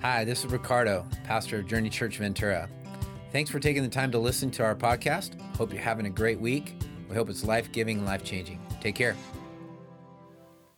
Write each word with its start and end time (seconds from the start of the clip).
Hi, 0.00 0.22
this 0.22 0.44
is 0.44 0.52
Ricardo, 0.52 1.04
pastor 1.24 1.58
of 1.58 1.66
Journey 1.66 1.90
Church 1.90 2.18
Ventura. 2.18 2.68
Thanks 3.32 3.50
for 3.50 3.58
taking 3.58 3.82
the 3.82 3.88
time 3.88 4.12
to 4.12 4.18
listen 4.20 4.48
to 4.52 4.62
our 4.62 4.76
podcast. 4.76 5.40
Hope 5.56 5.72
you're 5.72 5.82
having 5.82 6.06
a 6.06 6.10
great 6.10 6.38
week. 6.38 6.76
We 7.08 7.16
hope 7.16 7.28
it's 7.28 7.42
life 7.42 7.72
giving 7.72 7.98
and 7.98 8.06
life 8.06 8.22
changing. 8.22 8.60
Take 8.80 8.94
care. 8.94 9.16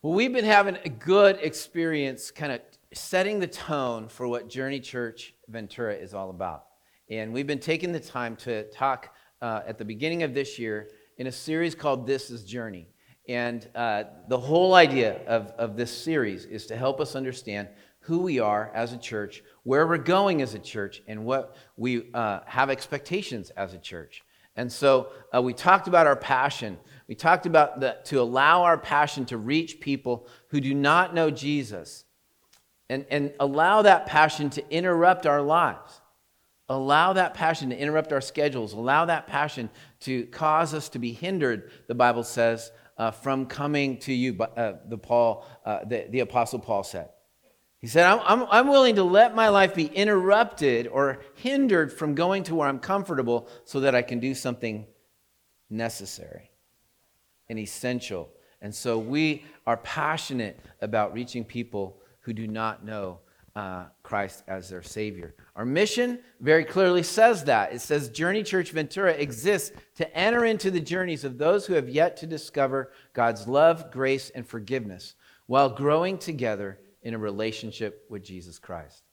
Well, 0.01 0.13
we've 0.13 0.33
been 0.33 0.43
having 0.43 0.75
a 0.85 0.89
good 0.89 1.37
experience 1.39 2.31
kind 2.31 2.51
of 2.51 2.61
setting 2.95 3.39
the 3.39 3.45
tone 3.45 4.07
for 4.07 4.27
what 4.27 4.49
Journey 4.49 4.79
Church 4.79 5.35
Ventura 5.47 5.93
is 5.93 6.15
all 6.15 6.31
about. 6.31 6.63
And 7.07 7.31
we've 7.31 7.45
been 7.45 7.59
taking 7.59 7.91
the 7.91 7.99
time 7.99 8.35
to 8.37 8.63
talk 8.71 9.13
uh, 9.39 9.61
at 9.67 9.77
the 9.77 9.85
beginning 9.85 10.23
of 10.23 10.33
this 10.33 10.57
year 10.57 10.89
in 11.19 11.27
a 11.27 11.31
series 11.31 11.75
called 11.75 12.07
This 12.07 12.31
is 12.31 12.43
Journey. 12.43 12.87
And 13.29 13.69
uh, 13.75 14.05
the 14.29 14.39
whole 14.39 14.73
idea 14.73 15.23
of, 15.27 15.49
of 15.59 15.77
this 15.77 15.95
series 15.95 16.45
is 16.45 16.65
to 16.65 16.75
help 16.75 16.99
us 16.99 17.15
understand 17.15 17.67
who 18.01 18.19
we 18.19 18.39
are 18.39 18.71
as 18.73 18.93
a 18.93 18.97
church, 18.97 19.43
where 19.63 19.87
we're 19.87 19.97
going 19.97 20.41
as 20.41 20.53
a 20.53 20.59
church, 20.59 21.01
and 21.07 21.25
what 21.25 21.55
we 21.77 22.11
uh, 22.13 22.39
have 22.45 22.69
expectations 22.69 23.49
as 23.51 23.73
a 23.73 23.77
church. 23.77 24.23
And 24.55 24.71
so 24.71 25.09
uh, 25.33 25.41
we 25.41 25.53
talked 25.53 25.87
about 25.87 26.07
our 26.07 26.15
passion. 26.15 26.77
We 27.07 27.15
talked 27.15 27.45
about 27.45 27.79
the, 27.79 27.97
to 28.05 28.19
allow 28.19 28.63
our 28.63 28.77
passion 28.77 29.25
to 29.25 29.37
reach 29.37 29.79
people 29.79 30.27
who 30.49 30.59
do 30.59 30.73
not 30.73 31.15
know 31.15 31.29
Jesus 31.29 32.03
and, 32.89 33.05
and 33.09 33.33
allow 33.39 33.83
that 33.83 34.05
passion 34.05 34.49
to 34.51 34.69
interrupt 34.69 35.25
our 35.25 35.41
lives. 35.41 36.01
Allow 36.67 37.13
that 37.13 37.33
passion 37.33 37.69
to 37.69 37.77
interrupt 37.77 38.11
our 38.11 38.21
schedules. 38.21 38.73
Allow 38.73 39.05
that 39.05 39.27
passion 39.27 39.69
to 40.01 40.25
cause 40.27 40.73
us 40.73 40.89
to 40.89 40.99
be 40.99 41.13
hindered, 41.13 41.71
the 41.87 41.95
Bible 41.95 42.23
says, 42.23 42.71
uh, 42.97 43.11
from 43.11 43.45
coming 43.45 43.97
to 43.97 44.13
you, 44.13 44.37
uh, 44.41 44.73
the, 44.87 44.97
Paul, 44.97 45.45
uh, 45.65 45.85
the, 45.85 46.07
the 46.09 46.19
Apostle 46.19 46.59
Paul 46.59 46.83
said. 46.83 47.09
He 47.81 47.87
said, 47.87 48.05
I'm, 48.05 48.19
I'm, 48.23 48.47
I'm 48.51 48.67
willing 48.67 48.95
to 48.95 49.03
let 49.03 49.33
my 49.33 49.49
life 49.49 49.73
be 49.73 49.87
interrupted 49.87 50.87
or 50.87 51.19
hindered 51.33 51.91
from 51.91 52.13
going 52.13 52.43
to 52.43 52.55
where 52.55 52.67
I'm 52.67 52.77
comfortable 52.77 53.49
so 53.65 53.79
that 53.79 53.95
I 53.95 54.03
can 54.03 54.19
do 54.19 54.35
something 54.35 54.85
necessary 55.67 56.51
and 57.49 57.57
essential. 57.57 58.29
And 58.61 58.73
so 58.73 58.99
we 58.99 59.45
are 59.65 59.77
passionate 59.77 60.59
about 60.81 61.13
reaching 61.13 61.43
people 61.43 61.97
who 62.19 62.33
do 62.33 62.47
not 62.47 62.85
know 62.85 63.19
uh, 63.55 63.85
Christ 64.03 64.43
as 64.47 64.69
their 64.69 64.83
Savior. 64.83 65.33
Our 65.55 65.65
mission 65.65 66.19
very 66.39 66.63
clearly 66.63 67.01
says 67.01 67.43
that. 67.45 67.73
It 67.73 67.81
says 67.81 68.09
Journey 68.09 68.43
Church 68.43 68.71
Ventura 68.71 69.11
exists 69.11 69.71
to 69.95 70.15
enter 70.15 70.45
into 70.45 70.69
the 70.69 70.79
journeys 70.79 71.23
of 71.23 71.39
those 71.39 71.65
who 71.65 71.73
have 71.73 71.89
yet 71.89 72.15
to 72.17 72.27
discover 72.27 72.91
God's 73.13 73.47
love, 73.47 73.91
grace, 73.91 74.29
and 74.29 74.47
forgiveness 74.47 75.15
while 75.47 75.69
growing 75.69 76.19
together 76.19 76.79
in 77.03 77.13
a 77.13 77.17
relationship 77.17 78.05
with 78.09 78.23
Jesus 78.23 78.59
Christ. 78.59 79.03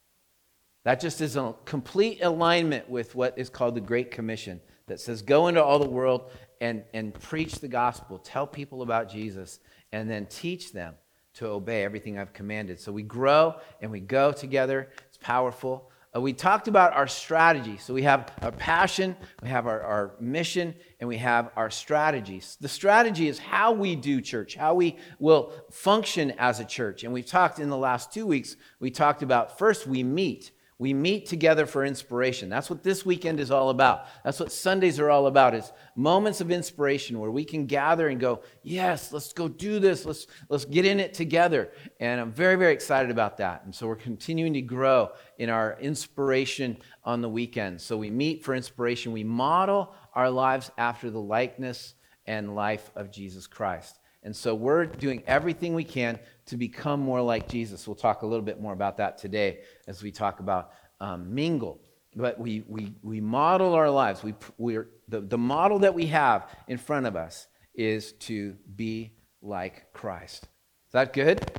That 0.84 1.00
just 1.00 1.20
is 1.20 1.36
a 1.36 1.54
complete 1.64 2.22
alignment 2.22 2.88
with 2.88 3.14
what 3.14 3.38
is 3.38 3.50
called 3.50 3.74
the 3.74 3.80
Great 3.80 4.10
Commission 4.10 4.60
that 4.86 5.00
says, 5.00 5.22
Go 5.22 5.48
into 5.48 5.62
all 5.62 5.78
the 5.78 5.88
world 5.88 6.30
and, 6.60 6.82
and 6.94 7.14
preach 7.14 7.56
the 7.56 7.68
gospel, 7.68 8.18
tell 8.18 8.46
people 8.46 8.82
about 8.82 9.10
Jesus, 9.10 9.60
and 9.92 10.08
then 10.08 10.26
teach 10.26 10.72
them 10.72 10.94
to 11.34 11.46
obey 11.46 11.84
everything 11.84 12.18
I've 12.18 12.32
commanded. 12.32 12.80
So 12.80 12.90
we 12.90 13.02
grow 13.02 13.56
and 13.80 13.90
we 13.90 14.00
go 14.00 14.32
together. 14.32 14.90
It's 15.06 15.18
powerful. 15.18 15.90
Uh, 16.14 16.20
we 16.20 16.32
talked 16.32 16.68
about 16.68 16.94
our 16.94 17.06
strategy. 17.06 17.76
So 17.76 17.92
we 17.92 18.02
have 18.02 18.32
our 18.40 18.52
passion, 18.52 19.16
we 19.42 19.48
have 19.48 19.66
our, 19.66 19.82
our 19.82 20.14
mission, 20.20 20.74
and 21.00 21.08
we 21.08 21.18
have 21.18 21.50
our 21.54 21.70
strategies. 21.70 22.56
The 22.60 22.68
strategy 22.68 23.28
is 23.28 23.38
how 23.38 23.72
we 23.72 23.94
do 23.94 24.20
church, 24.20 24.54
how 24.54 24.74
we 24.74 24.96
will 25.18 25.52
function 25.70 26.32
as 26.38 26.60
a 26.60 26.64
church. 26.64 27.04
And 27.04 27.12
we've 27.12 27.26
talked 27.26 27.58
in 27.58 27.68
the 27.68 27.76
last 27.76 28.12
two 28.12 28.26
weeks, 28.26 28.56
we 28.80 28.90
talked 28.90 29.22
about 29.22 29.58
first 29.58 29.86
we 29.86 30.02
meet. 30.02 30.52
We 30.80 30.94
meet 30.94 31.26
together 31.26 31.66
for 31.66 31.84
inspiration. 31.84 32.48
That's 32.48 32.70
what 32.70 32.84
this 32.84 33.04
weekend 33.04 33.40
is 33.40 33.50
all 33.50 33.70
about. 33.70 34.06
That's 34.22 34.38
what 34.38 34.52
Sundays 34.52 35.00
are 35.00 35.10
all 35.10 35.26
about 35.26 35.56
is 35.56 35.72
moments 35.96 36.40
of 36.40 36.52
inspiration 36.52 37.18
where 37.18 37.32
we 37.32 37.44
can 37.44 37.66
gather 37.66 38.06
and 38.06 38.20
go, 38.20 38.42
"Yes, 38.62 39.12
let's 39.12 39.32
go 39.32 39.48
do 39.48 39.80
this. 39.80 40.06
Let's 40.06 40.28
let's 40.48 40.64
get 40.64 40.86
in 40.86 41.00
it 41.00 41.14
together." 41.14 41.72
And 41.98 42.20
I'm 42.20 42.30
very 42.30 42.54
very 42.54 42.72
excited 42.72 43.10
about 43.10 43.38
that. 43.38 43.64
And 43.64 43.74
so 43.74 43.88
we're 43.88 43.96
continuing 43.96 44.52
to 44.52 44.62
grow 44.62 45.10
in 45.36 45.50
our 45.50 45.76
inspiration 45.80 46.78
on 47.02 47.22
the 47.22 47.28
weekend. 47.28 47.80
So 47.80 47.96
we 47.96 48.10
meet 48.10 48.44
for 48.44 48.54
inspiration. 48.54 49.10
We 49.10 49.24
model 49.24 49.92
our 50.14 50.30
lives 50.30 50.70
after 50.78 51.10
the 51.10 51.20
likeness 51.20 51.94
and 52.24 52.54
life 52.54 52.92
of 52.94 53.10
Jesus 53.10 53.48
Christ. 53.48 53.98
And 54.22 54.34
so 54.34 54.54
we're 54.54 54.84
doing 54.84 55.22
everything 55.26 55.74
we 55.74 55.84
can 55.84 56.18
to 56.48 56.56
become 56.56 57.00
more 57.00 57.20
like 57.20 57.48
Jesus. 57.48 57.86
We'll 57.86 57.94
talk 57.94 58.22
a 58.22 58.26
little 58.26 58.44
bit 58.44 58.60
more 58.60 58.72
about 58.72 58.96
that 58.98 59.18
today 59.18 59.60
as 59.86 60.02
we 60.02 60.10
talk 60.10 60.40
about 60.40 60.72
um, 61.00 61.34
mingle. 61.34 61.80
But 62.16 62.38
we, 62.38 62.64
we, 62.66 62.94
we 63.02 63.20
model 63.20 63.74
our 63.74 63.90
lives. 63.90 64.22
We, 64.22 64.34
we're, 64.56 64.88
the, 65.08 65.20
the 65.20 65.38
model 65.38 65.78
that 65.80 65.94
we 65.94 66.06
have 66.06 66.48
in 66.66 66.78
front 66.78 67.06
of 67.06 67.16
us 67.16 67.46
is 67.74 68.12
to 68.12 68.56
be 68.74 69.12
like 69.42 69.92
Christ. 69.92 70.44
Is 70.44 70.92
that 70.92 71.12
good? 71.12 71.50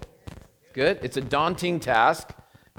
Good? 0.74 1.00
It's 1.04 1.18
a 1.18 1.22
daunting 1.22 1.80
task. 1.80 2.30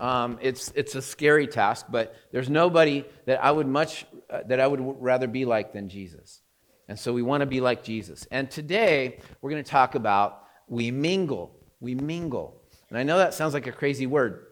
Um, 0.01 0.39
it's, 0.43 0.73
it's 0.75 0.95
a 0.95 1.03
scary 1.03 1.47
task, 1.47 1.87
but 1.91 2.17
there's 2.33 2.51
nobody 2.51 3.05
that 3.27 3.43
I 3.45 3.51
would 3.51 3.67
much 3.67 4.07
uh, 4.29 4.41
that 4.47 4.61
I 4.61 4.67
would 4.67 4.81
rather 4.81 5.27
be 5.27 5.45
like 5.45 5.73
than 5.73 5.89
Jesus. 5.89 6.41
And 6.89 6.99
so 6.99 7.13
we 7.13 7.23
want 7.23 7.43
to 7.43 7.47
be 7.47 7.61
like 7.61 7.85
Jesus. 7.85 8.27
And 8.31 8.51
today 8.51 9.19
we're 9.41 9.51
going 9.51 9.63
to 9.63 9.71
talk 9.71 9.95
about 9.95 10.45
we 10.67 10.91
mingle. 10.91 11.60
We 11.81 11.95
mingle. 11.95 12.63
And 12.89 12.99
I 12.99 13.03
know 13.03 13.19
that 13.19 13.35
sounds 13.35 13.55
like 13.55 13.67
a 13.67 13.73
crazy 13.73 14.07
word, 14.07 14.47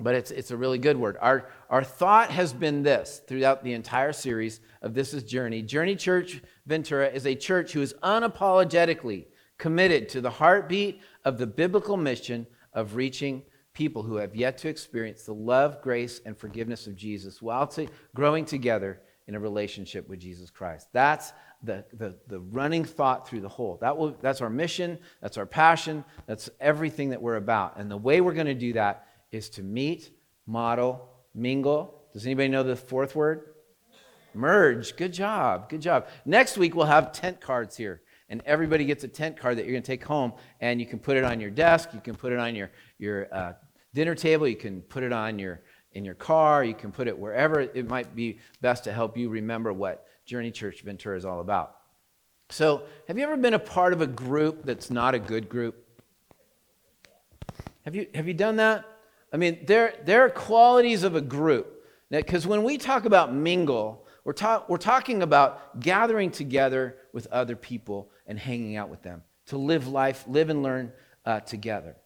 but 0.00 0.14
it's, 0.14 0.30
it's 0.30 0.50
a 0.50 0.56
really 0.56 0.78
good 0.78 0.96
word. 0.96 1.16
Our, 1.20 1.48
our 1.70 1.84
thought 1.84 2.30
has 2.30 2.52
been 2.52 2.82
this 2.82 3.22
throughout 3.26 3.62
the 3.62 3.72
entire 3.72 4.12
series 4.12 4.60
of 4.82 4.94
This 4.94 5.14
is 5.14 5.22
Journey. 5.22 5.62
Journey 5.62 5.96
Church 5.96 6.42
Ventura 6.66 7.08
is 7.08 7.26
a 7.26 7.34
church 7.34 7.72
who 7.72 7.82
is 7.82 7.94
unapologetically 8.02 9.26
committed 9.58 10.08
to 10.10 10.20
the 10.20 10.30
heartbeat 10.30 11.00
of 11.24 11.38
the 11.38 11.46
biblical 11.46 11.96
mission 11.96 12.46
of 12.72 12.96
reaching 12.96 13.42
people 13.72 14.02
who 14.02 14.16
have 14.16 14.34
yet 14.34 14.58
to 14.58 14.68
experience 14.68 15.24
the 15.24 15.34
love, 15.34 15.82
grace, 15.82 16.20
and 16.24 16.36
forgiveness 16.36 16.86
of 16.86 16.96
Jesus 16.96 17.42
while 17.42 17.66
to, 17.66 17.88
growing 18.14 18.44
together 18.44 19.00
in 19.26 19.34
a 19.34 19.40
relationship 19.40 20.08
with 20.08 20.20
Jesus 20.20 20.50
Christ. 20.50 20.88
That's 20.92 21.32
the, 21.64 21.84
the, 21.92 22.16
the 22.28 22.40
running 22.40 22.84
thought 22.84 23.28
through 23.28 23.40
the 23.40 23.48
whole. 23.48 23.78
That 23.80 23.96
will, 23.96 24.16
that's 24.20 24.40
our 24.40 24.50
mission, 24.50 24.98
that's 25.20 25.38
our 25.38 25.46
passion, 25.46 26.04
that's 26.26 26.50
everything 26.60 27.10
that 27.10 27.20
we're 27.20 27.36
about. 27.36 27.78
And 27.78 27.90
the 27.90 27.96
way 27.96 28.20
we're 28.20 28.34
going 28.34 28.46
to 28.46 28.54
do 28.54 28.74
that 28.74 29.06
is 29.30 29.48
to 29.50 29.62
meet, 29.62 30.10
model, 30.46 31.08
mingle. 31.34 32.02
Does 32.12 32.26
anybody 32.26 32.48
know 32.48 32.62
the 32.62 32.76
fourth 32.76 33.16
word? 33.16 33.54
Merge. 34.34 34.96
Good 34.96 35.12
job. 35.12 35.68
Good 35.68 35.80
job. 35.80 36.06
Next 36.24 36.58
week, 36.58 36.74
we'll 36.74 36.86
have 36.86 37.12
tent 37.12 37.40
cards 37.40 37.76
here. 37.76 38.02
And 38.28 38.42
everybody 38.46 38.84
gets 38.84 39.04
a 39.04 39.08
tent 39.08 39.38
card 39.38 39.58
that 39.58 39.64
you're 39.64 39.72
going 39.72 39.82
to 39.82 39.86
take 39.86 40.04
home, 40.04 40.32
and 40.60 40.80
you 40.80 40.86
can 40.86 40.98
put 40.98 41.16
it 41.16 41.24
on 41.24 41.40
your 41.40 41.50
desk. 41.50 41.90
You 41.92 42.00
can 42.00 42.14
put 42.14 42.32
it 42.32 42.38
on 42.38 42.54
your, 42.54 42.70
your 42.98 43.32
uh, 43.32 43.52
dinner 43.92 44.14
table. 44.14 44.48
You 44.48 44.56
can 44.56 44.80
put 44.82 45.02
it 45.02 45.12
on 45.12 45.38
your 45.38 45.60
in 45.92 46.04
your 46.04 46.14
car. 46.14 46.64
You 46.64 46.74
can 46.74 46.92
put 46.92 47.06
it 47.06 47.16
wherever 47.16 47.60
it 47.60 47.88
might 47.88 48.14
be 48.14 48.40
best 48.60 48.84
to 48.84 48.92
help 48.92 49.16
you 49.16 49.28
remember 49.28 49.72
what 49.72 50.06
Journey 50.24 50.50
Church 50.50 50.82
Ventura 50.82 51.16
is 51.16 51.24
all 51.24 51.40
about. 51.40 51.76
So, 52.50 52.82
have 53.08 53.16
you 53.18 53.24
ever 53.24 53.36
been 53.36 53.54
a 53.54 53.58
part 53.58 53.92
of 53.92 54.00
a 54.00 54.06
group 54.06 54.64
that's 54.64 54.90
not 54.90 55.14
a 55.14 55.18
good 55.18 55.48
group? 55.48 55.86
Have 57.84 57.94
you, 57.94 58.06
have 58.14 58.26
you 58.26 58.34
done 58.34 58.56
that? 58.56 58.84
I 59.32 59.36
mean, 59.36 59.58
there, 59.66 59.94
there 60.04 60.24
are 60.24 60.30
qualities 60.30 61.02
of 61.02 61.16
a 61.16 61.20
group. 61.20 61.74
Because 62.10 62.46
when 62.46 62.62
we 62.62 62.78
talk 62.78 63.04
about 63.06 63.34
mingle, 63.34 64.06
we're, 64.24 64.32
ta- 64.32 64.64
we're 64.68 64.76
talking 64.76 65.22
about 65.22 65.80
gathering 65.80 66.30
together 66.30 66.96
with 67.12 67.26
other 67.28 67.56
people 67.56 68.10
and 68.26 68.38
hanging 68.38 68.76
out 68.76 68.88
with 68.88 69.02
them 69.02 69.22
to 69.46 69.58
live 69.58 69.88
life, 69.88 70.24
live 70.26 70.50
and 70.50 70.62
learn 70.62 70.92
uh, 71.26 71.40
together. 71.40 71.96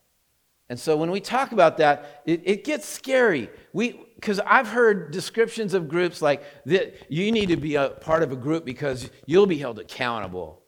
And 0.71 0.79
so 0.79 0.97
when 0.97 1.11
we 1.11 1.21
talk 1.21 1.53
about 1.53 1.79
that, 1.79 2.23
it, 2.27 2.43
it 2.45 2.65
gets 2.65 2.87
scary. 2.87 3.51
We 3.73 4.01
because 4.17 4.41
I've 4.41 4.67
heard 4.67 5.13
descriptions 5.13 5.75
of 5.75 5.89
groups 5.89 6.21
like 6.21 6.43
that 6.67 6.97
you 7.09 7.31
need 7.31 7.51
to 7.51 7.57
be 7.57 7.77
a 7.77 7.91
part 7.91 8.25
of 8.25 8.33
a 8.33 8.37
group 8.37 8.65
because 8.65 9.11
you'll 9.27 9.47
be 9.47 9.59
held 9.59 9.79
accountable. 9.79 10.61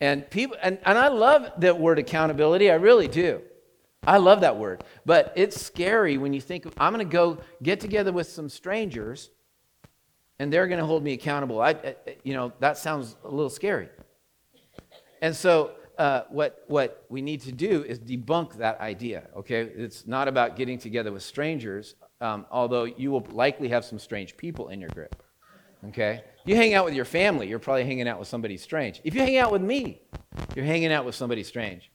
And 0.00 0.28
people 0.30 0.56
and, 0.62 0.78
and 0.84 0.98
I 0.98 1.08
love 1.08 1.50
that 1.58 1.78
word 1.78 1.98
accountability, 1.98 2.70
I 2.70 2.74
really 2.74 3.08
do. 3.08 3.42
I 4.06 4.18
love 4.18 4.40
that 4.40 4.56
word. 4.56 4.84
But 5.06 5.32
it's 5.36 5.60
scary 5.60 6.18
when 6.18 6.32
you 6.32 6.40
think 6.40 6.66
I'm 6.78 6.92
going 6.92 7.06
to 7.06 7.10
go 7.10 7.38
get 7.62 7.80
together 7.80 8.12
with 8.12 8.28
some 8.28 8.48
strangers 8.48 9.30
and 10.38 10.52
they're 10.52 10.66
going 10.66 10.80
to 10.80 10.86
hold 10.86 11.02
me 11.02 11.12
accountable. 11.12 11.60
I, 11.60 11.70
I, 11.70 11.96
you 12.22 12.34
know, 12.34 12.52
that 12.60 12.76
sounds 12.76 13.16
a 13.24 13.28
little 13.28 13.50
scary. 13.50 13.88
And 15.22 15.34
so 15.34 15.72
uh, 15.98 16.22
what, 16.28 16.64
what 16.66 17.04
we 17.08 17.22
need 17.22 17.40
to 17.42 17.52
do 17.52 17.84
is 17.84 17.98
debunk 17.98 18.54
that 18.54 18.80
idea, 18.80 19.28
okay? 19.36 19.60
It's 19.60 20.06
not 20.06 20.28
about 20.28 20.56
getting 20.56 20.78
together 20.78 21.12
with 21.12 21.22
strangers, 21.22 21.94
um, 22.20 22.46
although 22.50 22.84
you 22.84 23.10
will 23.10 23.26
likely 23.30 23.68
have 23.68 23.84
some 23.84 23.98
strange 23.98 24.36
people 24.36 24.68
in 24.68 24.80
your 24.80 24.90
group, 24.90 25.22
okay? 25.88 26.24
You 26.44 26.56
hang 26.56 26.74
out 26.74 26.84
with 26.84 26.94
your 26.94 27.04
family, 27.04 27.48
you're 27.48 27.58
probably 27.58 27.84
hanging 27.84 28.08
out 28.08 28.18
with 28.18 28.28
somebody 28.28 28.56
strange. 28.56 29.00
If 29.04 29.14
you 29.14 29.20
hang 29.20 29.36
out 29.36 29.52
with 29.52 29.62
me, 29.62 30.02
you're 30.54 30.64
hanging 30.64 30.92
out 30.92 31.04
with 31.04 31.14
somebody 31.14 31.44
strange. 31.44 31.90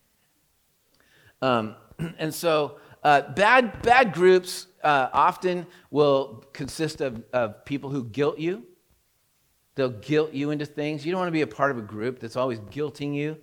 Um, 1.42 1.76
and 2.18 2.34
so 2.34 2.78
uh, 3.04 3.34
bad, 3.34 3.82
bad 3.82 4.14
groups 4.14 4.68
uh, 4.84 5.10
often 5.14 5.68
will 5.92 6.46
consist 6.54 7.02
of, 7.02 7.24
of 7.34 7.66
people 7.66 7.90
who 7.90 8.06
guilt 8.06 8.40
you. 8.40 8.64
They'll 9.76 9.90
guilt 9.90 10.34
you 10.34 10.52
into 10.52 10.66
things. 10.66 11.06
You 11.06 11.12
don't 11.12 11.20
want 11.20 11.30
to 11.30 11.34
be 11.34 11.42
a 11.42 11.48
part 11.48 11.72
of 11.72 11.78
a 11.78 11.82
group 11.82 12.20
that's 12.20 12.36
always 12.36 12.60
guilting 12.60 13.14
you 13.14 13.38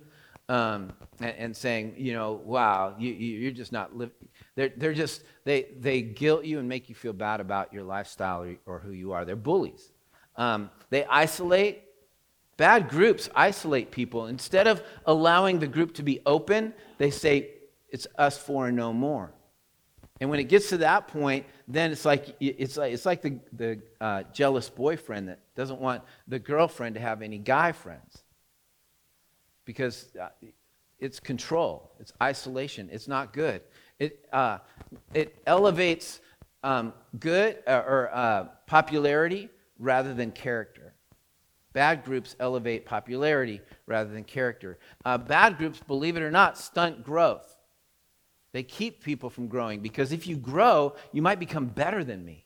um, 0.49 0.93
and, 1.19 1.35
and, 1.37 1.57
saying, 1.57 1.95
you 1.97 2.13
know, 2.13 2.41
wow, 2.45 2.95
you, 2.97 3.11
you, 3.11 3.49
are 3.49 3.51
just 3.51 3.71
not 3.71 3.95
living. 3.95 4.15
They're, 4.55 4.71
they're 4.75 4.93
just, 4.93 5.23
they, 5.43 5.67
they 5.77 6.01
guilt 6.01 6.45
you 6.45 6.59
and 6.59 6.69
make 6.69 6.87
you 6.87 6.95
feel 6.95 7.13
bad 7.13 7.41
about 7.41 7.73
your 7.73 7.83
lifestyle 7.83 8.43
or, 8.43 8.55
or 8.65 8.79
who 8.79 8.91
you 8.91 9.11
are. 9.11 9.25
They're 9.25 9.35
bullies. 9.35 9.91
Um, 10.37 10.69
they 10.89 11.05
isolate. 11.05 11.83
Bad 12.55 12.89
groups 12.89 13.29
isolate 13.35 13.91
people. 13.91 14.27
Instead 14.27 14.67
of 14.67 14.81
allowing 15.05 15.59
the 15.59 15.67
group 15.67 15.93
to 15.95 16.03
be 16.03 16.21
open, 16.25 16.73
they 16.97 17.11
say, 17.11 17.51
it's 17.89 18.07
us 18.17 18.37
four 18.37 18.67
and 18.67 18.77
no 18.77 18.93
more. 18.93 19.31
And 20.19 20.29
when 20.29 20.39
it 20.39 20.45
gets 20.45 20.69
to 20.69 20.77
that 20.77 21.07
point, 21.07 21.45
then 21.67 21.91
it's 21.91 22.05
like 22.05 22.35
it's 22.39 22.75
like, 22.75 22.93
it's 22.93 23.05
like 23.05 23.21
the, 23.21 23.39
the 23.53 23.79
uh, 24.01 24.23
jealous 24.33 24.69
boyfriend 24.69 25.29
that 25.29 25.39
doesn't 25.55 25.79
want 25.79 26.03
the 26.27 26.39
girlfriend 26.39 26.95
to 26.95 27.01
have 27.01 27.21
any 27.21 27.37
guy 27.37 27.71
friends. 27.71 28.23
Because 29.67 30.15
uh, 30.19 30.29
it's 30.97 31.19
control, 31.19 31.91
it's 31.99 32.13
isolation, 32.23 32.87
it's 32.89 33.07
not 33.07 33.33
good. 33.33 33.61
It, 33.99 34.25
uh, 34.31 34.59
it 35.13 35.35
elevates 35.45 36.21
um, 36.63 36.93
good 37.19 37.57
uh, 37.67 37.83
or 37.85 38.09
uh, 38.13 38.45
popularity 38.65 39.49
rather 39.77 40.13
than 40.13 40.31
character. 40.31 40.93
Bad 41.73 42.05
groups 42.05 42.37
elevate 42.39 42.85
popularity 42.85 43.59
rather 43.85 44.09
than 44.09 44.23
character. 44.23 44.79
Uh, 45.03 45.17
bad 45.17 45.57
groups, 45.57 45.81
believe 45.85 46.15
it 46.15 46.23
or 46.23 46.31
not, 46.31 46.57
stunt 46.57 47.03
growth. 47.03 47.57
They 48.53 48.63
keep 48.63 49.03
people 49.03 49.29
from 49.29 49.49
growing 49.49 49.81
because 49.81 50.13
if 50.13 50.27
you 50.27 50.37
grow, 50.37 50.95
you 51.11 51.21
might 51.21 51.39
become 51.39 51.65
better 51.65 52.05
than 52.05 52.23
me. 52.23 52.45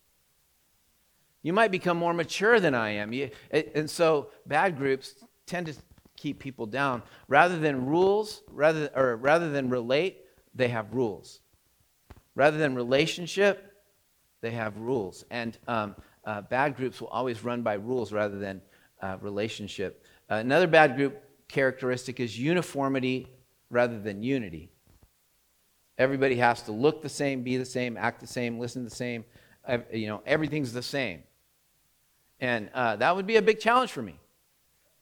You 1.44 1.54
might 1.54 1.70
become 1.70 1.98
more 1.98 2.16
mature 2.16 2.60
than 2.60 2.74
I 2.74 2.90
am. 2.90 3.14
You, 3.14 3.30
and 3.52 3.88
so 3.88 4.32
bad 4.48 4.76
groups 4.76 5.14
tend 5.46 5.68
to 5.68 5.76
keep 6.22 6.40
people 6.40 6.66
down. 6.66 7.02
Rather 7.28 7.58
than 7.58 7.86
rules, 7.86 8.44
rather, 8.52 8.90
or 8.96 9.16
rather 9.18 9.50
than 9.50 9.70
relate, 9.70 10.26
they 10.54 10.68
have 10.68 10.94
rules. 10.94 11.42
Rather 12.36 12.58
than 12.58 12.76
relationship, 12.76 13.74
they 14.42 14.52
have 14.52 14.78
rules. 14.78 15.26
And 15.32 15.58
um, 15.68 15.96
uh, 16.26 16.42
bad 16.42 16.76
groups 16.76 17.02
will 17.02 17.08
always 17.08 17.44
run 17.44 17.64
by 17.64 17.74
rules 17.74 18.14
rather 18.14 18.38
than 18.38 18.62
uh, 19.02 19.18
relationship. 19.22 20.06
Uh, 20.30 20.36
another 20.36 20.68
bad 20.68 20.96
group 20.96 21.22
characteristic 21.48 22.20
is 22.20 22.38
uniformity 22.38 23.28
rather 23.70 24.00
than 24.00 24.22
unity. 24.22 24.72
Everybody 25.98 26.36
has 26.36 26.62
to 26.64 26.72
look 26.72 27.02
the 27.02 27.10
same, 27.10 27.44
be 27.44 27.58
the 27.58 27.66
same, 27.66 27.98
act 27.98 28.22
the 28.22 28.28
same, 28.28 28.60
listen 28.60 28.84
the 28.84 28.90
same. 28.90 29.26
You 29.92 30.08
know, 30.08 30.22
everything's 30.26 30.74
the 30.74 30.82
same. 30.82 31.24
And 32.40 32.70
uh, 32.74 32.96
that 32.96 33.16
would 33.16 33.28
be 33.28 33.36
a 33.36 33.42
big 33.42 33.60
challenge 33.60 33.92
for 33.92 34.02
me 34.02 34.20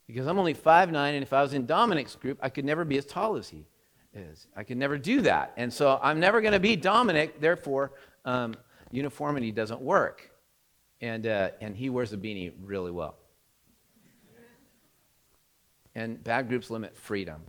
because 0.09 0.25
I'm 0.25 0.39
only 0.39 0.56
5'9, 0.56 0.95
and 0.95 1.21
if 1.21 1.33
I 1.33 1.44
was 1.44 1.53
in 1.53 1.67
Dominic's 1.67 2.15
group, 2.15 2.39
I 2.41 2.50
could 2.50 2.65
never 2.65 2.83
be 2.83 2.97
as 2.97 3.06
tall 3.06 3.35
as 3.35 3.47
he 3.47 3.67
is. 4.11 4.47
I 4.56 4.63
could 4.63 4.77
never 4.77 4.97
do 4.97 5.21
that. 5.21 5.53
And 5.56 5.71
so 5.71 6.00
I'm 6.01 6.19
never 6.19 6.41
going 6.41 6.53
to 6.53 6.59
be 6.59 6.75
Dominic, 6.75 7.39
therefore, 7.39 7.91
um, 8.25 8.56
uniformity 8.89 9.51
doesn't 9.51 9.79
work. 9.79 10.31
And, 11.00 11.27
uh, 11.27 11.51
and 11.61 11.77
he 11.77 11.91
wears 11.91 12.11
a 12.11 12.17
beanie 12.17 12.53
really 12.59 12.89
well. 12.89 13.17
And 15.94 16.23
bad 16.23 16.50
groups 16.50 16.71
limit 16.71 16.97
freedom. 16.97 17.44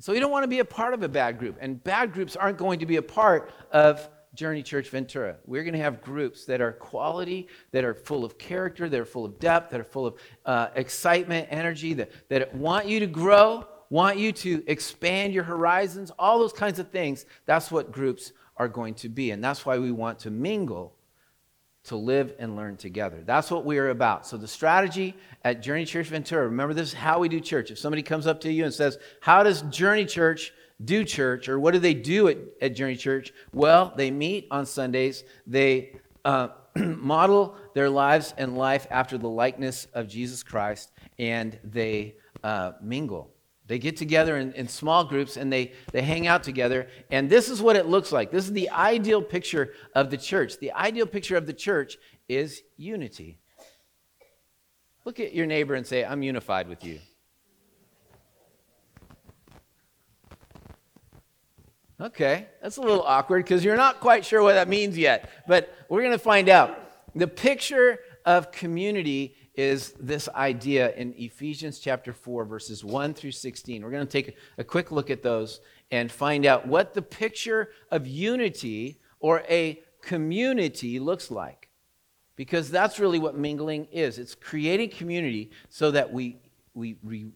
So 0.00 0.12
you 0.12 0.18
don't 0.18 0.32
want 0.32 0.42
to 0.42 0.48
be 0.48 0.58
a 0.58 0.64
part 0.64 0.92
of 0.92 1.04
a 1.04 1.08
bad 1.08 1.38
group. 1.38 1.56
And 1.60 1.84
bad 1.84 2.12
groups 2.12 2.34
aren't 2.34 2.58
going 2.58 2.80
to 2.80 2.86
be 2.86 2.96
a 2.96 3.02
part 3.02 3.52
of 3.70 4.08
Journey 4.36 4.62
Church 4.62 4.90
Ventura. 4.90 5.36
We're 5.46 5.64
going 5.64 5.74
to 5.74 5.80
have 5.80 6.02
groups 6.02 6.44
that 6.44 6.60
are 6.60 6.72
quality, 6.72 7.48
that 7.72 7.84
are 7.84 7.94
full 7.94 8.24
of 8.24 8.38
character, 8.38 8.88
that 8.88 9.00
are 9.00 9.06
full 9.06 9.24
of 9.24 9.38
depth, 9.40 9.70
that 9.70 9.80
are 9.80 9.84
full 9.84 10.06
of 10.06 10.14
uh, 10.44 10.68
excitement, 10.74 11.48
energy, 11.50 11.94
that, 11.94 12.12
that 12.28 12.54
want 12.54 12.86
you 12.86 13.00
to 13.00 13.06
grow, 13.06 13.66
want 13.90 14.18
you 14.18 14.32
to 14.32 14.62
expand 14.66 15.32
your 15.32 15.44
horizons, 15.44 16.12
all 16.18 16.38
those 16.38 16.52
kinds 16.52 16.78
of 16.78 16.90
things. 16.90 17.24
That's 17.46 17.70
what 17.70 17.90
groups 17.90 18.32
are 18.56 18.68
going 18.68 18.94
to 18.94 19.08
be. 19.08 19.30
And 19.30 19.42
that's 19.42 19.66
why 19.66 19.78
we 19.78 19.90
want 19.90 20.20
to 20.20 20.30
mingle 20.30 20.92
to 21.84 21.96
live 21.96 22.34
and 22.38 22.56
learn 22.56 22.76
together. 22.76 23.22
That's 23.24 23.50
what 23.50 23.64
we 23.64 23.78
are 23.78 23.90
about. 23.90 24.26
So, 24.26 24.36
the 24.36 24.48
strategy 24.48 25.14
at 25.44 25.62
Journey 25.62 25.84
Church 25.84 26.08
Ventura, 26.08 26.44
remember 26.46 26.74
this 26.74 26.88
is 26.88 26.94
how 26.94 27.20
we 27.20 27.28
do 27.28 27.40
church. 27.40 27.70
If 27.70 27.78
somebody 27.78 28.02
comes 28.02 28.26
up 28.26 28.40
to 28.40 28.52
you 28.52 28.64
and 28.64 28.74
says, 28.74 28.98
How 29.20 29.42
does 29.44 29.62
Journey 29.62 30.04
Church 30.04 30.52
do 30.84 31.04
church, 31.04 31.48
or 31.48 31.58
what 31.58 31.72
do 31.72 31.78
they 31.78 31.94
do 31.94 32.28
at, 32.28 32.38
at 32.60 32.74
Journey 32.74 32.96
Church? 32.96 33.32
Well, 33.52 33.92
they 33.96 34.10
meet 34.10 34.46
on 34.50 34.66
Sundays, 34.66 35.24
they 35.46 35.96
uh, 36.24 36.48
model 36.76 37.56
their 37.74 37.88
lives 37.88 38.34
and 38.36 38.56
life 38.56 38.86
after 38.90 39.16
the 39.16 39.28
likeness 39.28 39.86
of 39.94 40.08
Jesus 40.08 40.42
Christ, 40.42 40.92
and 41.18 41.58
they 41.64 42.16
uh, 42.44 42.72
mingle. 42.82 43.32
They 43.66 43.78
get 43.78 43.96
together 43.96 44.36
in, 44.36 44.52
in, 44.52 44.68
small 44.68 45.04
groups 45.04 45.36
and 45.36 45.52
they, 45.52 45.72
they 45.90 46.00
hang 46.00 46.28
out 46.28 46.44
together. 46.44 46.86
And 47.10 47.28
this 47.28 47.48
is 47.48 47.60
what 47.60 47.74
it 47.74 47.86
looks 47.86 48.12
like. 48.12 48.30
This 48.30 48.44
is 48.44 48.52
the 48.52 48.70
ideal 48.70 49.20
picture 49.20 49.72
of 49.92 50.10
the 50.10 50.16
church. 50.16 50.58
The 50.58 50.70
ideal 50.70 51.06
picture 51.06 51.36
of 51.36 51.46
the 51.46 51.52
church 51.52 51.98
is 52.28 52.62
unity. 52.76 53.40
Look 55.04 55.18
at 55.18 55.34
your 55.34 55.46
neighbor 55.46 55.74
and 55.74 55.84
say, 55.84 56.04
I'm 56.04 56.22
unified 56.22 56.68
with 56.68 56.84
you. 56.84 57.00
Okay, 61.98 62.46
that's 62.62 62.76
a 62.76 62.82
little 62.82 63.02
awkward 63.02 63.44
because 63.44 63.64
you're 63.64 63.76
not 63.76 64.00
quite 64.00 64.24
sure 64.24 64.42
what 64.42 64.52
that 64.52 64.68
means 64.68 64.98
yet, 64.98 65.30
but 65.46 65.74
we're 65.88 66.02
going 66.02 66.12
to 66.12 66.18
find 66.18 66.50
out. 66.50 66.78
The 67.14 67.26
picture 67.26 68.00
of 68.26 68.52
community 68.52 69.34
is 69.54 69.92
this 69.98 70.28
idea 70.34 70.94
in 70.94 71.14
Ephesians 71.16 71.78
chapter 71.78 72.12
4, 72.12 72.44
verses 72.44 72.84
1 72.84 73.14
through 73.14 73.32
16. 73.32 73.82
We're 73.82 73.90
going 73.90 74.06
to 74.06 74.12
take 74.12 74.36
a 74.58 74.64
quick 74.64 74.92
look 74.92 75.08
at 75.08 75.22
those 75.22 75.60
and 75.90 76.12
find 76.12 76.44
out 76.44 76.68
what 76.68 76.92
the 76.92 77.00
picture 77.00 77.70
of 77.90 78.06
unity 78.06 79.00
or 79.18 79.42
a 79.48 79.80
community 80.02 80.98
looks 80.98 81.30
like. 81.30 81.70
Because 82.36 82.70
that's 82.70 82.98
really 82.98 83.18
what 83.18 83.38
mingling 83.38 83.88
is 83.90 84.18
it's 84.18 84.34
creating 84.34 84.90
community 84.90 85.50
so 85.70 85.90
that 85.92 86.12
we, 86.12 86.36
we, 86.74 86.98
we 87.02 87.28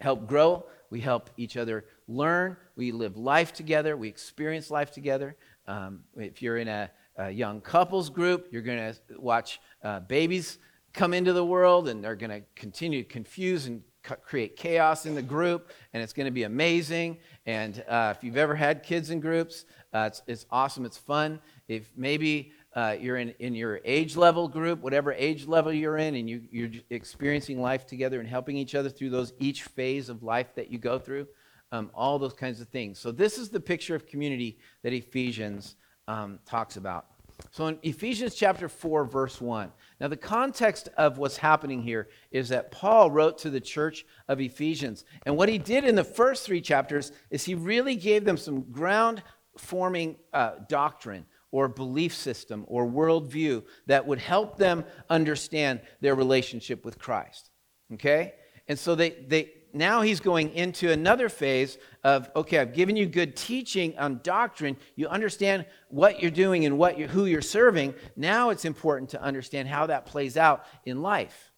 help 0.00 0.26
grow, 0.26 0.64
we 0.88 1.02
help 1.02 1.28
each 1.36 1.58
other 1.58 1.84
learn, 2.06 2.56
we 2.78 2.92
live 2.92 3.16
life 3.16 3.52
together, 3.52 3.96
we 3.96 4.08
experience 4.08 4.70
life 4.70 4.92
together. 4.92 5.36
Um, 5.66 6.04
if 6.16 6.40
you're 6.40 6.58
in 6.58 6.68
a, 6.68 6.90
a, 7.16 7.28
young 7.28 7.60
couples 7.60 8.08
group, 8.08 8.46
you're 8.52 8.62
going 8.62 8.78
to 8.78 9.20
watch 9.20 9.60
uh, 9.82 9.98
babies 10.00 10.58
come 10.94 11.12
into 11.12 11.32
the 11.32 11.44
world 11.44 11.88
and 11.88 12.02
they're 12.02 12.14
going 12.14 12.30
to 12.30 12.42
continue 12.54 13.02
to 13.02 13.08
confuse 13.08 13.66
and 13.66 13.82
create 14.22 14.56
chaos 14.56 15.04
in 15.04 15.14
the 15.14 15.20
group, 15.20 15.70
and 15.92 16.02
it's 16.02 16.14
going 16.14 16.24
to 16.24 16.32
be 16.32 16.44
amazing. 16.44 17.18
And 17.44 17.84
uh, 17.88 18.14
if 18.16 18.24
you've 18.24 18.38
ever 18.38 18.54
had 18.54 18.82
kids 18.82 19.10
in 19.10 19.20
groups, 19.20 19.66
uh, 19.92 20.08
it's, 20.10 20.22
it's 20.26 20.46
awesome, 20.50 20.86
it's 20.86 20.96
fun. 20.96 21.40
If 21.66 21.90
maybe 21.96 22.52
uh, 22.74 22.96
you're 22.98 23.18
in, 23.18 23.34
in 23.40 23.54
your 23.54 23.80
age 23.84 24.16
level 24.16 24.48
group, 24.48 24.80
whatever 24.80 25.12
age 25.12 25.46
level 25.46 25.72
you're 25.72 25.98
in, 25.98 26.14
and 26.14 26.30
you, 26.30 26.42
you're 26.50 26.70
experiencing 26.90 27.60
life 27.60 27.86
together 27.86 28.20
and 28.20 28.28
helping 28.28 28.56
each 28.56 28.74
other 28.74 28.88
through 28.88 29.10
those 29.10 29.32
each 29.40 29.64
phase 29.64 30.08
of 30.08 30.22
life 30.22 30.54
that 30.54 30.70
you 30.70 30.78
go 30.78 30.98
through, 30.98 31.26
um, 31.72 31.90
all 31.94 32.18
those 32.18 32.32
kinds 32.32 32.60
of 32.60 32.68
things. 32.68 32.98
So, 32.98 33.10
this 33.12 33.38
is 33.38 33.50
the 33.50 33.60
picture 33.60 33.94
of 33.94 34.06
community 34.06 34.58
that 34.82 34.92
Ephesians 34.92 35.76
um, 36.06 36.38
talks 36.46 36.76
about. 36.76 37.06
So, 37.50 37.66
in 37.66 37.78
Ephesians 37.82 38.34
chapter 38.34 38.68
4, 38.68 39.04
verse 39.04 39.40
1, 39.40 39.70
now 40.00 40.08
the 40.08 40.16
context 40.16 40.88
of 40.96 41.18
what's 41.18 41.36
happening 41.36 41.82
here 41.82 42.08
is 42.30 42.48
that 42.48 42.70
Paul 42.70 43.10
wrote 43.10 43.38
to 43.38 43.50
the 43.50 43.60
church 43.60 44.04
of 44.28 44.40
Ephesians. 44.40 45.04
And 45.24 45.36
what 45.36 45.48
he 45.48 45.58
did 45.58 45.84
in 45.84 45.94
the 45.94 46.04
first 46.04 46.46
three 46.46 46.60
chapters 46.60 47.12
is 47.30 47.44
he 47.44 47.54
really 47.54 47.96
gave 47.96 48.24
them 48.24 48.36
some 48.36 48.62
ground 48.72 49.22
forming 49.56 50.16
uh, 50.32 50.52
doctrine 50.68 51.26
or 51.50 51.68
belief 51.68 52.14
system 52.14 52.64
or 52.68 52.86
worldview 52.86 53.64
that 53.86 54.06
would 54.06 54.18
help 54.18 54.58
them 54.58 54.84
understand 55.08 55.80
their 56.00 56.14
relationship 56.14 56.84
with 56.84 56.98
Christ. 56.98 57.50
Okay? 57.94 58.34
And 58.66 58.78
so 58.78 58.94
they, 58.94 59.10
they, 59.10 59.52
now 59.72 60.00
he's 60.00 60.20
going 60.20 60.50
into 60.54 60.90
another 60.90 61.28
phase 61.28 61.78
of 62.04 62.30
okay 62.34 62.58
i've 62.58 62.72
given 62.72 62.96
you 62.96 63.06
good 63.06 63.36
teaching 63.36 63.98
on 63.98 64.20
doctrine. 64.22 64.76
You 64.96 65.08
understand 65.08 65.66
what 65.88 66.20
you're 66.22 66.30
doing 66.30 66.64
and 66.64 66.78
what 66.78 66.98
you're, 66.98 67.08
who 67.08 67.26
you're 67.26 67.42
serving. 67.42 67.94
Now 68.16 68.50
it's 68.50 68.64
important 68.64 69.10
to 69.10 69.22
understand 69.22 69.68
how 69.68 69.86
that 69.86 70.06
plays 70.06 70.36
out 70.36 70.64
in 70.84 71.02
life. 71.02 71.52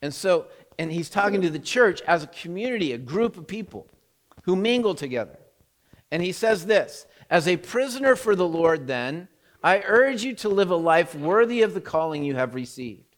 And 0.00 0.12
so 0.12 0.46
and 0.78 0.90
he's 0.90 1.08
talking 1.08 1.42
to 1.42 1.50
the 1.50 1.58
church 1.58 2.02
as 2.02 2.22
a 2.22 2.28
community 2.28 2.92
a 2.92 2.98
group 2.98 3.36
of 3.36 3.46
people 3.46 3.88
who 4.44 4.56
mingle 4.56 4.94
together. 4.94 5.38
And 6.10 6.22
he 6.22 6.32
says 6.32 6.66
this 6.66 7.06
as 7.30 7.48
a 7.48 7.56
prisoner 7.56 8.16
for 8.16 8.36
the 8.36 8.46
lord 8.46 8.86
then 8.86 9.28
i 9.62 9.82
urge 9.86 10.22
you 10.22 10.34
to 10.34 10.48
live 10.48 10.70
a 10.70 10.76
life 10.76 11.14
worthy 11.14 11.62
of 11.62 11.72
the 11.72 11.80
calling 11.80 12.24
you 12.24 12.34
have 12.34 12.54
received. 12.54 13.16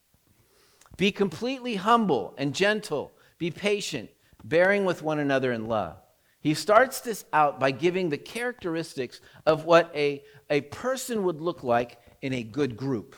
Be 0.97 1.11
completely 1.11 1.75
humble 1.75 2.35
and 2.39 2.55
gentle 2.55 3.14
be 3.45 3.51
patient, 3.51 4.09
bearing 4.43 4.87
with 4.87 5.03
one 5.03 5.19
another 5.19 5.53
in 5.53 5.67
love. 5.67 5.99
He 6.41 6.55
starts 6.55 7.01
this 7.01 7.27
out 7.31 7.61
by 7.61 7.73
giving 7.73 8.09
the 8.09 8.17
characteristics 8.17 9.21
of 9.45 9.67
what 9.67 9.91
a, 9.95 10.23
a 10.49 10.63
person 10.63 11.25
would 11.25 11.43
look 11.43 11.63
like 11.63 11.99
in 12.23 12.33
a 12.33 12.43
good 12.43 12.75
group. 12.75 13.15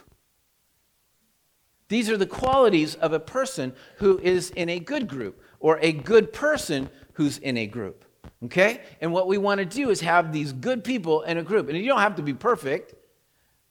These 1.88 2.10
are 2.10 2.16
the 2.16 2.26
qualities 2.26 2.96
of 2.96 3.12
a 3.12 3.20
person 3.20 3.72
who 3.98 4.18
is 4.18 4.50
in 4.50 4.68
a 4.68 4.80
good 4.80 5.06
group 5.06 5.40
or 5.60 5.78
a 5.80 5.92
good 5.92 6.32
person 6.32 6.90
who's 7.12 7.38
in 7.38 7.56
a 7.56 7.68
group. 7.68 8.04
Okay? 8.46 8.80
And 9.00 9.12
what 9.12 9.28
we 9.28 9.38
want 9.38 9.60
to 9.60 9.64
do 9.64 9.90
is 9.90 10.00
have 10.00 10.32
these 10.32 10.52
good 10.52 10.82
people 10.82 11.22
in 11.22 11.38
a 11.38 11.44
group. 11.44 11.68
And 11.68 11.78
you 11.78 11.86
don't 11.86 12.00
have 12.00 12.16
to 12.16 12.22
be 12.22 12.34
perfect, 12.34 12.95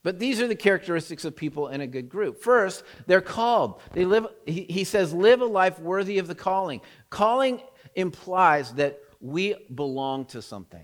but 0.05 0.19
these 0.19 0.39
are 0.39 0.47
the 0.47 0.55
characteristics 0.55 1.25
of 1.25 1.35
people 1.35 1.69
in 1.69 1.81
a 1.81 1.87
good 1.87 2.09
group. 2.09 2.39
First, 2.39 2.83
they're 3.07 3.21
called. 3.21 3.81
They 3.91 4.05
live 4.05 4.27
he, 4.45 4.83
says 4.83 5.11
live 5.11 5.41
a 5.41 5.47
life 5.47 5.79
worthy 5.79 6.19
of 6.19 6.27
the 6.27 6.35
calling. 6.35 6.81
Calling 7.09 7.59
implies 7.95 8.71
that 8.75 8.99
we 9.19 9.55
belong 9.73 10.25
to 10.25 10.43
something. 10.43 10.83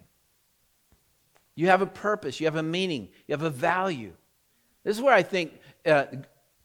You 1.54 1.68
have 1.68 1.84
a 1.84 1.86
purpose, 1.86 2.40
you 2.40 2.48
have 2.48 2.56
a 2.56 2.64
meaning, 2.64 3.10
you 3.28 3.34
have 3.34 3.44
a 3.44 3.52
value. 3.52 4.14
This 4.84 4.98
is 4.98 5.04
where 5.04 5.14
I 5.14 5.22
think 5.22 5.54
uh, 5.86 6.06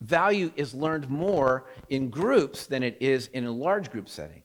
value 0.00 0.50
is 0.56 0.72
learned 0.72 1.10
more 1.10 1.66
in 1.90 2.08
groups 2.08 2.64
than 2.66 2.82
it 2.82 2.96
is 3.00 3.26
in 3.34 3.44
a 3.44 3.52
large 3.52 3.90
group 3.90 4.08
setting. 4.08 4.42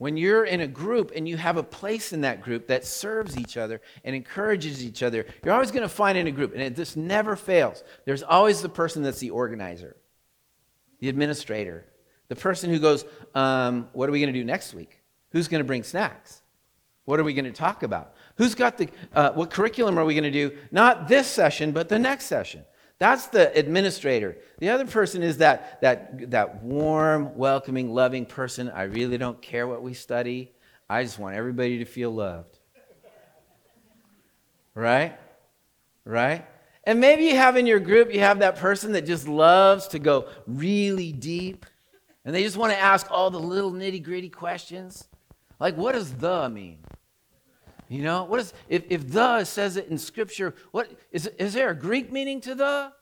When 0.00 0.16
you're 0.16 0.46
in 0.46 0.62
a 0.62 0.66
group 0.66 1.12
and 1.14 1.28
you 1.28 1.36
have 1.36 1.58
a 1.58 1.62
place 1.62 2.14
in 2.14 2.22
that 2.22 2.40
group 2.40 2.68
that 2.68 2.86
serves 2.86 3.36
each 3.36 3.58
other 3.58 3.82
and 4.02 4.16
encourages 4.16 4.82
each 4.82 5.02
other, 5.02 5.26
you're 5.44 5.52
always 5.52 5.70
going 5.70 5.82
to 5.82 5.90
find 5.90 6.16
in 6.16 6.26
a 6.26 6.30
group, 6.30 6.54
and 6.56 6.74
this 6.74 6.96
never 6.96 7.36
fails. 7.36 7.84
There's 8.06 8.22
always 8.22 8.62
the 8.62 8.70
person 8.70 9.02
that's 9.02 9.18
the 9.18 9.28
organizer, 9.28 9.98
the 11.00 11.10
administrator, 11.10 11.84
the 12.28 12.34
person 12.34 12.70
who 12.70 12.78
goes, 12.78 13.04
um, 13.34 13.90
What 13.92 14.08
are 14.08 14.12
we 14.12 14.20
going 14.20 14.32
to 14.32 14.40
do 14.40 14.42
next 14.42 14.72
week? 14.72 15.02
Who's 15.32 15.48
going 15.48 15.60
to 15.60 15.66
bring 15.66 15.82
snacks? 15.82 16.40
What 17.04 17.20
are 17.20 17.24
we 17.24 17.34
going 17.34 17.44
to 17.44 17.52
talk 17.52 17.82
about? 17.82 18.14
Who's 18.36 18.54
got 18.54 18.78
the, 18.78 18.88
uh, 19.12 19.32
what 19.32 19.50
curriculum 19.50 19.98
are 19.98 20.06
we 20.06 20.14
going 20.14 20.24
to 20.24 20.30
do? 20.30 20.56
Not 20.70 21.08
this 21.08 21.26
session, 21.26 21.72
but 21.72 21.90
the 21.90 21.98
next 21.98 22.24
session. 22.24 22.64
That's 23.00 23.28
the 23.28 23.50
administrator. 23.58 24.36
The 24.58 24.68
other 24.68 24.86
person 24.86 25.22
is 25.22 25.38
that, 25.38 25.80
that, 25.80 26.30
that 26.32 26.62
warm, 26.62 27.34
welcoming, 27.34 27.94
loving 27.94 28.26
person. 28.26 28.68
I 28.68 28.82
really 28.82 29.16
don't 29.16 29.40
care 29.40 29.66
what 29.66 29.82
we 29.82 29.94
study. 29.94 30.52
I 30.88 31.02
just 31.02 31.18
want 31.18 31.34
everybody 31.34 31.78
to 31.78 31.86
feel 31.86 32.10
loved. 32.10 32.58
Right? 34.74 35.18
Right? 36.04 36.46
And 36.84 37.00
maybe 37.00 37.24
you 37.24 37.36
have 37.36 37.56
in 37.56 37.66
your 37.66 37.80
group, 37.80 38.12
you 38.12 38.20
have 38.20 38.40
that 38.40 38.56
person 38.56 38.92
that 38.92 39.06
just 39.06 39.26
loves 39.26 39.88
to 39.88 39.98
go 39.98 40.28
really 40.46 41.10
deep. 41.10 41.64
And 42.26 42.34
they 42.34 42.42
just 42.42 42.58
want 42.58 42.72
to 42.72 42.78
ask 42.78 43.10
all 43.10 43.30
the 43.30 43.40
little 43.40 43.72
nitty 43.72 44.02
gritty 44.02 44.28
questions. 44.28 45.08
Like, 45.58 45.74
what 45.78 45.92
does 45.92 46.12
the 46.12 46.50
mean? 46.50 46.80
You 47.90 48.04
know, 48.04 48.22
what 48.22 48.38
is 48.38 48.54
if, 48.68 48.84
if 48.88 49.10
the 49.10 49.44
says 49.44 49.76
it 49.76 49.88
in 49.88 49.98
scripture, 49.98 50.54
what 50.70 50.88
is 51.10 51.26
is 51.26 51.54
there 51.54 51.70
a 51.70 51.74
Greek 51.74 52.12
meaning 52.12 52.40
to 52.42 52.54
the? 52.54 52.92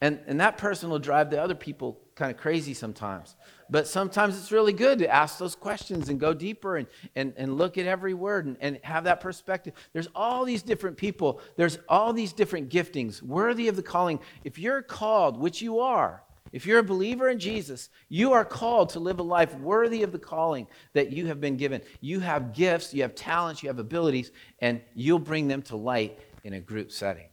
And 0.00 0.18
and 0.26 0.40
that 0.40 0.58
person 0.58 0.90
will 0.90 0.98
drive 0.98 1.30
the 1.30 1.40
other 1.40 1.54
people 1.54 2.00
kind 2.16 2.28
of 2.28 2.36
crazy 2.36 2.74
sometimes. 2.74 3.36
But 3.70 3.86
sometimes 3.86 4.36
it's 4.36 4.50
really 4.50 4.72
good 4.72 4.98
to 4.98 5.08
ask 5.08 5.38
those 5.38 5.54
questions 5.54 6.08
and 6.08 6.18
go 6.18 6.34
deeper 6.34 6.76
and, 6.76 6.88
and, 7.14 7.32
and 7.36 7.56
look 7.56 7.78
at 7.78 7.86
every 7.86 8.12
word 8.12 8.44
and, 8.44 8.56
and 8.60 8.78
have 8.82 9.04
that 9.04 9.20
perspective. 9.20 9.72
There's 9.92 10.08
all 10.14 10.44
these 10.44 10.62
different 10.62 10.96
people, 10.96 11.40
there's 11.56 11.78
all 11.88 12.12
these 12.12 12.32
different 12.32 12.70
giftings 12.70 13.22
worthy 13.22 13.68
of 13.68 13.76
the 13.76 13.82
calling. 13.82 14.18
If 14.42 14.58
you're 14.58 14.82
called, 14.82 15.38
which 15.38 15.62
you 15.62 15.78
are, 15.78 16.24
if 16.52 16.66
you're 16.66 16.80
a 16.80 16.84
believer 16.84 17.30
in 17.30 17.38
Jesus, 17.38 17.88
you 18.10 18.32
are 18.32 18.44
called 18.44 18.90
to 18.90 19.00
live 19.00 19.18
a 19.18 19.22
life 19.22 19.54
worthy 19.56 20.02
of 20.02 20.12
the 20.12 20.18
calling 20.18 20.66
that 20.92 21.10
you 21.10 21.26
have 21.26 21.40
been 21.40 21.56
given. 21.56 21.80
You 22.02 22.20
have 22.20 22.52
gifts, 22.52 22.92
you 22.92 23.02
have 23.02 23.14
talents, 23.14 23.62
you 23.62 23.70
have 23.70 23.78
abilities, 23.78 24.30
and 24.58 24.82
you'll 24.94 25.18
bring 25.18 25.48
them 25.48 25.62
to 25.62 25.76
light 25.76 26.18
in 26.44 26.52
a 26.52 26.60
group 26.60 26.92
setting. 26.92 27.28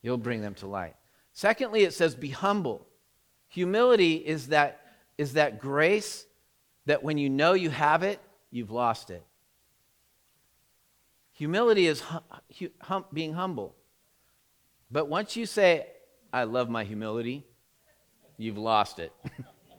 You'll 0.00 0.16
bring 0.16 0.40
them 0.40 0.54
to 0.54 0.66
light. 0.66 0.96
Secondly, 1.34 1.82
it 1.82 1.92
says, 1.92 2.14
be 2.14 2.30
humble. 2.30 2.86
Humility 3.48 4.14
is 4.14 4.48
that, 4.48 4.80
is 5.18 5.34
that 5.34 5.60
grace 5.60 6.24
that 6.86 7.02
when 7.02 7.18
you 7.18 7.28
know 7.28 7.52
you 7.52 7.68
have 7.68 8.02
it, 8.02 8.18
you've 8.50 8.70
lost 8.70 9.10
it. 9.10 9.22
Humility 11.32 11.86
is 11.86 12.00
hum, 12.00 12.22
hum, 12.80 13.04
being 13.12 13.34
humble. 13.34 13.74
But 14.90 15.08
once 15.08 15.36
you 15.36 15.44
say, 15.46 15.86
I 16.32 16.44
love 16.44 16.70
my 16.70 16.84
humility, 16.84 17.46
you've 18.36 18.58
lost 18.58 18.98
it. 18.98 19.12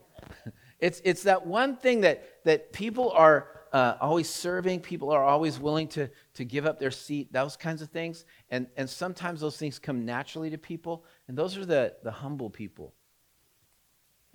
it's, 0.79 1.01
it's 1.03 1.23
that 1.23 1.45
one 1.45 1.77
thing 1.77 2.01
that, 2.01 2.43
that 2.43 2.73
people 2.73 3.11
are 3.11 3.47
uh, 3.73 3.97
always 3.99 4.29
serving, 4.29 4.79
people 4.79 5.09
are 5.11 5.23
always 5.23 5.59
willing 5.59 5.87
to, 5.87 6.09
to 6.35 6.45
give 6.45 6.65
up 6.65 6.79
their 6.79 6.91
seat, 6.91 7.33
those 7.33 7.57
kinds 7.57 7.81
of 7.81 7.89
things. 7.89 8.25
And, 8.51 8.67
and 8.77 8.87
sometimes 8.87 9.41
those 9.41 9.57
things 9.57 9.79
come 9.79 10.05
naturally 10.05 10.51
to 10.51 10.57
people, 10.57 11.05
and 11.27 11.35
those 11.35 11.57
are 11.57 11.65
the, 11.65 11.95
the 12.03 12.11
humble 12.11 12.51
people. 12.51 12.93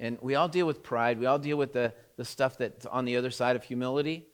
And 0.00 0.18
we 0.20 0.34
all 0.34 0.48
deal 0.48 0.66
with 0.66 0.82
pride, 0.82 1.18
we 1.18 1.26
all 1.26 1.38
deal 1.38 1.56
with 1.56 1.72
the, 1.72 1.92
the 2.16 2.24
stuff 2.24 2.58
that's 2.58 2.86
on 2.86 3.04
the 3.04 3.16
other 3.16 3.30
side 3.30 3.56
of 3.56 3.62
humility. 3.62 4.26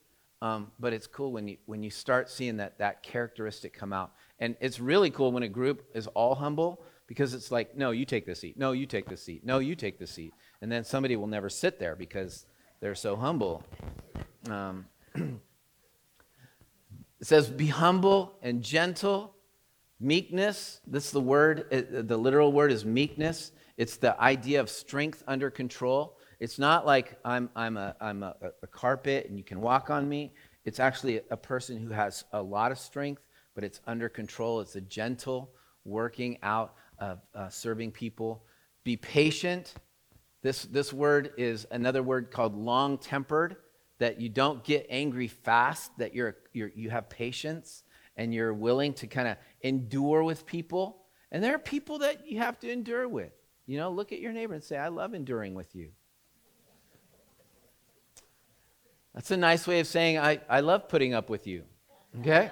Um, 0.43 0.73
but 0.79 0.93
it's 0.93 1.07
cool 1.07 1.33
when 1.33 1.49
you, 1.49 1.57
when 1.64 1.83
you 1.83 1.91
start 1.91 2.29
seeing 2.29 2.59
that, 2.59 2.79
that 2.79 3.03
characteristic 3.03 3.73
come 3.73 3.93
out. 3.93 4.12
And 4.38 4.57
it's 4.61 4.79
really 4.79 5.11
cool 5.11 5.33
when 5.33 5.43
a 5.43 5.49
group 5.49 5.85
is 5.95 6.07
all 6.09 6.35
humble 6.35 6.85
because 7.14 7.33
it's 7.33 7.52
like, 7.52 7.76
no, 7.76 7.92
you 7.92 8.04
take 8.04 8.26
the 8.26 8.35
seat. 8.35 8.59
No, 8.59 8.73
you 8.73 8.87
take 8.87 9.09
the 9.09 9.16
seat. 9.16 9.47
No, 9.47 9.61
you 9.61 9.76
take 9.76 10.00
the 10.00 10.06
seat. 10.06 10.35
And 10.61 10.73
then 10.73 10.83
somebody 10.83 11.14
will 11.14 11.28
never 11.28 11.49
sit 11.49 11.78
there 11.78 11.94
because 11.94 12.44
they're 12.80 12.97
so 12.97 13.14
humble. 13.14 13.62
Um, 14.50 14.87
it 15.14 15.38
says, 17.23 17.49
be 17.49 17.68
humble 17.68 18.35
and 18.42 18.64
gentle. 18.64 19.37
Meekness, 20.00 20.80
this 20.88 21.06
is 21.06 21.12
the 21.12 21.21
word, 21.21 21.66
uh, 21.73 22.02
the 22.02 22.16
literal 22.16 22.50
word 22.50 22.73
is 22.73 22.85
meekness. 22.85 23.52
It's 23.76 23.97
the 23.97 24.21
idea 24.21 24.59
of 24.59 24.68
strength 24.68 25.23
under 25.28 25.50
control. 25.50 26.18
It's 26.40 26.59
not 26.59 26.85
like 26.85 27.16
I'm, 27.25 27.49
I'm, 27.54 27.76
a, 27.76 27.94
I'm 28.00 28.25
a, 28.25 28.35
a 28.61 28.66
carpet 28.66 29.26
and 29.28 29.38
you 29.38 29.44
can 29.44 29.61
walk 29.61 29.88
on 29.88 30.09
me. 30.09 30.33
It's 30.64 30.80
actually 30.80 31.21
a 31.30 31.37
person 31.37 31.78
who 31.78 31.90
has 31.90 32.25
a 32.33 32.42
lot 32.42 32.73
of 32.73 32.78
strength, 32.78 33.23
but 33.54 33.62
it's 33.62 33.80
under 33.87 34.09
control. 34.09 34.61
It's 34.61 34.75
a 34.75 34.80
gentle 34.80 35.52
working 35.85 36.38
out 36.42 36.75
of 36.99 37.21
uh, 37.35 37.49
serving 37.49 37.93
people. 37.93 38.45
Be 38.85 38.97
patient. 38.97 39.75
This, 40.43 40.65
this 40.65 40.93
word 40.93 41.33
is 41.37 41.67
another 41.71 42.03
word 42.03 42.31
called 42.31 42.55
long 42.55 42.99
tempered, 42.99 43.57
that 43.99 44.21
you 44.21 44.29
don't 44.29 44.63
get 44.65 44.87
angry 44.91 45.29
fast, 45.29 45.97
that 45.99 46.15
you're, 46.15 46.37
you're, 46.53 46.71
you 46.75 46.91
have 46.91 47.09
patience 47.09 47.85
and 48.17 48.35
you're 48.35 48.53
willing 48.53 48.93
to 48.95 49.07
kind 49.07 49.29
of 49.29 49.37
endure 49.63 50.23
with 50.23 50.47
people. 50.47 51.03
And 51.33 51.43
there 51.43 51.55
are 51.55 51.59
people 51.59 51.99
that 52.01 52.29
you 52.29 52.39
have 52.39 52.59
to 52.61 52.71
endure 52.71 53.09
with. 53.09 53.33
You 53.67 53.79
know, 53.79 53.91
look 53.91 54.13
at 54.13 54.21
your 54.21 54.33
neighbor 54.33 54.55
and 54.55 54.63
say, 54.63 54.77
I 54.77 54.89
love 54.89 55.15
enduring 55.15 55.55
with 55.55 55.75
you. 55.75 55.91
That's 59.15 59.31
a 59.31 59.37
nice 59.37 59.67
way 59.67 59.81
of 59.81 59.87
saying, 59.87 60.19
I, 60.19 60.41
I 60.49 60.61
love 60.61 60.89
putting 60.89 61.15
up 61.15 61.31
with 61.31 61.47
you. 61.47 61.65
Okay? 62.21 62.51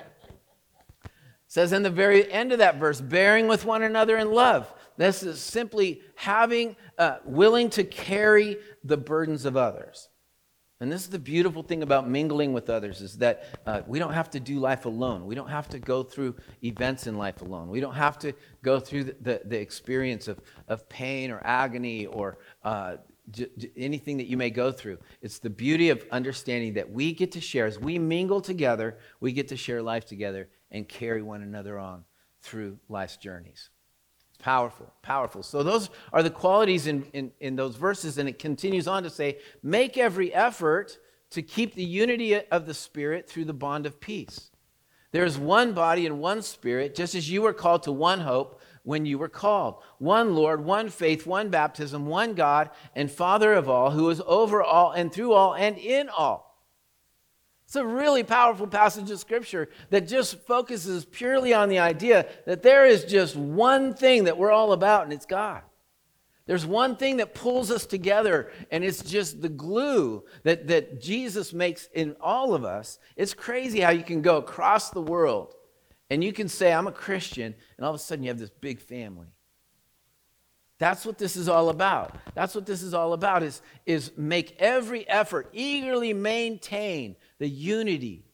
Says 1.53 1.75
in 1.75 1.83
the 1.83 1.91
very 1.91 2.33
end 2.33 2.51
of 2.51 2.61
that 2.61 2.79
verse, 2.79 2.99
bearing 2.99 3.47
with 3.47 3.67
one 3.67 3.83
another 3.83 4.17
in 4.17 4.33
love. 4.33 4.73
This 4.97 5.23
is 5.23 5.39
simply 5.39 6.01
having, 6.15 6.77
uh, 6.97 7.19
willing 7.27 7.69
to 7.71 7.85
carry 7.85 8.57
the 8.83 8.97
burdens 8.97 9.45
of 9.45 9.55
others. 9.55 10.09
And 10.81 10.91
this 10.91 11.03
is 11.03 11.11
the 11.11 11.19
beautiful 11.19 11.63
thing 11.63 11.83
about 11.83 12.09
mingling 12.09 12.55
with 12.55 12.71
others 12.71 13.03
is 13.03 13.19
that 13.19 13.45
uh, 13.67 13.83
we 13.87 13.99
don't 13.99 14.15
have 14.15 14.31
to 14.31 14.41
do 14.41 14.61
life 14.61 14.87
alone. 14.87 15.27
We 15.27 15.35
don't 15.35 15.51
have 15.51 15.69
to 15.69 15.79
go 15.79 16.03
through 16.03 16.37
events 16.65 17.07
in 17.07 17.19
life 17.19 17.43
alone. 17.43 17.69
We 17.69 17.81
don't 17.81 17.97
have 17.97 18.19
to 18.21 18.33
go 18.63 18.81
through 18.81 19.05
the, 19.05 19.17
the, 19.21 19.43
the 19.45 19.61
experience 19.61 20.29
of, 20.29 20.41
of 20.69 20.89
pain 20.89 21.31
or 21.31 21.43
agony 21.45 22.07
or 22.07 22.39
uh, 22.65 22.97
j- 23.31 23.49
j- 23.57 23.71
anything 23.77 24.17
that 24.19 24.27
you 24.27 24.37
may 24.37 24.51
go 24.51 24.73
through. 24.73 24.99
It's 25.21 25.39
the 25.39 25.51
beauty 25.51 25.91
of 25.91 26.05
understanding 26.11 26.75
that 26.75 26.91
we 26.91 27.13
get 27.13 27.33
to 27.33 27.41
share. 27.41 27.67
As 27.67 27.79
we 27.79 27.99
mingle 27.99 28.41
together, 28.41 28.99
we 29.21 29.33
get 29.33 29.49
to 29.49 29.57
share 29.57 29.83
life 29.83 30.05
together 30.05 30.49
and 30.71 30.89
carry 30.89 31.23
one 31.23 31.43
another 31.43 31.79
on 31.79 32.05
through 32.41 32.79
life's 32.89 33.17
journeys. 33.17 33.71
It's 34.31 34.43
powerful, 34.43 34.93
powerful. 35.03 35.43
So, 35.43 35.63
those 35.63 35.91
are 36.13 36.23
the 36.23 36.31
qualities 36.31 36.87
in, 36.87 37.05
in, 37.13 37.33
in 37.41 37.57
those 37.57 37.77
verses, 37.77 38.19
and 38.19 38.29
it 38.29 38.39
continues 38.39 38.89
on 38.89 39.03
to 39.03 39.11
say, 39.11 39.39
Make 39.63 39.97
every 39.99 40.33
effort 40.35 40.99
to 41.31 41.43
keep 41.43 41.75
the 41.75 41.85
unity 41.85 42.35
of 42.35 42.67
the 42.67 42.75
Spirit 42.75 43.29
through 43.29 43.47
the 43.47 43.55
bond 43.55 43.87
of 43.87 44.01
peace. 44.01 44.51
There 45.13 45.25
is 45.27 45.39
one 45.39 45.75
body 45.75 46.07
and 46.07 46.21
one 46.21 46.41
Spirit, 46.41 46.95
just 46.95 47.15
as 47.15 47.31
you 47.31 47.43
were 47.43 47.53
called 47.53 47.83
to 47.85 47.93
one 47.93 48.21
hope 48.21 48.62
when 48.85 49.07
you 49.07 49.19
were 49.19 49.29
called. 49.29 49.77
One 49.99 50.35
Lord, 50.35 50.65
one 50.65 50.89
faith, 50.89 51.27
one 51.27 51.51
baptism, 51.51 52.07
one 52.07 52.35
God 52.35 52.71
and 52.95 53.11
Father 53.11 53.53
of 53.55 53.69
all, 53.69 53.91
who 53.91 54.11
is 54.11 54.23
over 54.27 54.63
all 54.63 54.93
and 54.93 55.13
through 55.13 55.33
all 55.33 55.55
and 55.55 55.79
in 55.79 56.09
all. 56.09 56.53
It's 57.65 57.77
a 57.77 57.87
really 57.87 58.23
powerful 58.23 58.67
passage 58.67 59.11
of 59.11 59.19
scripture 59.19 59.71
that 59.91 60.07
just 60.07 60.39
focuses 60.41 61.07
purely 61.07 61.55
on 61.55 61.71
the 61.71 61.79
idea 61.79 62.27
that 62.45 62.63
there 62.63 62.85
is 62.85 63.05
just 63.05 63.35
one 63.35 63.95
thing 63.95 64.25
that 64.25 64.37
we're 64.37 64.53
all 64.53 64.73
about, 64.73 65.05
and 65.05 65.13
it's 65.13 65.25
God. 65.25 65.63
There's 66.45 66.67
one 66.67 66.97
thing 66.97 67.17
that 67.19 67.35
pulls 67.35 67.71
us 67.71 67.87
together, 67.87 68.53
and 68.71 68.85
it's 68.85 69.03
just 69.03 69.41
the 69.41 69.49
glue 69.49 70.25
that, 70.43 70.67
that 70.67 71.01
Jesus 71.01 71.55
makes 71.55 71.89
in 71.95 72.15
all 72.21 72.53
of 72.53 72.65
us. 72.65 72.99
It's 73.17 73.33
crazy 73.33 73.81
how 73.81 73.91
you 73.91 74.03
can 74.03 74.21
go 74.21 74.37
across 74.37 74.91
the 74.91 75.01
world 75.01 75.55
and 76.13 76.23
you 76.23 76.31
can 76.31 76.47
say, 76.47 76.71
I'm 76.71 76.87
a 76.87 76.93
Christian, 76.93 77.55
and 77.79 77.87
all 77.87 77.95
of 77.95 77.97
a 77.99 77.99
sudden 77.99 78.23
you 78.23 78.29
have 78.29 78.39
this 78.39 78.51
big 78.51 78.81
family. 78.81 79.29
That's 80.77 81.07
what 81.07 81.17
this 81.17 81.37
is 81.37 81.49
all 81.49 81.71
about. 81.71 82.15
That's 82.35 82.55
what 82.55 82.67
this 82.67 82.83
is 82.83 82.93
all 82.93 83.15
about 83.15 83.43
is, 83.43 83.63
is 83.87 84.13
make 84.15 84.57
every 84.59 85.09
effort, 85.09 85.49
eagerly 85.55 86.13
maintain 86.13 87.17
the 87.39 87.49
unity 87.49 88.27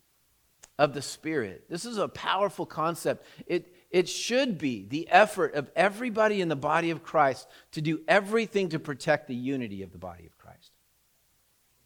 of 0.76 0.92
the 0.92 1.00
Spirit. 1.00 1.66
This 1.70 1.84
is 1.84 1.98
a 1.98 2.08
powerful 2.08 2.66
concept. 2.66 3.24
It, 3.46 3.72
it 3.92 4.08
should 4.08 4.58
be 4.58 4.84
the 4.88 5.08
effort 5.08 5.54
of 5.54 5.70
everybody 5.76 6.40
in 6.40 6.48
the 6.48 6.56
body 6.56 6.90
of 6.90 7.04
Christ 7.04 7.46
to 7.72 7.80
do 7.80 8.00
everything 8.08 8.70
to 8.70 8.80
protect 8.80 9.28
the 9.28 9.36
unity 9.36 9.84
of 9.84 9.92
the 9.92 9.98
body 9.98 10.26
of 10.26 10.36
Christ. 10.36 10.72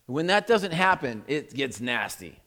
When 0.06 0.28
that 0.28 0.46
doesn't 0.46 0.72
happen, 0.72 1.22
it 1.26 1.52
gets 1.52 1.82
nasty. 1.82 2.41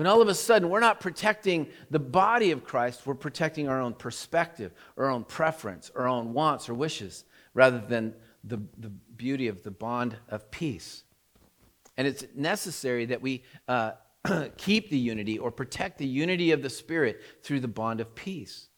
When 0.00 0.06
all 0.06 0.22
of 0.22 0.28
a 0.28 0.34
sudden 0.34 0.70
we're 0.70 0.80
not 0.80 0.98
protecting 0.98 1.66
the 1.90 1.98
body 1.98 2.52
of 2.52 2.64
Christ, 2.64 3.02
we're 3.04 3.14
protecting 3.14 3.68
our 3.68 3.82
own 3.82 3.92
perspective, 3.92 4.72
our 4.96 5.10
own 5.10 5.24
preference, 5.24 5.90
our 5.94 6.08
own 6.08 6.32
wants 6.32 6.70
or 6.70 6.74
wishes, 6.74 7.26
rather 7.52 7.78
than 7.78 8.14
the, 8.42 8.62
the 8.78 8.88
beauty 8.88 9.48
of 9.48 9.62
the 9.62 9.70
bond 9.70 10.16
of 10.30 10.50
peace. 10.50 11.04
And 11.98 12.08
it's 12.08 12.24
necessary 12.34 13.04
that 13.04 13.20
we 13.20 13.44
uh, 13.68 13.92
keep 14.56 14.88
the 14.88 14.96
unity 14.96 15.38
or 15.38 15.50
protect 15.50 15.98
the 15.98 16.06
unity 16.06 16.52
of 16.52 16.62
the 16.62 16.70
Spirit 16.70 17.20
through 17.42 17.60
the 17.60 17.68
bond 17.68 18.00
of 18.00 18.14
peace. 18.14 18.68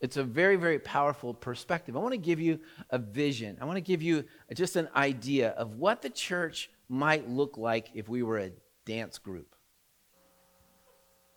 It's 0.00 0.16
a 0.16 0.24
very, 0.24 0.56
very 0.56 0.80
powerful 0.80 1.32
perspective. 1.32 1.96
I 1.96 2.00
want 2.00 2.14
to 2.14 2.18
give 2.18 2.40
you 2.40 2.58
a 2.90 2.98
vision. 2.98 3.56
I 3.60 3.66
want 3.66 3.76
to 3.76 3.82
give 3.82 4.02
you 4.02 4.24
just 4.52 4.74
an 4.74 4.88
idea 4.96 5.50
of 5.50 5.76
what 5.76 6.02
the 6.02 6.10
church 6.10 6.70
might 6.88 7.28
look 7.28 7.56
like 7.56 7.90
if 7.94 8.08
we 8.08 8.24
were 8.24 8.38
a 8.38 8.50
dance 8.84 9.16
group. 9.18 9.54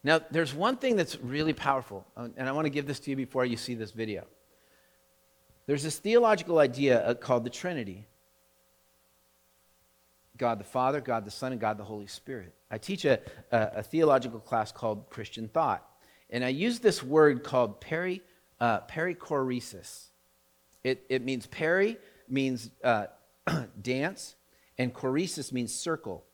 Now, 0.04 0.20
there's 0.32 0.54
one 0.54 0.78
thing 0.78 0.96
that's 0.96 1.18
really 1.20 1.54
powerful, 1.54 2.06
uh, 2.18 2.28
and 2.36 2.50
I 2.50 2.52
want 2.52 2.66
to 2.66 2.70
give 2.70 2.86
this 2.86 3.00
to 3.02 3.10
you 3.10 3.16
before 3.16 3.46
you 3.46 3.56
see 3.56 3.74
this 3.74 3.92
video. 3.92 4.26
There's 5.66 5.84
this 5.84 5.98
theological 5.98 6.60
idea 6.60 7.06
uh, 7.06 7.14
called 7.14 7.46
the 7.46 7.50
Trinity 7.50 8.06
God 10.36 10.60
the 10.60 10.66
Father, 10.66 11.00
God 11.00 11.26
the 11.26 11.32
Son, 11.32 11.52
and 11.52 11.62
God 11.62 11.78
the 11.78 11.84
Holy 11.84 12.08
Spirit. 12.08 12.54
I 12.72 12.78
teach 12.78 13.06
a, 13.06 13.20
a, 13.52 13.70
a 13.76 13.84
theological 13.84 14.40
class 14.40 14.72
called 14.72 15.10
Christian 15.10 15.48
Thought, 15.48 15.88
and 16.30 16.44
I 16.44 16.50
use 16.50 16.80
this 16.80 17.04
word 17.04 17.44
called 17.44 17.80
peri, 17.80 18.22
uh, 18.60 18.82
perichoresis. 18.82 20.06
It, 20.84 21.06
it 21.08 21.24
means 21.24 21.46
peri 21.46 21.98
means 22.28 22.72
uh, 22.84 23.06
dance, 23.82 24.36
and 24.78 24.94
choresis 24.94 25.52
means 25.52 25.74
circle 25.74 26.26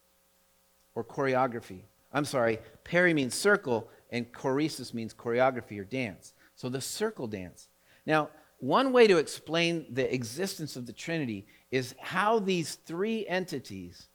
or 0.96 1.04
choreography. 1.04 1.82
I'm 2.12 2.26
sorry, 2.26 2.60
peri 2.84 3.14
means 3.14 3.36
circle, 3.36 3.88
and 4.12 4.32
choresis 4.32 4.94
means 4.94 5.14
choreography 5.14 5.80
or 5.80 5.84
dance. 5.84 6.34
So 6.56 6.70
the 6.70 6.82
circle 6.82 7.28
dance. 7.28 7.68
Now, 8.06 8.30
one 8.60 8.92
way 8.92 9.08
to 9.08 9.18
explain 9.18 9.86
the 9.90 10.14
existence 10.14 10.76
of 10.76 10.86
the 10.86 10.94
Trinity 10.94 11.46
is 11.72 11.96
how 12.00 12.40
these 12.40 12.76
three 12.76 13.26
entities 13.28 14.08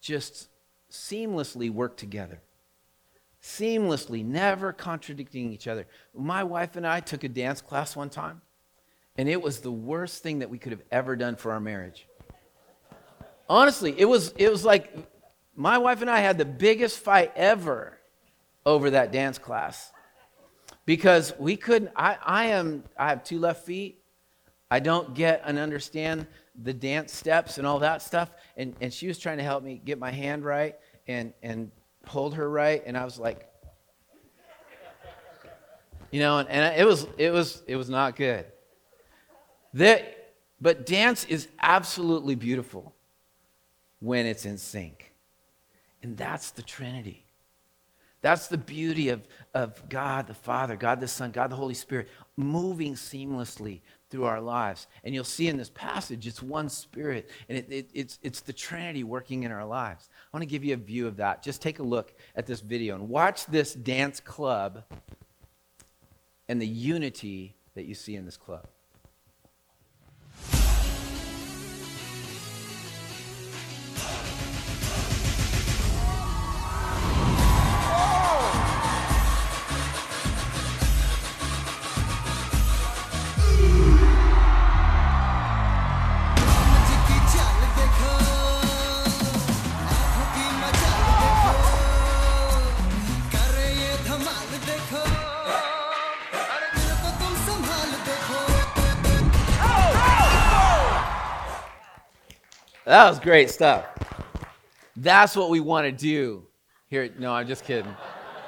just 0.00 0.48
seamlessly 0.90 1.70
work 1.70 1.96
together. 1.96 2.40
Seamlessly, 3.42 4.24
never 4.24 4.72
contradicting 4.72 5.52
each 5.52 5.68
other. 5.68 5.86
My 6.14 6.42
wife 6.42 6.76
and 6.76 6.86
I 6.86 7.00
took 7.00 7.22
a 7.24 7.28
dance 7.28 7.60
class 7.60 7.94
one 7.94 8.10
time, 8.10 8.40
and 9.16 9.28
it 9.28 9.40
was 9.40 9.60
the 9.60 9.70
worst 9.70 10.22
thing 10.22 10.40
that 10.40 10.50
we 10.50 10.58
could 10.58 10.72
have 10.72 10.82
ever 10.90 11.14
done 11.16 11.36
for 11.36 11.52
our 11.52 11.60
marriage. 11.60 12.06
Honestly, 13.48 13.94
it 13.96 14.04
was, 14.04 14.34
it 14.36 14.50
was 14.50 14.64
like 14.64 14.92
my 15.60 15.76
wife 15.76 16.00
and 16.00 16.08
I 16.08 16.20
had 16.20 16.38
the 16.38 16.46
biggest 16.46 17.00
fight 17.00 17.32
ever 17.36 17.98
over 18.64 18.90
that 18.90 19.12
dance 19.12 19.38
class 19.38 19.92
because 20.86 21.34
we 21.38 21.54
couldn't. 21.56 21.90
I, 21.94 22.16
I 22.24 22.46
am. 22.46 22.84
I 22.98 23.10
have 23.10 23.22
two 23.24 23.38
left 23.38 23.66
feet. 23.66 24.02
I 24.70 24.80
don't 24.80 25.14
get 25.14 25.42
and 25.44 25.58
understand 25.58 26.26
the 26.62 26.72
dance 26.72 27.12
steps 27.12 27.58
and 27.58 27.66
all 27.66 27.80
that 27.80 28.00
stuff. 28.00 28.30
And, 28.56 28.74
and 28.80 28.90
she 28.90 29.06
was 29.06 29.18
trying 29.18 29.36
to 29.36 29.44
help 29.44 29.62
me 29.62 29.80
get 29.84 29.98
my 29.98 30.10
hand 30.10 30.44
right 30.44 30.76
and, 31.06 31.34
and 31.42 31.70
hold 32.06 32.34
her 32.36 32.48
right. 32.48 32.82
And 32.86 32.96
I 32.96 33.04
was 33.04 33.18
like, 33.18 33.46
you 36.10 36.20
know, 36.20 36.38
and, 36.38 36.48
and 36.48 36.80
it 36.80 36.86
was 36.86 37.06
it 37.18 37.32
was 37.32 37.62
it 37.66 37.76
was 37.76 37.90
not 37.90 38.16
good. 38.16 38.46
That, 39.74 40.32
but 40.58 40.86
dance 40.86 41.24
is 41.26 41.48
absolutely 41.60 42.34
beautiful 42.34 42.94
when 43.98 44.24
it's 44.24 44.46
in 44.46 44.56
sync. 44.56 45.09
And 46.02 46.16
that's 46.16 46.50
the 46.50 46.62
Trinity. 46.62 47.24
That's 48.22 48.48
the 48.48 48.58
beauty 48.58 49.08
of, 49.08 49.26
of 49.54 49.88
God 49.88 50.26
the 50.26 50.34
Father, 50.34 50.76
God 50.76 51.00
the 51.00 51.08
Son, 51.08 51.30
God 51.30 51.50
the 51.50 51.56
Holy 51.56 51.74
Spirit 51.74 52.08
moving 52.36 52.94
seamlessly 52.94 53.80
through 54.10 54.24
our 54.24 54.40
lives. 54.40 54.88
And 55.04 55.14
you'll 55.14 55.24
see 55.24 55.48
in 55.48 55.56
this 55.56 55.70
passage, 55.70 56.26
it's 56.26 56.42
one 56.42 56.68
spirit, 56.68 57.30
and 57.48 57.56
it, 57.56 57.66
it, 57.70 57.90
it's, 57.94 58.18
it's 58.22 58.40
the 58.40 58.52
Trinity 58.52 59.04
working 59.04 59.44
in 59.44 59.52
our 59.52 59.64
lives. 59.64 60.10
I 60.12 60.36
want 60.36 60.42
to 60.42 60.50
give 60.50 60.64
you 60.64 60.74
a 60.74 60.78
view 60.78 61.06
of 61.06 61.16
that. 61.16 61.42
Just 61.42 61.62
take 61.62 61.78
a 61.78 61.82
look 61.82 62.12
at 62.36 62.46
this 62.46 62.60
video 62.60 62.94
and 62.94 63.08
watch 63.08 63.46
this 63.46 63.72
dance 63.72 64.20
club 64.20 64.84
and 66.48 66.60
the 66.60 66.66
unity 66.66 67.56
that 67.74 67.84
you 67.84 67.94
see 67.94 68.16
in 68.16 68.26
this 68.26 68.36
club. 68.36 68.66
That 102.90 103.08
was 103.08 103.20
great 103.20 103.50
stuff. 103.50 103.86
That's 104.96 105.36
what 105.36 105.48
we 105.48 105.60
want 105.60 105.84
to 105.84 105.92
do 105.92 106.48
here. 106.88 107.08
No, 107.20 107.32
I'm 107.32 107.46
just 107.46 107.62
kidding. 107.62 107.94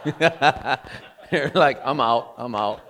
You're 1.31 1.53
like, 1.55 1.81
I'm 1.85 2.01
out, 2.01 2.35
I'm 2.37 2.57
out. 2.57 2.81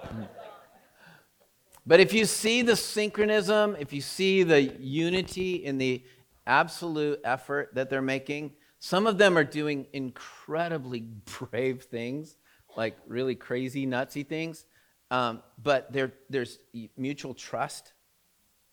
But 1.85 2.01
if 2.01 2.15
you 2.15 2.25
see 2.25 2.63
the 2.63 2.75
synchronism, 2.75 3.77
if 3.79 3.93
you 3.93 4.01
see 4.01 4.45
the 4.45 4.63
unity 4.63 5.57
in 5.57 5.77
the 5.77 6.03
absolute 6.47 7.21
effort 7.23 7.75
that 7.75 7.91
they're 7.91 8.01
making, 8.01 8.53
some 8.79 9.07
of 9.07 9.19
them 9.19 9.37
are 9.37 9.45
doing 9.45 9.87
incredibly 9.93 11.01
brave 11.51 11.83
things, 11.83 12.35
like 12.79 12.97
really 13.07 13.35
crazy, 13.35 13.87
nutsy 13.87 14.27
things. 14.27 14.65
Um, 15.11 15.43
but 15.63 15.93
there's 16.31 16.61
mutual 16.97 17.35
trust 17.35 17.93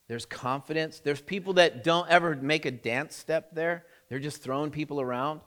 there's 0.09 0.25
confidence. 0.25 0.99
There's 0.99 1.21
people 1.21 1.53
that 1.53 1.83
don't 1.83 2.09
ever 2.09 2.35
make 2.35 2.65
a 2.65 2.71
dance 2.71 3.15
step 3.15 3.53
there. 3.53 3.85
They're 4.09 4.19
just 4.19 4.41
throwing 4.41 4.71
people 4.71 4.99
around. 4.99 5.41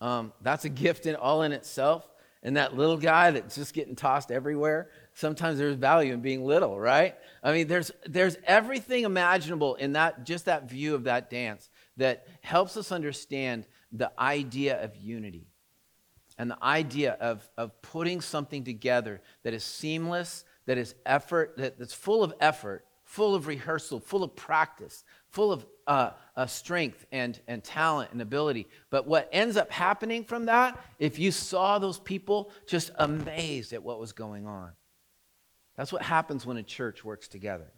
Um, 0.00 0.32
that's 0.42 0.64
a 0.64 0.68
gift 0.68 1.06
in 1.06 1.14
all 1.14 1.42
in 1.42 1.52
itself. 1.52 2.06
And 2.42 2.56
that 2.56 2.76
little 2.76 2.96
guy 2.96 3.30
that's 3.30 3.54
just 3.54 3.72
getting 3.72 3.94
tossed 3.94 4.32
everywhere. 4.32 4.90
Sometimes 5.14 5.56
there's 5.56 5.76
value 5.76 6.12
in 6.12 6.20
being 6.20 6.44
little, 6.44 6.80
right? 6.80 7.14
I 7.44 7.52
mean, 7.52 7.68
there's 7.68 7.92
there's 8.06 8.36
everything 8.44 9.04
imaginable 9.04 9.76
in 9.76 9.92
that 9.92 10.24
just 10.24 10.46
that 10.46 10.68
view 10.68 10.96
of 10.96 11.04
that 11.04 11.30
dance 11.30 11.70
that 11.98 12.26
helps 12.40 12.76
us 12.76 12.90
understand 12.90 13.66
the 13.92 14.10
idea 14.18 14.82
of 14.82 14.96
unity 14.96 15.46
and 16.38 16.50
the 16.50 16.64
idea 16.64 17.12
of, 17.20 17.48
of 17.56 17.82
putting 17.82 18.20
something 18.20 18.64
together 18.64 19.20
that 19.42 19.52
is 19.52 19.62
seamless, 19.62 20.44
that 20.66 20.78
is 20.78 20.94
effort, 21.04 21.54
that, 21.58 21.78
that's 21.78 21.92
full 21.92 22.24
of 22.24 22.32
effort, 22.40 22.86
full 23.10 23.34
of 23.34 23.48
rehearsal, 23.48 23.98
full 23.98 24.22
of 24.22 24.36
practice, 24.36 25.02
full 25.30 25.50
of 25.50 25.66
uh, 25.88 26.10
uh, 26.36 26.46
strength 26.46 27.04
and, 27.10 27.40
and 27.48 27.64
talent 27.64 28.12
and 28.12 28.22
ability. 28.22 28.68
But 28.88 29.04
what 29.04 29.28
ends 29.32 29.56
up 29.56 29.72
happening 29.72 30.22
from 30.22 30.46
that, 30.46 30.78
if 31.00 31.18
you 31.18 31.32
saw 31.32 31.80
those 31.80 31.98
people 31.98 32.52
just 32.68 32.92
amazed 32.96 33.72
at 33.72 33.82
what 33.82 33.98
was 33.98 34.12
going 34.12 34.46
on, 34.46 34.70
that's 35.76 35.92
what 35.92 36.02
happens 36.02 36.46
when 36.46 36.56
a 36.56 36.62
church 36.62 37.04
works 37.04 37.26
together. 37.26 37.72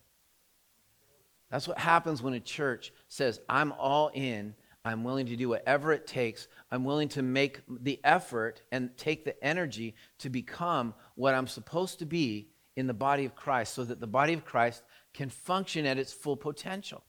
That's 1.51 1.66
what 1.66 1.79
happens 1.79 2.23
when 2.23 2.35
a 2.35 2.40
church 2.40 2.92
says, 3.09 3.40
I'm 3.49 3.73
all 3.73 4.11
in. 4.12 4.55
I'm 4.85 5.03
willing 5.03 5.27
to 5.27 5.37
do 5.37 5.49
whatever 5.49 5.95
it 5.95 6.07
takes. 6.07 6.47
I'm 6.71 6.85
willing 6.85 7.09
to 7.11 7.23
make 7.23 7.62
the 7.81 7.99
effort 8.05 8.61
and 8.71 8.95
take 8.99 9.25
the 9.25 9.42
energy 9.42 9.95
to 10.18 10.29
become 10.29 10.92
what 11.14 11.35
I'm 11.35 11.47
supposed 11.47 12.01
to 12.01 12.05
be 12.05 12.49
in 12.77 12.87
the 12.87 12.95
body 12.95 13.25
of 13.25 13.35
Christ 13.35 13.75
so 13.75 13.85
that 13.85 14.01
the 14.01 14.07
body 14.07 14.33
of 14.33 14.45
Christ 14.45 14.83
can 15.14 15.31
function 15.31 15.87
at 15.87 15.98
its 15.98 16.12
full 16.12 16.37
potential. 16.37 17.05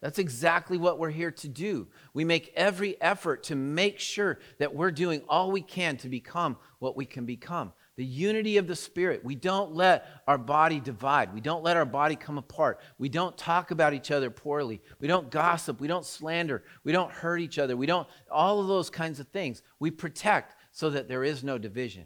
That's 0.00 0.18
exactly 0.18 0.78
what 0.78 0.98
we're 0.98 1.10
here 1.10 1.30
to 1.30 1.48
do. 1.48 1.88
We 2.14 2.24
make 2.24 2.52
every 2.56 3.00
effort 3.02 3.42
to 3.44 3.54
make 3.54 3.98
sure 3.98 4.38
that 4.58 4.74
we're 4.74 4.90
doing 4.90 5.22
all 5.28 5.50
we 5.50 5.60
can 5.60 5.98
to 5.98 6.08
become 6.08 6.56
what 6.78 6.96
we 6.96 7.04
can 7.04 7.26
become. 7.26 7.72
The 7.96 8.04
unity 8.04 8.56
of 8.56 8.66
the 8.66 8.76
Spirit. 8.76 9.22
We 9.22 9.34
don't 9.34 9.74
let 9.74 10.06
our 10.26 10.38
body 10.38 10.80
divide. 10.80 11.34
We 11.34 11.42
don't 11.42 11.62
let 11.62 11.76
our 11.76 11.84
body 11.84 12.16
come 12.16 12.38
apart. 12.38 12.80
We 12.96 13.10
don't 13.10 13.36
talk 13.36 13.72
about 13.72 13.92
each 13.92 14.10
other 14.10 14.30
poorly. 14.30 14.80
We 15.00 15.06
don't 15.06 15.30
gossip. 15.30 15.80
We 15.80 15.88
don't 15.88 16.06
slander. 16.06 16.64
We 16.82 16.92
don't 16.92 17.12
hurt 17.12 17.40
each 17.40 17.58
other. 17.58 17.76
We 17.76 17.84
don't, 17.84 18.08
all 18.30 18.58
of 18.58 18.68
those 18.68 18.88
kinds 18.88 19.20
of 19.20 19.28
things. 19.28 19.62
We 19.80 19.90
protect 19.90 20.56
so 20.72 20.88
that 20.88 21.08
there 21.08 21.24
is 21.24 21.44
no 21.44 21.58
division 21.58 22.04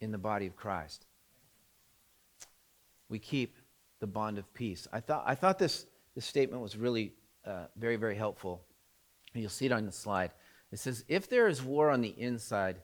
in 0.00 0.10
the 0.10 0.16
body 0.16 0.46
of 0.46 0.56
Christ. 0.56 1.04
We 3.10 3.18
keep 3.18 3.56
the 4.06 4.12
bond 4.12 4.38
of 4.38 4.52
peace. 4.54 4.86
I 4.92 5.00
thought, 5.00 5.24
I 5.26 5.34
thought 5.34 5.58
this, 5.58 5.86
this 6.14 6.24
statement 6.24 6.62
was 6.62 6.76
really 6.76 7.12
uh, 7.44 7.66
very, 7.76 7.96
very 7.96 8.16
helpful. 8.16 8.64
You'll 9.34 9.50
see 9.50 9.66
it 9.66 9.72
on 9.72 9.84
the 9.84 9.92
slide. 9.92 10.30
It 10.72 10.78
says, 10.78 11.04
If 11.08 11.28
there 11.28 11.48
is 11.48 11.62
war 11.62 11.90
on 11.90 12.00
the 12.00 12.14
inside, 12.16 12.80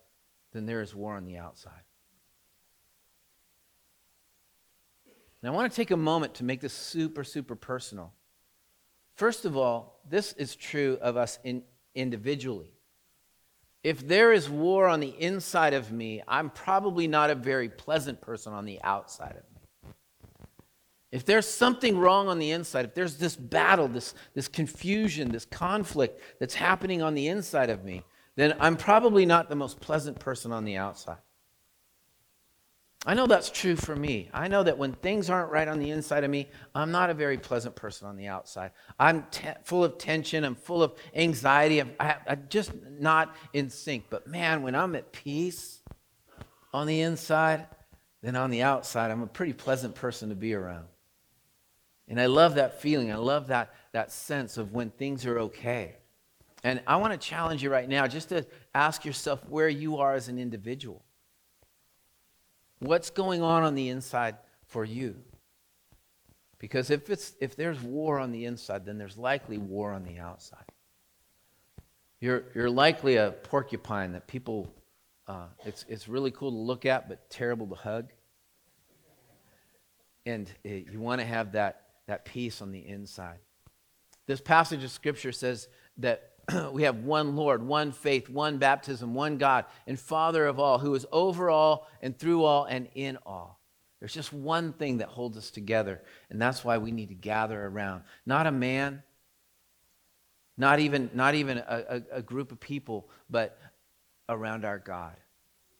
then 0.52 0.66
there 0.66 0.82
is 0.82 0.94
war 0.94 1.16
on 1.16 1.24
the 1.24 1.38
outside. 1.38 1.82
And 5.42 5.50
I 5.50 5.54
want 5.54 5.72
to 5.72 5.76
take 5.76 5.90
a 5.90 5.96
moment 5.96 6.34
to 6.34 6.44
make 6.44 6.60
this 6.60 6.72
super, 6.72 7.24
super 7.24 7.56
personal. 7.56 8.12
First 9.16 9.44
of 9.44 9.56
all, 9.56 10.00
this 10.08 10.32
is 10.34 10.54
true 10.54 10.98
of 11.00 11.16
us 11.16 11.38
in, 11.44 11.62
individually. 11.94 12.72
If 13.82 14.06
there 14.06 14.32
is 14.32 14.48
war 14.48 14.86
on 14.86 15.00
the 15.00 15.08
inside 15.08 15.74
of 15.74 15.90
me, 15.90 16.22
I'm 16.28 16.50
probably 16.50 17.08
not 17.08 17.30
a 17.30 17.34
very 17.34 17.68
pleasant 17.68 18.20
person 18.20 18.52
on 18.52 18.64
the 18.64 18.80
outside 18.82 19.32
of 19.32 19.42
me. 19.51 19.51
If 21.12 21.26
there's 21.26 21.46
something 21.46 21.98
wrong 21.98 22.28
on 22.28 22.38
the 22.38 22.50
inside, 22.52 22.86
if 22.86 22.94
there's 22.94 23.16
this 23.16 23.36
battle, 23.36 23.86
this, 23.86 24.14
this 24.34 24.48
confusion, 24.48 25.30
this 25.30 25.44
conflict 25.44 26.18
that's 26.40 26.54
happening 26.54 27.02
on 27.02 27.14
the 27.14 27.28
inside 27.28 27.68
of 27.68 27.84
me, 27.84 28.02
then 28.34 28.56
I'm 28.58 28.76
probably 28.78 29.26
not 29.26 29.50
the 29.50 29.54
most 29.54 29.78
pleasant 29.78 30.18
person 30.18 30.52
on 30.52 30.64
the 30.64 30.78
outside. 30.78 31.18
I 33.04 33.12
know 33.14 33.26
that's 33.26 33.50
true 33.50 33.76
for 33.76 33.94
me. 33.94 34.30
I 34.32 34.48
know 34.48 34.62
that 34.62 34.78
when 34.78 34.92
things 34.92 35.28
aren't 35.28 35.50
right 35.50 35.68
on 35.68 35.80
the 35.80 35.90
inside 35.90 36.24
of 36.24 36.30
me, 36.30 36.48
I'm 36.74 36.92
not 36.92 37.10
a 37.10 37.14
very 37.14 37.36
pleasant 37.36 37.74
person 37.74 38.06
on 38.06 38.16
the 38.16 38.28
outside. 38.28 38.70
I'm 38.98 39.26
te- 39.30 39.48
full 39.64 39.84
of 39.84 39.98
tension. 39.98 40.44
I'm 40.44 40.54
full 40.54 40.82
of 40.82 40.94
anxiety. 41.14 41.80
I'm, 41.80 41.92
I, 41.98 42.16
I'm 42.28 42.46
just 42.48 42.70
not 43.00 43.34
in 43.52 43.70
sync. 43.70 44.04
But 44.08 44.28
man, 44.28 44.62
when 44.62 44.76
I'm 44.76 44.94
at 44.94 45.12
peace 45.12 45.80
on 46.72 46.86
the 46.86 47.00
inside, 47.00 47.66
then 48.22 48.36
on 48.36 48.50
the 48.50 48.62
outside, 48.62 49.10
I'm 49.10 49.22
a 49.22 49.26
pretty 49.26 49.52
pleasant 49.52 49.96
person 49.96 50.28
to 50.28 50.36
be 50.36 50.54
around. 50.54 50.86
And 52.08 52.20
I 52.20 52.26
love 52.26 52.56
that 52.56 52.80
feeling. 52.80 53.12
I 53.12 53.16
love 53.16 53.46
that, 53.48 53.74
that 53.92 54.12
sense 54.12 54.58
of 54.58 54.72
when 54.72 54.90
things 54.90 55.24
are 55.24 55.38
okay. 55.38 55.96
And 56.64 56.80
I 56.86 56.96
want 56.96 57.12
to 57.12 57.18
challenge 57.18 57.62
you 57.62 57.70
right 57.70 57.88
now 57.88 58.06
just 58.06 58.28
to 58.28 58.46
ask 58.74 59.04
yourself 59.04 59.40
where 59.48 59.68
you 59.68 59.98
are 59.98 60.14
as 60.14 60.28
an 60.28 60.38
individual. 60.38 61.02
What's 62.78 63.10
going 63.10 63.42
on 63.42 63.62
on 63.62 63.74
the 63.74 63.88
inside 63.88 64.36
for 64.66 64.84
you? 64.84 65.16
Because 66.58 66.90
if, 66.90 67.10
it's, 67.10 67.34
if 67.40 67.56
there's 67.56 67.80
war 67.80 68.20
on 68.20 68.30
the 68.30 68.44
inside, 68.44 68.84
then 68.84 68.96
there's 68.98 69.16
likely 69.16 69.58
war 69.58 69.92
on 69.92 70.04
the 70.04 70.18
outside. 70.18 70.64
You're, 72.20 72.44
you're 72.54 72.70
likely 72.70 73.16
a 73.16 73.32
porcupine 73.32 74.12
that 74.12 74.28
people, 74.28 74.72
uh, 75.26 75.46
it's, 75.66 75.84
it's 75.88 76.06
really 76.06 76.30
cool 76.30 76.52
to 76.52 76.56
look 76.56 76.86
at, 76.86 77.08
but 77.08 77.28
terrible 77.30 77.66
to 77.66 77.74
hug. 77.74 78.12
And 80.24 80.48
it, 80.62 80.86
you 80.92 81.00
want 81.00 81.20
to 81.20 81.26
have 81.26 81.52
that, 81.52 81.81
that 82.06 82.24
peace 82.24 82.60
on 82.60 82.72
the 82.72 82.86
inside. 82.86 83.38
This 84.26 84.40
passage 84.40 84.84
of 84.84 84.90
Scripture 84.90 85.32
says 85.32 85.68
that 85.98 86.32
we 86.72 86.82
have 86.82 86.98
one 86.98 87.36
Lord, 87.36 87.62
one 87.62 87.92
faith, 87.92 88.28
one 88.28 88.58
baptism, 88.58 89.14
one 89.14 89.38
God, 89.38 89.64
and 89.86 89.98
Father 89.98 90.46
of 90.46 90.58
all, 90.58 90.78
who 90.78 90.94
is 90.94 91.06
over 91.12 91.50
all 91.50 91.88
and 92.00 92.18
through 92.18 92.44
all 92.44 92.64
and 92.64 92.88
in 92.94 93.18
all. 93.24 93.60
There's 94.00 94.14
just 94.14 94.32
one 94.32 94.72
thing 94.72 94.98
that 94.98 95.08
holds 95.08 95.36
us 95.36 95.50
together, 95.50 96.02
and 96.28 96.42
that's 96.42 96.64
why 96.64 96.78
we 96.78 96.90
need 96.90 97.10
to 97.10 97.14
gather 97.14 97.64
around. 97.64 98.02
Not 98.26 98.48
a 98.48 98.52
man, 98.52 99.02
not 100.56 100.80
even, 100.80 101.10
not 101.14 101.36
even 101.36 101.58
a, 101.58 101.84
a, 102.12 102.16
a 102.16 102.22
group 102.22 102.50
of 102.50 102.58
people, 102.58 103.08
but 103.30 103.58
around 104.28 104.64
our 104.64 104.78
God. 104.78 105.16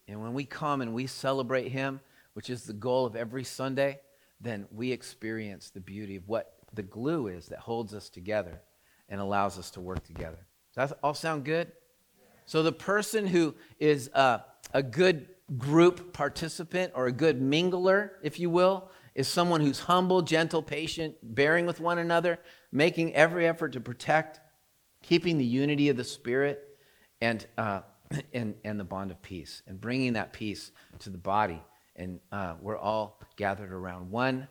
And 0.06 0.22
when 0.22 0.35
we 0.35 0.44
come 0.44 0.82
and 0.82 0.94
we 0.94 1.08
celebrate 1.08 1.68
Him, 1.68 2.00
which 2.35 2.48
is 2.48 2.62
the 2.62 2.72
goal 2.72 3.06
of 3.06 3.16
every 3.16 3.44
Sunday, 3.44 4.00
then 4.42 4.66
we 4.72 4.92
experience 4.92 5.70
the 5.70 5.81
beauty 5.81 6.16
of 6.16 6.28
what 6.28 6.55
the 6.74 6.83
glue 6.83 7.28
is 7.28 7.46
that 7.46 7.61
holds 7.61 7.94
us 7.94 8.09
together 8.09 8.61
and 9.09 9.20
allows 9.20 9.59
us 9.59 9.70
to 9.70 9.81
work 9.81 10.05
together. 10.05 10.46
Does 10.74 10.90
that 10.90 10.98
all 11.02 11.14
sound 11.14 11.44
good? 11.44 11.70
So 12.46 12.62
the 12.62 12.72
person 12.72 13.26
who 13.26 13.55
is 13.78 14.11
a, 14.14 14.42
a 14.72 14.83
good 14.83 15.28
group 15.59 16.12
participant 16.12 16.92
or 16.94 17.07
a 17.07 17.12
good 17.12 17.40
mingler, 17.40 18.11
if 18.22 18.40
you 18.40 18.50
will, 18.50 18.90
is 19.14 19.28
someone 19.28 19.61
who's 19.61 19.81
humble, 19.81 20.22
gentle, 20.22 20.62
patient, 20.62 21.14
bearing 21.22 21.66
with 21.66 21.81
one 21.81 21.98
another, 21.98 22.38
making 22.72 23.14
every 23.14 23.46
effort 23.46 23.72
to 23.72 23.81
protect, 23.81 24.40
keeping 25.02 25.38
the 25.38 25.44
unity 25.44 25.88
of 25.88 25.96
the 25.96 26.05
Spirit 26.05 26.78
and, 27.20 27.46
uh, 27.59 27.83
and, 28.33 28.55
and 28.64 28.81
the 28.81 28.85
bond 28.85 29.11
of 29.11 29.20
peace, 29.20 29.62
and 29.66 29.81
bringing 29.81 30.14
that 30.14 30.33
peace 30.33 30.72
to 31.00 31.11
the 31.11 31.18
body. 31.18 31.62
And 31.96 32.20
uh, 32.31 32.55
we're 32.61 32.78
all 32.78 33.20
gathered 33.37 33.72
around 33.72 34.11
one 34.11 34.48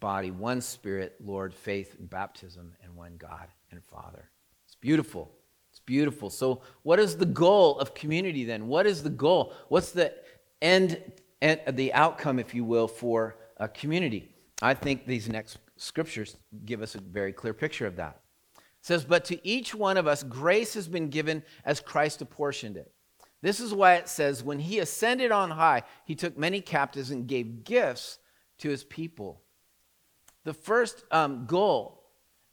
body, 0.00 0.30
one 0.30 0.60
Spirit, 0.60 1.16
Lord, 1.24 1.54
faith, 1.54 1.96
and 1.98 2.08
baptism, 2.08 2.72
and 2.82 2.94
one 2.94 3.16
God 3.16 3.48
and 3.70 3.82
Father. 3.82 4.30
It's 4.66 4.74
beautiful 4.74 5.32
It's 5.70 5.80
beautiful. 5.80 6.30
So, 6.30 6.62
what 6.82 6.98
is 6.98 7.16
the 7.16 7.26
goal 7.26 7.78
of 7.78 7.94
community 7.94 8.44
then? 8.44 8.68
What 8.68 8.86
is 8.86 9.02
the 9.02 9.10
goal? 9.10 9.52
What's 9.68 9.92
the 9.92 10.14
end, 10.60 11.02
end 11.40 11.60
the 11.72 11.92
outcome, 11.92 12.38
if 12.38 12.54
you 12.54 12.64
will, 12.64 12.88
for 12.88 13.36
a 13.56 13.68
community? 13.68 14.34
I 14.62 14.74
think 14.74 15.06
these 15.06 15.28
next 15.28 15.58
scriptures 15.76 16.36
give 16.64 16.82
us 16.82 16.94
a 16.94 17.00
very 17.00 17.32
clear 17.32 17.52
picture 17.52 17.86
of 17.86 17.96
that. 17.96 18.20
It 18.56 18.62
says, 18.86 19.04
But 19.04 19.24
to 19.26 19.46
each 19.46 19.74
one 19.74 19.96
of 19.96 20.06
us, 20.06 20.22
grace 20.22 20.74
has 20.74 20.88
been 20.88 21.08
given 21.08 21.42
as 21.64 21.80
Christ 21.80 22.22
apportioned 22.22 22.76
it. 22.76 22.92
This 23.42 23.60
is 23.60 23.74
why 23.74 23.94
it 23.94 24.08
says, 24.08 24.42
When 24.42 24.58
he 24.58 24.78
ascended 24.78 25.32
on 25.32 25.50
high, 25.50 25.82
he 26.04 26.14
took 26.14 26.36
many 26.38 26.60
captives 26.60 27.10
and 27.10 27.26
gave 27.26 27.64
gifts 27.64 28.18
to 28.58 28.68
his 28.68 28.84
people. 28.84 29.42
The 30.44 30.54
first 30.54 31.04
um, 31.10 31.46
goal 31.46 32.02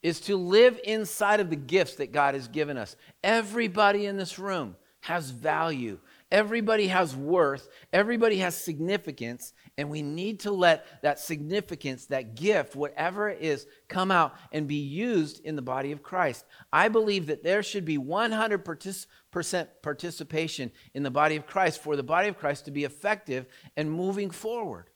is 0.02 0.20
to 0.22 0.36
live 0.36 0.80
inside 0.84 1.40
of 1.40 1.50
the 1.50 1.56
gifts 1.56 1.96
that 1.96 2.12
God 2.12 2.34
has 2.34 2.48
given 2.48 2.78
us. 2.78 2.96
Everybody 3.24 4.06
in 4.06 4.18
this 4.18 4.38
room 4.38 4.76
has 5.02 5.30
value. 5.30 6.00
Everybody 6.34 6.88
has 6.88 7.16
worth. 7.16 7.70
Everybody 7.94 8.38
has 8.38 8.58
significance. 8.58 9.54
And 9.78 9.92
we 9.92 10.02
need 10.02 10.40
to 10.42 10.52
let 10.52 11.04
that 11.04 11.20
significance, 11.20 12.08
that 12.08 12.34
gift, 12.34 12.76
whatever 12.76 13.30
it 13.30 13.40
is, 13.40 13.68
come 13.88 14.10
out 14.10 14.34
and 14.52 14.68
be 14.68 14.76
used 14.76 15.46
in 15.46 15.56
the 15.56 15.62
body 15.62 15.92
of 15.92 16.02
Christ. 16.02 16.46
I 16.74 16.90
believe 16.90 17.28
that 17.28 17.44
there 17.44 17.62
should 17.62 17.86
be 17.86 18.00
100% 18.00 19.68
participation 19.84 20.72
in 20.96 21.04
the 21.04 21.12
body 21.12 21.36
of 21.36 21.46
Christ 21.46 21.84
for 21.84 21.96
the 21.96 22.02
body 22.02 22.30
of 22.30 22.40
Christ 22.40 22.66
to 22.66 22.72
be 22.72 22.84
effective 22.84 23.46
and 23.78 23.92
moving 23.92 24.32
forward. 24.32 24.90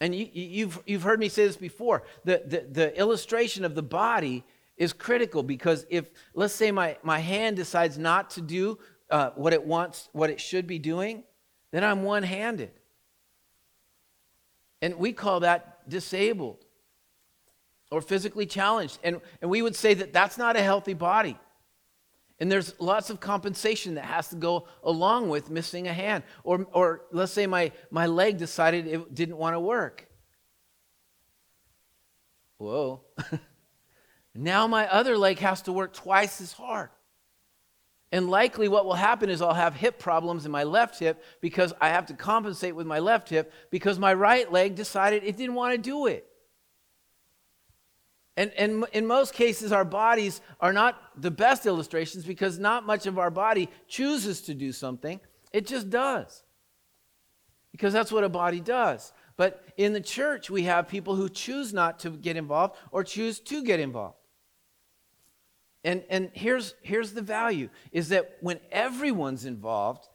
And 0.00 0.12
you, 0.12 0.24
have 0.26 0.34
you've, 0.34 0.82
you've 0.86 1.02
heard 1.04 1.20
me 1.20 1.28
say 1.28 1.46
this 1.46 1.56
before. 1.56 2.02
The, 2.24 2.42
the, 2.44 2.66
the 2.68 2.98
illustration 2.98 3.64
of 3.64 3.76
the 3.76 3.82
body 3.84 4.44
is 4.76 4.92
critical 4.92 5.44
because 5.44 5.86
if, 5.90 6.06
let's 6.34 6.54
say, 6.54 6.72
my, 6.72 6.96
my 7.04 7.20
hand 7.20 7.56
decides 7.56 7.98
not 7.98 8.30
to 8.30 8.40
do 8.40 8.78
uh, 9.12 9.30
what 9.36 9.52
it 9.52 9.64
wants, 9.64 10.08
what 10.12 10.30
it 10.30 10.40
should 10.40 10.66
be 10.66 10.78
doing, 10.78 11.22
then 11.70 11.84
I'm 11.84 12.02
one 12.02 12.22
handed. 12.22 12.72
And 14.80 14.96
we 14.96 15.12
call 15.12 15.40
that 15.40 15.88
disabled 15.88 16.64
or 17.90 18.00
physically 18.00 18.46
challenged. 18.46 18.98
And, 19.04 19.20
and 19.40 19.50
we 19.50 19.62
would 19.62 19.76
say 19.76 19.94
that 19.94 20.12
that's 20.12 20.38
not 20.38 20.56
a 20.56 20.62
healthy 20.62 20.94
body. 20.94 21.38
And 22.40 22.50
there's 22.50 22.74
lots 22.80 23.10
of 23.10 23.20
compensation 23.20 23.94
that 23.94 24.06
has 24.06 24.28
to 24.28 24.36
go 24.36 24.66
along 24.82 25.28
with 25.28 25.50
missing 25.50 25.86
a 25.86 25.92
hand. 25.92 26.24
Or, 26.42 26.66
or 26.72 27.02
let's 27.12 27.32
say 27.32 27.46
my, 27.46 27.70
my 27.90 28.06
leg 28.06 28.38
decided 28.38 28.86
it 28.86 29.14
didn't 29.14 29.36
want 29.36 29.54
to 29.54 29.60
work. 29.60 30.08
Whoa. 32.56 33.02
now 34.34 34.66
my 34.66 34.88
other 34.88 35.18
leg 35.18 35.38
has 35.40 35.62
to 35.62 35.72
work 35.72 35.92
twice 35.92 36.40
as 36.40 36.52
hard. 36.52 36.88
And 38.12 38.28
likely 38.28 38.68
what 38.68 38.84
will 38.84 38.92
happen 38.92 39.30
is 39.30 39.40
I'll 39.40 39.54
have 39.54 39.74
hip 39.74 39.98
problems 39.98 40.44
in 40.44 40.52
my 40.52 40.64
left 40.64 40.98
hip 40.98 41.24
because 41.40 41.72
I 41.80 41.88
have 41.88 42.06
to 42.06 42.14
compensate 42.14 42.76
with 42.76 42.86
my 42.86 42.98
left 42.98 43.30
hip 43.30 43.50
because 43.70 43.98
my 43.98 44.12
right 44.12 44.52
leg 44.52 44.74
decided 44.74 45.24
it 45.24 45.38
didn't 45.38 45.54
want 45.54 45.72
to 45.74 45.78
do 45.78 46.06
it. 46.06 46.26
And, 48.36 48.52
and 48.52 48.84
in 48.92 49.06
most 49.06 49.32
cases, 49.32 49.72
our 49.72 49.84
bodies 49.84 50.42
are 50.60 50.74
not 50.74 50.98
the 51.16 51.30
best 51.30 51.64
illustrations 51.64 52.24
because 52.24 52.58
not 52.58 52.84
much 52.84 53.06
of 53.06 53.18
our 53.18 53.30
body 53.30 53.70
chooses 53.88 54.42
to 54.42 54.54
do 54.54 54.72
something. 54.72 55.18
It 55.52 55.66
just 55.66 55.88
does. 55.88 56.42
Because 57.72 57.94
that's 57.94 58.12
what 58.12 58.24
a 58.24 58.28
body 58.28 58.60
does. 58.60 59.12
But 59.38 59.64
in 59.78 59.94
the 59.94 60.00
church, 60.00 60.50
we 60.50 60.64
have 60.64 60.86
people 60.86 61.16
who 61.16 61.30
choose 61.30 61.72
not 61.72 61.98
to 62.00 62.10
get 62.10 62.36
involved 62.36 62.76
or 62.90 63.04
choose 63.04 63.40
to 63.40 63.62
get 63.64 63.80
involved. 63.80 64.16
And, 65.84 66.04
and 66.08 66.30
here's, 66.32 66.74
here's 66.82 67.12
the 67.12 67.22
value 67.22 67.68
is 67.90 68.10
that 68.10 68.36
when 68.40 68.60
everyone's 68.70 69.44
involved, 69.44 70.08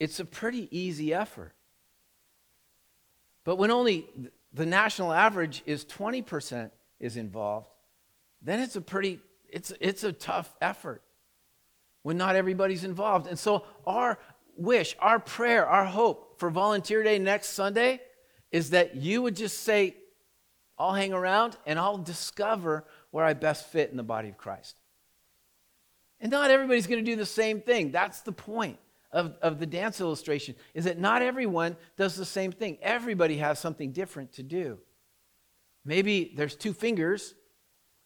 it's 0.00 0.18
a 0.18 0.24
pretty 0.24 0.68
easy 0.76 1.12
effort. 1.12 1.52
But 3.44 3.56
when 3.56 3.70
only 3.70 4.08
the 4.52 4.66
national 4.66 5.12
average 5.12 5.62
is 5.66 5.84
20% 5.84 6.70
is 7.00 7.16
involved, 7.16 7.68
then 8.40 8.60
it's 8.60 8.76
a 8.76 8.80
pretty, 8.80 9.20
it's, 9.48 9.72
it's 9.80 10.04
a 10.04 10.12
tough 10.12 10.54
effort 10.60 11.02
when 12.02 12.16
not 12.16 12.36
everybody's 12.36 12.84
involved. 12.84 13.26
And 13.26 13.38
so 13.38 13.64
our 13.86 14.18
wish, 14.56 14.96
our 15.00 15.18
prayer, 15.18 15.66
our 15.66 15.84
hope 15.84 16.38
for 16.38 16.50
Volunteer 16.50 17.02
Day 17.02 17.18
next 17.18 17.50
Sunday 17.50 18.00
is 18.50 18.70
that 18.70 18.94
you 18.96 19.20
would 19.22 19.36
just 19.36 19.62
say, 19.62 19.96
I'll 20.78 20.94
hang 20.94 21.12
around 21.12 21.56
and 21.66 21.78
I'll 21.78 21.98
discover 21.98 22.84
where 23.10 23.24
I 23.24 23.34
best 23.34 23.68
fit 23.68 23.90
in 23.90 23.96
the 23.96 24.02
body 24.02 24.28
of 24.28 24.38
Christ. 24.38 24.76
And 26.24 26.30
not 26.30 26.50
everybody's 26.50 26.86
going 26.86 27.04
to 27.04 27.10
do 27.10 27.16
the 27.16 27.26
same 27.26 27.60
thing. 27.60 27.90
That's 27.92 28.22
the 28.22 28.32
point 28.32 28.78
of, 29.12 29.36
of 29.42 29.60
the 29.60 29.66
dance 29.66 30.00
illustration, 30.00 30.54
is 30.72 30.86
that 30.86 30.98
not 30.98 31.20
everyone 31.20 31.76
does 31.98 32.16
the 32.16 32.24
same 32.24 32.50
thing. 32.50 32.78
Everybody 32.80 33.36
has 33.36 33.58
something 33.58 33.92
different 33.92 34.32
to 34.32 34.42
do. 34.42 34.78
Maybe 35.84 36.32
there's 36.34 36.56
two 36.56 36.72
fingers 36.72 37.34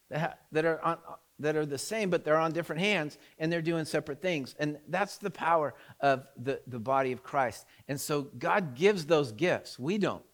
that, 0.09 0.19
ha- 0.19 0.33
that, 0.51 0.65
are 0.65 0.83
on, 0.83 0.97
that 1.39 1.55
are 1.55 1.65
the 1.65 1.77
same, 1.77 2.09
but 2.09 2.25
they're 2.25 2.37
on 2.37 2.51
different 2.51 2.81
hands 2.81 3.17
and 3.37 3.49
they're 3.49 3.61
doing 3.61 3.85
separate 3.85 4.21
things. 4.21 4.53
And 4.59 4.79
that's 4.89 5.17
the 5.17 5.31
power 5.31 5.73
of 6.01 6.27
the, 6.35 6.59
the 6.67 6.77
body 6.77 7.13
of 7.13 7.23
Christ. 7.23 7.65
And 7.87 7.99
so 7.99 8.23
God 8.37 8.75
gives 8.75 9.05
those 9.05 9.31
gifts. 9.31 9.79
We 9.79 9.97
don't. 9.97 10.25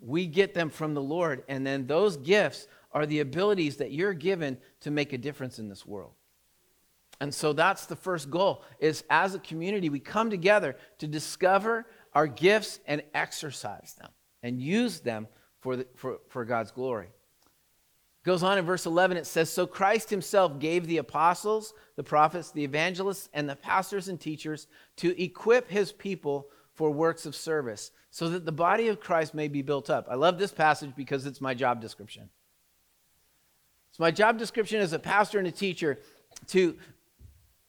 We 0.00 0.26
get 0.26 0.52
them 0.52 0.68
from 0.68 0.92
the 0.92 1.00
Lord, 1.00 1.44
and 1.48 1.66
then 1.66 1.86
those 1.86 2.18
gifts 2.18 2.68
are 2.92 3.06
the 3.06 3.20
abilities 3.20 3.78
that 3.78 3.90
you're 3.90 4.12
given 4.12 4.58
to 4.80 4.90
make 4.90 5.14
a 5.14 5.18
difference 5.18 5.58
in 5.58 5.70
this 5.70 5.86
world. 5.86 6.12
And 7.20 7.34
so 7.34 7.52
that's 7.52 7.86
the 7.86 7.96
first 7.96 8.30
goal 8.30 8.62
is 8.78 9.04
as 9.08 9.34
a 9.34 9.38
community 9.38 9.88
we 9.88 10.00
come 10.00 10.30
together 10.30 10.76
to 10.98 11.06
discover 11.06 11.86
our 12.14 12.26
gifts 12.26 12.80
and 12.86 13.02
exercise 13.14 13.94
them 13.98 14.10
and 14.42 14.60
use 14.60 15.00
them 15.00 15.26
for, 15.60 15.76
the, 15.76 15.86
for, 15.94 16.18
for 16.28 16.44
God's 16.44 16.70
glory. 16.70 17.08
Goes 18.24 18.42
on 18.42 18.58
in 18.58 18.64
verse 18.64 18.86
11, 18.86 19.16
it 19.16 19.26
says, 19.26 19.50
So 19.50 19.66
Christ 19.66 20.10
himself 20.10 20.58
gave 20.58 20.86
the 20.86 20.98
apostles, 20.98 21.74
the 21.94 22.02
prophets, 22.02 22.50
the 22.50 22.64
evangelists, 22.64 23.28
and 23.32 23.48
the 23.48 23.54
pastors 23.54 24.08
and 24.08 24.20
teachers 24.20 24.66
to 24.96 25.22
equip 25.22 25.70
his 25.70 25.92
people 25.92 26.48
for 26.74 26.90
works 26.90 27.24
of 27.24 27.36
service, 27.36 27.92
so 28.10 28.28
that 28.30 28.44
the 28.44 28.52
body 28.52 28.88
of 28.88 29.00
Christ 29.00 29.32
may 29.32 29.46
be 29.46 29.62
built 29.62 29.88
up. 29.88 30.08
I 30.10 30.16
love 30.16 30.38
this 30.38 30.50
passage 30.50 30.92
because 30.96 31.24
it's 31.24 31.40
my 31.40 31.54
job 31.54 31.80
description. 31.80 32.28
It's 33.90 34.00
my 34.00 34.10
job 34.10 34.38
description 34.38 34.80
as 34.80 34.92
a 34.92 34.98
pastor 34.98 35.38
and 35.38 35.46
a 35.46 35.52
teacher 35.52 35.98
to 36.48 36.76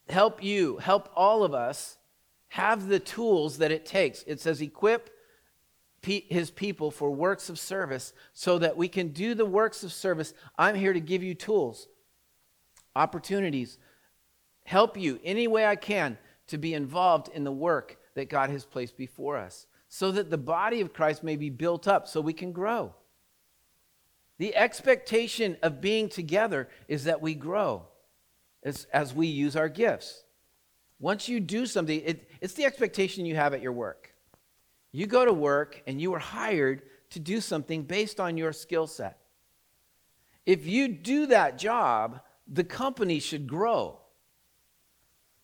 help 0.10 0.44
you, 0.44 0.78
help 0.78 1.10
all 1.16 1.44
of 1.44 1.54
us 1.54 1.98
have 2.50 2.88
the 2.88 3.00
tools 3.00 3.58
that 3.58 3.72
it 3.72 3.86
takes. 3.86 4.24
It 4.24 4.40
says, 4.40 4.62
equip 4.62 5.10
his 6.02 6.52
people 6.52 6.90
for 6.90 7.12
works 7.12 7.50
of 7.50 7.60
service 7.60 8.14
so 8.32 8.58
that 8.60 8.78
we 8.78 8.88
can 8.88 9.10
do 9.10 9.34
the 9.34 9.46
works 9.46 9.84
of 9.84 9.92
service. 9.92 10.34
I'm 10.58 10.76
here 10.76 10.94
to 10.94 11.02
give 11.02 11.22
you 11.22 11.34
tools, 11.34 11.90
opportunities, 12.96 13.78
help 14.64 14.98
you 14.98 15.20
any 15.24 15.48
way 15.48 15.66
I 15.66 15.76
can 15.76 16.18
to 16.48 16.58
be 16.58 16.74
involved 16.74 17.30
in 17.34 17.44
the 17.44 17.52
work 17.52 17.98
that 18.16 18.30
God 18.30 18.50
has 18.50 18.64
placed 18.64 18.96
before 18.96 19.36
us 19.36 19.68
so 19.90 20.12
that 20.12 20.30
the 20.30 20.38
body 20.38 20.80
of 20.82 20.94
Christ 20.94 21.24
may 21.24 21.36
be 21.36 21.50
built 21.50 21.88
up 21.88 22.08
so 22.08 22.22
we 22.22 22.34
can 22.34 22.54
grow. 22.54 22.94
The 24.38 24.56
expectation 24.56 25.58
of 25.62 25.82
being 25.82 26.08
together 26.10 26.70
is 26.88 27.04
that 27.06 27.22
we 27.22 27.34
grow 27.34 27.84
as, 28.68 28.86
as 28.94 29.14
we 29.14 29.28
use 29.28 29.56
our 29.56 29.70
gifts. 29.70 30.24
Once 31.00 31.30
you 31.30 31.40
do 31.40 31.66
something, 31.66 32.02
it, 32.02 32.30
it's 32.42 32.54
the 32.54 32.66
expectation 32.66 33.26
you 33.26 33.36
have 33.36 33.54
at 33.54 33.62
your 33.62 33.72
work. 33.72 34.14
You 34.92 35.08
go 35.08 35.26
to 35.26 35.34
work 35.34 35.82
and 35.88 36.02
you 36.02 36.14
are 36.14 36.20
hired 36.20 36.82
to 37.12 37.20
do 37.20 37.40
something 37.40 37.84
based 37.84 38.20
on 38.20 38.38
your 38.38 38.52
skill 38.52 38.88
set. 38.88 39.20
If 40.46 40.66
you 40.66 40.88
do 40.88 41.28
that 41.28 41.58
job, 41.58 42.22
the 42.48 42.64
company 42.64 43.20
should 43.20 43.48
grow. 43.48 44.00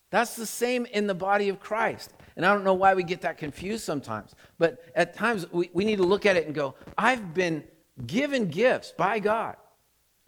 That's 0.10 0.36
the 0.36 0.46
same 0.46 0.86
in 0.86 1.08
the 1.08 1.16
body 1.16 1.50
of 1.50 1.60
Christ. 1.60 2.14
And 2.36 2.46
I 2.46 2.54
don't 2.54 2.64
know 2.64 2.74
why 2.74 2.94
we 2.94 3.04
get 3.04 3.22
that 3.22 3.38
confused 3.38 3.84
sometimes. 3.84 4.34
But 4.58 4.84
at 4.96 5.14
times 5.14 5.52
we, 5.52 5.70
we 5.74 5.86
need 5.86 5.98
to 5.98 6.04
look 6.04 6.26
at 6.26 6.36
it 6.36 6.46
and 6.46 6.56
go, 6.56 6.76
I've 6.98 7.34
been 7.34 7.64
given 8.06 8.50
gifts 8.50 8.94
by 8.98 9.20
God 9.20 9.56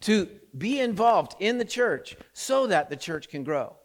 to 0.06 0.30
be 0.56 0.80
involved 0.80 1.36
in 1.40 1.58
the 1.58 1.66
church 1.66 2.16
so 2.32 2.68
that 2.68 2.90
the 2.92 2.96
church 2.96 3.28
can 3.28 3.44
grow. 3.44 3.76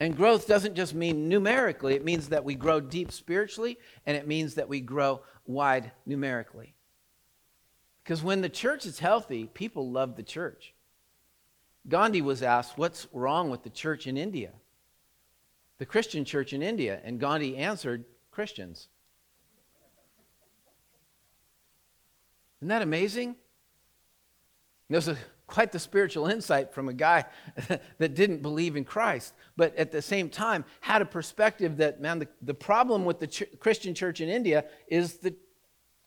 And 0.00 0.16
growth 0.16 0.48
doesn't 0.48 0.74
just 0.74 0.94
mean 0.94 1.28
numerically, 1.28 1.94
it 1.94 2.04
means 2.04 2.28
that 2.30 2.44
we 2.44 2.56
grow 2.56 2.80
deep 2.80 3.12
spiritually 3.12 3.78
and 4.04 4.16
it 4.16 4.26
means 4.26 4.54
that 4.54 4.68
we 4.68 4.80
grow 4.80 5.20
wide 5.46 5.92
numerically. 6.06 6.74
Because 8.02 8.20
when 8.20 8.40
the 8.40 8.48
church 8.48 8.84
is 8.84 8.98
healthy, 8.98 9.48
people 9.54 9.88
love 9.88 10.16
the 10.16 10.24
church. 10.24 10.74
Gandhi 11.88 12.20
was 12.20 12.42
asked, 12.42 12.76
What's 12.76 13.06
wrong 13.12 13.48
with 13.48 13.62
the 13.62 13.70
church 13.70 14.08
in 14.08 14.16
India? 14.16 14.50
The 15.78 15.86
Christian 15.86 16.24
church 16.24 16.52
in 16.52 16.62
India. 16.62 17.00
And 17.04 17.20
Gandhi 17.20 17.56
answered, 17.56 18.04
Christians. 18.32 18.88
Isn't 22.58 22.68
that 22.68 22.82
amazing? 22.82 23.36
There's 24.92 25.08
a, 25.08 25.16
quite 25.46 25.72
the 25.72 25.78
spiritual 25.78 26.26
insight 26.26 26.72
from 26.72 26.88
a 26.88 26.92
guy 26.92 27.24
that 27.98 28.14
didn't 28.14 28.42
believe 28.42 28.76
in 28.76 28.84
Christ, 28.84 29.34
but 29.56 29.74
at 29.76 29.90
the 29.90 30.02
same 30.02 30.28
time 30.28 30.64
had 30.80 31.02
a 31.02 31.06
perspective 31.06 31.78
that, 31.78 32.00
man, 32.00 32.18
the, 32.18 32.28
the 32.40 32.54
problem 32.54 33.04
with 33.04 33.18
the 33.18 33.26
ch- 33.26 33.44
Christian 33.58 33.94
church 33.94 34.20
in 34.20 34.28
India 34.28 34.64
is 34.88 35.14
the 35.14 35.34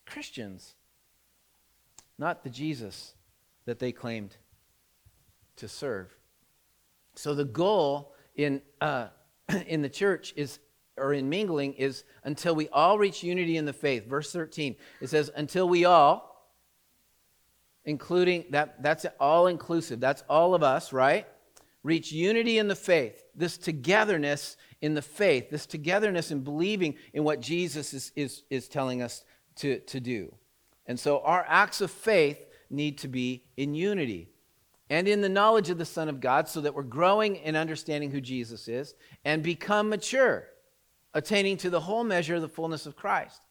Christians, 0.06 0.76
not 2.18 2.44
the 2.44 2.50
Jesus 2.50 3.14
that 3.66 3.80
they 3.80 3.92
claimed 3.92 4.38
to 5.58 5.68
serve. 5.68 6.16
So 7.16 7.34
the 7.34 7.46
goal 7.46 8.14
in, 8.36 8.62
uh, 8.82 9.08
in 9.68 9.82
the 9.82 9.90
church 9.90 10.34
is 10.36 10.60
or 10.98 11.14
in 11.14 11.30
mingling 11.30 11.74
is 11.74 12.04
until 12.24 12.56
we 12.56 12.70
all 12.70 12.98
reach 12.98 13.22
unity 13.22 13.58
in 13.58 13.66
the 13.66 13.74
faith. 13.74 14.08
Verse 14.08 14.32
13, 14.32 14.76
it 15.02 15.10
says, 15.10 15.30
until 15.36 15.68
we 15.68 15.84
all, 15.86 16.35
including 17.86 18.46
that 18.50 18.82
that's 18.82 19.06
all 19.20 19.48
inclusive. 19.48 20.00
That's 20.00 20.24
all 20.30 20.56
of 20.56 20.64
us 20.64 20.92
right? 20.92 21.28
Reach 21.84 22.12
unity 22.12 22.58
in 22.58 22.68
the 22.68 22.76
faith. 22.76 23.24
This 23.36 23.58
togetherness 23.58 24.58
in 24.82 24.96
the 24.96 25.02
faith. 25.02 25.50
This 25.50 25.66
togetherness 25.66 26.32
in 26.32 26.42
believing 26.42 26.96
in 27.14 27.24
what 27.24 27.42
jesus 27.42 27.94
is, 27.94 28.12
is, 28.16 28.44
is 28.50 28.68
telling 28.68 29.02
us 29.02 29.24
to, 29.58 29.80
to 29.82 30.00
do. 30.00 30.34
And 30.88 31.00
so 31.00 31.20
our 31.22 31.46
acts 31.48 31.82
of 31.82 31.92
faith 31.92 32.40
need 32.70 32.98
to 33.00 33.08
be 33.08 33.44
in 33.58 33.74
unity 33.74 34.30
and 34.90 35.08
in 35.08 35.22
the 35.22 35.30
knowledge 35.30 35.70
of 35.70 35.78
the 35.78 35.86
son 35.86 36.10
of 36.10 36.20
god 36.20 36.48
so 36.48 36.62
that 36.62 36.74
we're 36.74 36.84
growing 36.84 37.36
in 37.38 37.56
understanding 37.56 38.10
who 38.10 38.20
jesus 38.20 38.68
is 38.68 38.96
and 39.24 39.44
become 39.44 39.90
mature 39.90 40.48
attaining 41.14 41.58
to 41.58 41.70
the 41.70 41.80
whole 41.80 42.04
measure 42.04 42.36
of 42.36 42.42
the 42.42 42.48
fullness 42.48 42.86
of 42.86 42.96
christ. 42.96 43.42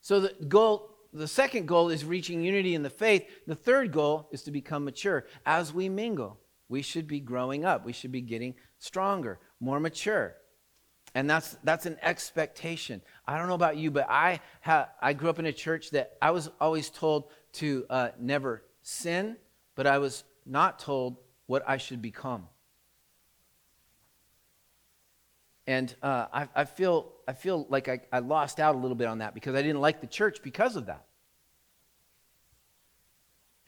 So 0.00 0.20
the 0.20 0.34
goal 0.46 0.90
the 1.12 1.28
second 1.28 1.66
goal 1.66 1.88
is 1.88 2.04
reaching 2.04 2.42
unity 2.42 2.74
in 2.74 2.82
the 2.82 2.90
faith. 2.90 3.26
The 3.46 3.54
third 3.54 3.92
goal 3.92 4.28
is 4.30 4.42
to 4.44 4.50
become 4.50 4.84
mature. 4.84 5.26
As 5.44 5.72
we 5.72 5.88
mingle, 5.88 6.38
we 6.68 6.82
should 6.82 7.08
be 7.08 7.20
growing 7.20 7.64
up. 7.64 7.84
We 7.84 7.92
should 7.92 8.12
be 8.12 8.20
getting 8.20 8.54
stronger, 8.78 9.40
more 9.58 9.80
mature. 9.80 10.36
And 11.14 11.28
that's, 11.28 11.56
that's 11.64 11.86
an 11.86 11.98
expectation. 12.02 13.02
I 13.26 13.36
don't 13.36 13.48
know 13.48 13.54
about 13.54 13.76
you, 13.76 13.90
but 13.90 14.08
I, 14.08 14.40
ha- 14.60 14.90
I 15.02 15.12
grew 15.12 15.28
up 15.28 15.40
in 15.40 15.46
a 15.46 15.52
church 15.52 15.90
that 15.90 16.12
I 16.22 16.30
was 16.30 16.50
always 16.60 16.88
told 16.88 17.30
to 17.54 17.84
uh, 17.90 18.08
never 18.18 18.62
sin, 18.82 19.36
but 19.74 19.88
I 19.88 19.98
was 19.98 20.22
not 20.46 20.78
told 20.78 21.16
what 21.46 21.64
I 21.66 21.78
should 21.78 22.00
become. 22.00 22.46
And 25.66 25.94
uh, 26.02 26.26
I, 26.32 26.48
I, 26.54 26.64
feel, 26.64 27.12
I 27.28 27.32
feel 27.32 27.66
like 27.68 27.88
I, 27.88 28.00
I 28.12 28.18
lost 28.20 28.60
out 28.60 28.74
a 28.74 28.78
little 28.78 28.96
bit 28.96 29.06
on 29.06 29.18
that 29.18 29.34
because 29.34 29.54
I 29.54 29.62
didn't 29.62 29.80
like 29.80 30.00
the 30.00 30.06
church 30.06 30.42
because 30.42 30.76
of 30.76 30.86
that. 30.86 31.04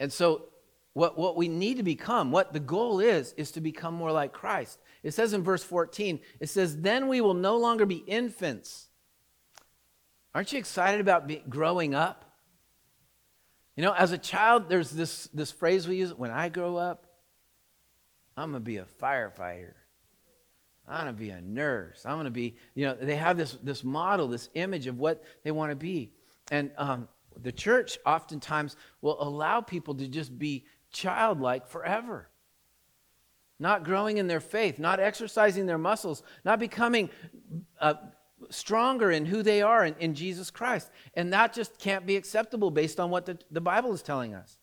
And 0.01 0.13
so, 0.13 0.47
what, 0.95 1.17
what 1.17 1.37
we 1.37 1.49
need 1.49 1.79
to 1.79 1.83
become, 1.83 2.33
what 2.33 2.53
the 2.53 2.61
goal 2.61 3.01
is, 3.01 3.33
is 3.37 3.53
to 3.53 3.61
become 3.61 3.95
more 3.95 4.13
like 4.13 4.33
Christ. 4.33 4.79
It 5.03 5.15
says 5.15 5.33
in 5.33 5.43
verse 5.43 5.63
14, 5.63 6.21
it 6.41 6.49
says, 6.49 6.81
Then 6.81 7.09
we 7.09 7.21
will 7.21 7.35
no 7.35 7.57
longer 7.57 7.87
be 7.87 7.97
infants. 7.97 8.89
Aren't 10.35 10.53
you 10.53 10.59
excited 10.59 11.01
about 11.01 11.27
be, 11.27 11.43
growing 11.49 11.95
up? 11.95 12.25
You 13.77 13.83
know, 13.83 13.93
as 13.93 14.13
a 14.13 14.19
child, 14.19 14.69
there's 14.69 14.91
this, 14.91 15.29
this 15.33 15.51
phrase 15.51 15.89
we 15.89 15.97
use 15.97 16.13
when 16.13 16.31
I 16.31 16.49
grow 16.49 16.77
up, 16.77 17.07
I'm 18.37 18.51
going 18.51 18.63
to 18.63 18.65
be 18.65 18.79
a 18.79 18.87
firefighter. 19.01 19.75
I'm 20.89 21.05
going 21.05 21.15
to 21.15 21.21
be 21.21 21.31
a 21.31 21.41
nurse. 21.41 22.05
I'm 22.05 22.15
going 22.15 22.25
to 22.25 22.31
be, 22.31 22.57
you 22.75 22.87
know, 22.87 22.97
they 23.01 23.17
have 23.17 23.37
this, 23.37 23.53
this 23.63 23.85
model, 23.85 24.29
this 24.29 24.49
image 24.55 24.87
of 24.87 24.99
what 24.99 25.23
they 25.45 25.51
want 25.51 25.71
to 25.71 25.77
be. 25.77 26.13
And 26.51 26.71
um, 26.77 27.09
the 27.41 27.53
church 27.53 27.99
oftentimes 28.05 28.77
will 29.01 29.23
allow 29.23 29.61
people 29.61 29.95
to 29.95 30.09
just 30.09 30.39
be 30.39 30.65
childlike 30.91 31.67
forever. 31.67 32.29
Not 33.59 33.85
growing 33.85 34.19
in 34.19 34.27
their 34.27 34.41
faith, 34.41 34.79
not 34.79 34.99
exercising 34.99 35.67
their 35.67 35.79
muscles, 35.79 36.23
not 36.45 36.59
becoming 36.59 37.11
uh, 37.81 37.95
stronger 38.51 39.11
in 39.13 39.25
who 39.25 39.43
they 39.43 39.63
are 39.63 39.85
in, 39.85 39.95
in, 40.01 40.15
Jesus 40.15 40.51
Christ. 40.51 40.91
And 41.15 41.33
that 41.33 41.53
just 41.53 41.79
can't 41.79 42.05
be 42.05 42.17
acceptable 42.17 42.73
based 42.73 42.99
on 42.99 43.11
what 43.11 43.27
the, 43.27 43.39
the 43.53 43.61
Bible 43.61 43.93
is 43.93 44.03
telling 44.03 44.35
us. 44.35 44.59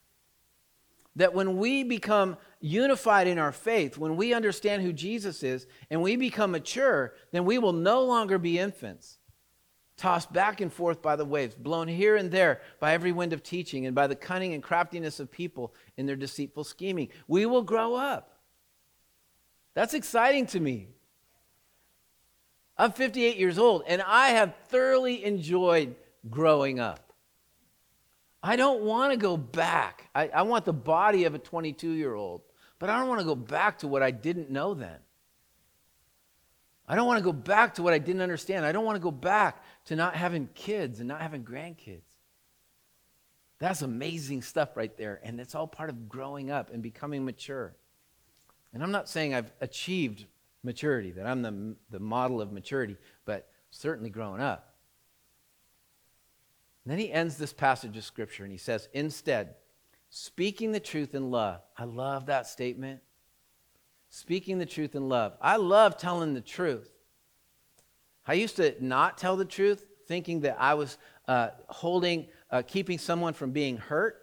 That 1.20 1.34
when 1.34 1.58
we 1.58 1.84
become 1.84 2.36
unified 2.60 3.28
in 3.28 3.38
our 3.38 3.54
faith, 3.54 3.98
when 3.98 4.18
we 4.18 4.34
understand 4.34 4.82
who 4.82 4.92
Jesus 4.92 5.44
is, 5.44 5.68
and 5.90 6.02
we 6.02 6.16
become 6.16 6.52
mature, 6.52 7.14
then 7.32 7.46
we 7.46 7.58
will 7.58 7.74
no 7.74 8.04
longer 8.04 8.38
be 8.38 8.60
infants 8.60 9.20
tossed 10.00 10.32
back 10.32 10.62
and 10.62 10.72
forth 10.72 11.02
by 11.02 11.18
the 11.18 11.26
waves, 11.26 11.56
blown 11.56 11.88
here 11.88 12.16
and 12.16 12.32
there 12.32 12.62
by 12.80 12.94
every 12.94 13.12
wind 13.12 13.34
of 13.34 13.44
teaching, 13.44 13.86
and 13.86 13.94
by 13.94 14.08
the 14.08 14.16
cunning 14.16 14.54
and 14.54 14.64
craftiness 14.64 15.20
of 15.20 15.30
people 15.30 15.74
in 15.98 16.06
their 16.06 16.16
deceitful 16.16 16.64
scheming. 16.64 17.10
We 17.28 17.46
will 17.46 17.64
grow 17.64 17.96
up. 17.96 18.40
That's 19.74 19.94
exciting 19.94 20.48
to 20.48 20.60
me. 20.60 20.88
I'm 22.78 22.94
58 22.94 23.36
years 23.36 23.60
old, 23.60 23.84
and 23.88 24.02
I 24.02 24.30
have 24.30 24.56
thoroughly 24.70 25.26
enjoyed 25.26 25.96
growing 26.30 26.80
up. 26.80 27.09
I 28.42 28.56
don't 28.56 28.82
want 28.82 29.12
to 29.12 29.18
go 29.18 29.36
back. 29.36 30.10
I, 30.16 30.30
I 30.30 30.42
want 30.44 30.66
the 30.66 30.74
body 30.74 31.26
of 31.26 31.36
a 31.36 31.40
22 31.40 31.92
year 31.92 32.14
old, 32.14 32.42
but 32.80 32.90
I 32.90 32.98
don't 32.98 33.10
want 33.10 33.20
to 33.20 33.26
go 33.26 33.36
back 33.36 33.80
to 33.80 33.88
what 33.88 34.02
I 34.02 34.12
didn't 34.12 34.50
know 34.50 34.74
then. 34.74 34.98
I 36.88 36.96
don't 36.96 37.06
want 37.06 37.20
to 37.20 37.24
go 37.24 37.34
back 37.34 37.76
to 37.76 37.84
what 37.84 37.94
I 37.94 38.00
didn't 38.00 38.22
understand. 38.22 38.66
I 38.66 38.72
don't 38.72 38.86
want 38.86 38.96
to 38.96 39.02
go 39.02 39.12
back 39.12 39.64
to 39.86 39.96
not 39.96 40.16
having 40.16 40.48
kids 40.56 41.00
and 41.00 41.08
not 41.08 41.22
having 41.22 41.44
grandkids. 41.44 42.02
That's 43.60 43.82
amazing 43.82 44.42
stuff 44.42 44.76
right 44.76 44.96
there. 44.98 45.20
And 45.24 45.40
it's 45.40 45.54
all 45.54 45.68
part 45.68 45.90
of 45.90 46.10
growing 46.10 46.50
up 46.50 46.74
and 46.74 46.82
becoming 46.82 47.26
mature. 47.26 47.76
And 48.74 48.82
I'm 48.82 48.92
not 48.92 49.10
saying 49.10 49.36
I've 49.36 49.52
achieved 49.62 50.26
maturity, 50.64 51.12
that 51.12 51.28
I'm 51.28 51.42
the, 51.42 51.76
the 51.92 52.00
model 52.00 52.42
of 52.42 52.52
maturity, 52.52 52.98
but 53.26 53.50
certainly 53.70 54.10
growing 54.10 54.42
up. 54.42 54.69
And 56.90 56.98
then 56.98 57.06
he 57.06 57.14
ends 57.14 57.38
this 57.38 57.54
passage 57.54 57.96
of 57.98 58.04
scripture 58.04 58.42
and 58.42 58.52
he 58.52 58.58
says, 58.58 58.90
Instead, 58.94 59.54
speaking 60.10 60.72
the 60.72 60.80
truth 60.80 61.14
in 61.14 61.30
love. 61.30 61.62
I 61.78 61.84
love 61.84 62.26
that 62.26 62.48
statement 62.48 63.02
speaking 64.10 64.58
the 64.58 64.66
truth 64.66 64.96
in 64.96 65.08
love. 65.08 65.34
I 65.40 65.58
love 65.58 65.98
telling 65.98 66.34
the 66.34 66.42
truth. 66.42 66.92
I 68.26 68.34
used 68.34 68.56
to 68.56 68.74
not 68.84 69.20
tell 69.20 69.38
the 69.38 69.46
truth, 69.46 69.86
thinking 70.08 70.40
that 70.40 70.58
I 70.60 70.74
was 70.74 70.98
uh, 71.28 71.50
holding, 71.68 72.26
uh, 72.50 72.64
keeping 72.66 72.98
someone 72.98 73.34
from 73.34 73.52
being 73.52 73.78
hurt. 73.78 74.18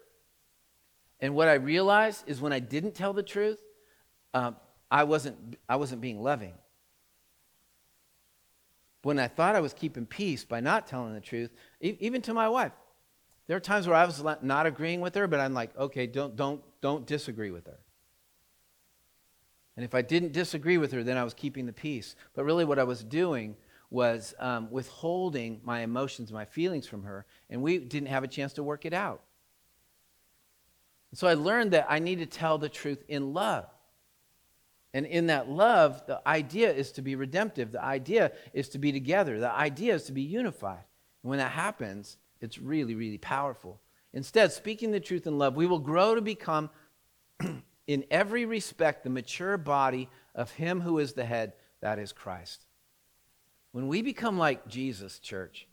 And 1.21 1.35
what 1.35 1.47
I 1.47 1.53
realized 1.53 2.25
is 2.27 2.41
when 2.41 2.51
I 2.51 2.59
didn't 2.59 2.95
tell 2.95 3.13
the 3.13 3.23
truth, 3.23 3.59
um, 4.33 4.57
I, 4.91 5.05
wasn't, 5.05 5.55
I 5.69 5.77
wasn't 5.77 6.01
being 6.01 6.21
loving. 6.21 6.55
When 9.03 9.19
I 9.19 9.27
thought 9.27 9.55
I 9.55 9.59
was 9.59 9.73
keeping 9.73 10.05
peace 10.05 10.43
by 10.43 10.59
not 10.59 10.87
telling 10.87 11.13
the 11.13 11.21
truth, 11.21 11.51
e- 11.81 11.97
even 11.99 12.21
to 12.23 12.33
my 12.33 12.49
wife, 12.49 12.73
there 13.47 13.55
are 13.55 13.61
times 13.61 13.87
where 13.87 13.95
I 13.95 14.05
was 14.05 14.23
not 14.41 14.65
agreeing 14.65 14.99
with 15.01 15.15
her, 15.15 15.27
but 15.27 15.39
I'm 15.39 15.53
like, 15.53 15.75
okay, 15.77 16.07
don't, 16.07 16.35
don't, 16.35 16.61
don't 16.81 17.05
disagree 17.05 17.51
with 17.51 17.65
her. 17.67 17.79
And 19.77 19.85
if 19.85 19.93
I 19.93 20.01
didn't 20.01 20.33
disagree 20.33 20.77
with 20.77 20.91
her, 20.91 21.03
then 21.03 21.17
I 21.17 21.23
was 21.23 21.33
keeping 21.33 21.65
the 21.65 21.73
peace. 21.73 22.15
But 22.33 22.43
really, 22.43 22.65
what 22.65 22.79
I 22.79 22.83
was 22.83 23.03
doing 23.03 23.55
was 23.89 24.33
um, 24.39 24.69
withholding 24.71 25.61
my 25.63 25.81
emotions, 25.81 26.31
my 26.31 26.45
feelings 26.45 26.87
from 26.87 27.03
her, 27.03 27.25
and 27.49 27.61
we 27.61 27.77
didn't 27.77 28.09
have 28.09 28.23
a 28.23 28.27
chance 28.27 28.53
to 28.53 28.63
work 28.63 28.85
it 28.85 28.93
out. 28.93 29.21
So 31.13 31.27
I 31.27 31.35
learned 31.35 31.71
that 31.71 31.85
I 31.89 31.99
need 31.99 32.19
to 32.19 32.25
tell 32.25 32.57
the 32.57 32.69
truth 32.69 33.03
in 33.07 33.33
love. 33.33 33.65
And 34.93 35.05
in 35.05 35.27
that 35.27 35.49
love, 35.49 36.01
the 36.07 36.21
idea 36.27 36.71
is 36.71 36.91
to 36.93 37.01
be 37.01 37.15
redemptive. 37.15 37.71
The 37.71 37.83
idea 37.83 38.31
is 38.53 38.69
to 38.69 38.79
be 38.79 38.91
together. 38.91 39.39
The 39.39 39.51
idea 39.51 39.93
is 39.93 40.03
to 40.03 40.11
be 40.11 40.21
unified. 40.21 40.83
And 41.23 41.29
when 41.29 41.39
that 41.39 41.51
happens, 41.51 42.17
it's 42.41 42.57
really, 42.57 42.95
really 42.95 43.17
powerful. 43.17 43.79
Instead, 44.13 44.51
speaking 44.51 44.91
the 44.91 44.99
truth 44.99 45.27
in 45.27 45.37
love, 45.37 45.55
we 45.55 45.67
will 45.67 45.79
grow 45.79 46.15
to 46.15 46.21
become 46.21 46.69
in 47.87 48.05
every 48.09 48.45
respect 48.45 49.03
the 49.03 49.09
mature 49.09 49.57
body 49.57 50.09
of 50.33 50.51
Him 50.51 50.81
who 50.81 50.99
is 50.99 51.13
the 51.13 51.25
head, 51.25 51.53
that 51.81 51.99
is 51.99 52.13
Christ. 52.13 52.65
When 53.71 53.87
we 53.87 54.01
become 54.01 54.37
like 54.37 54.67
Jesus, 54.67 55.19
church, 55.19 55.67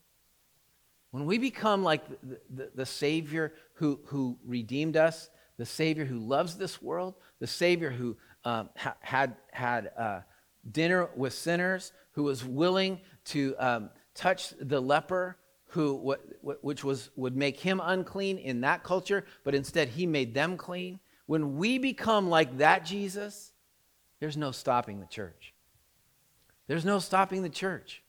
when 1.11 1.27
we 1.27 1.39
become 1.39 1.85
like 1.85 2.07
the, 2.09 2.41
the, 2.51 2.71
the, 2.75 2.87
Savior 2.87 3.53
who, 3.75 4.01
who 4.07 4.37
redeemed 4.45 4.97
us, 4.97 5.31
the 5.57 5.65
Savior 5.65 6.05
who 6.05 6.19
loves 6.19 6.57
this 6.57 6.83
world, 6.83 7.15
the 7.39 7.47
Savior 7.47 7.91
who 7.91 8.17
um, 8.45 8.69
ha- 8.77 8.97
had, 9.01 9.37
had 9.53 9.91
uh, 9.97 10.21
dinner 10.71 11.09
with 11.17 11.33
sinners, 11.33 11.93
who 12.13 12.23
was 12.23 12.45
willing 12.45 13.01
to 13.25 13.55
um, 13.59 13.91
touch 14.15 14.55
the 14.61 14.81
leper, 14.81 15.37
who, 15.67 16.17
which 16.41 16.85
was, 16.85 17.11
would 17.17 17.37
make 17.37 17.59
him 17.59 17.81
unclean 17.83 18.39
in 18.39 18.61
that 18.61 18.85
culture, 18.85 19.25
but 19.43 19.55
instead 19.55 19.89
he 19.89 20.07
made 20.07 20.33
them 20.33 20.57
clean. 20.57 21.01
When 21.27 21.57
we 21.57 21.79
become 21.79 22.29
like 22.29 22.59
that 22.59 22.85
Jesus, 22.85 23.53
there's 24.21 24.37
no 24.37 24.53
stopping 24.53 25.01
the 25.01 25.07
church. 25.07 25.53
There's 26.69 26.85
no 26.85 26.99
stopping 26.99 27.43
the 27.43 27.49
church. 27.49 28.03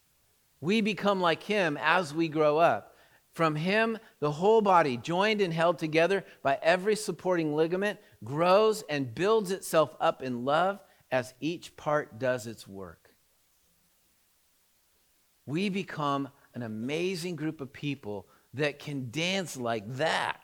We 0.61 0.81
become 0.81 1.19
like 1.19 1.43
him 1.43 1.77
as 1.81 2.13
we 2.13 2.27
grow 2.27 2.57
up. 2.57 2.94
From 3.35 3.55
him, 3.55 3.99
the 4.19 4.31
whole 4.31 4.61
body, 4.61 4.97
joined 4.97 5.41
and 5.41 5.53
held 5.53 5.77
together 5.77 6.25
by 6.41 6.57
every 6.63 6.95
supporting 6.95 7.55
ligament, 7.55 7.99
grows 8.23 8.83
and 8.89 9.13
builds 9.13 9.51
itself 9.51 9.95
up 9.99 10.23
in 10.23 10.43
love 10.43 10.79
as 11.11 11.35
each 11.39 11.77
part 11.77 12.17
does 12.17 12.47
its 12.47 12.67
work. 12.67 13.11
We 15.45 15.69
become 15.69 16.29
an 16.55 16.63
amazing 16.63 17.35
group 17.35 17.61
of 17.61 17.71
people 17.71 18.25
that 18.55 18.79
can 18.79 19.11
dance 19.11 19.55
like 19.55 19.83
that 19.97 20.41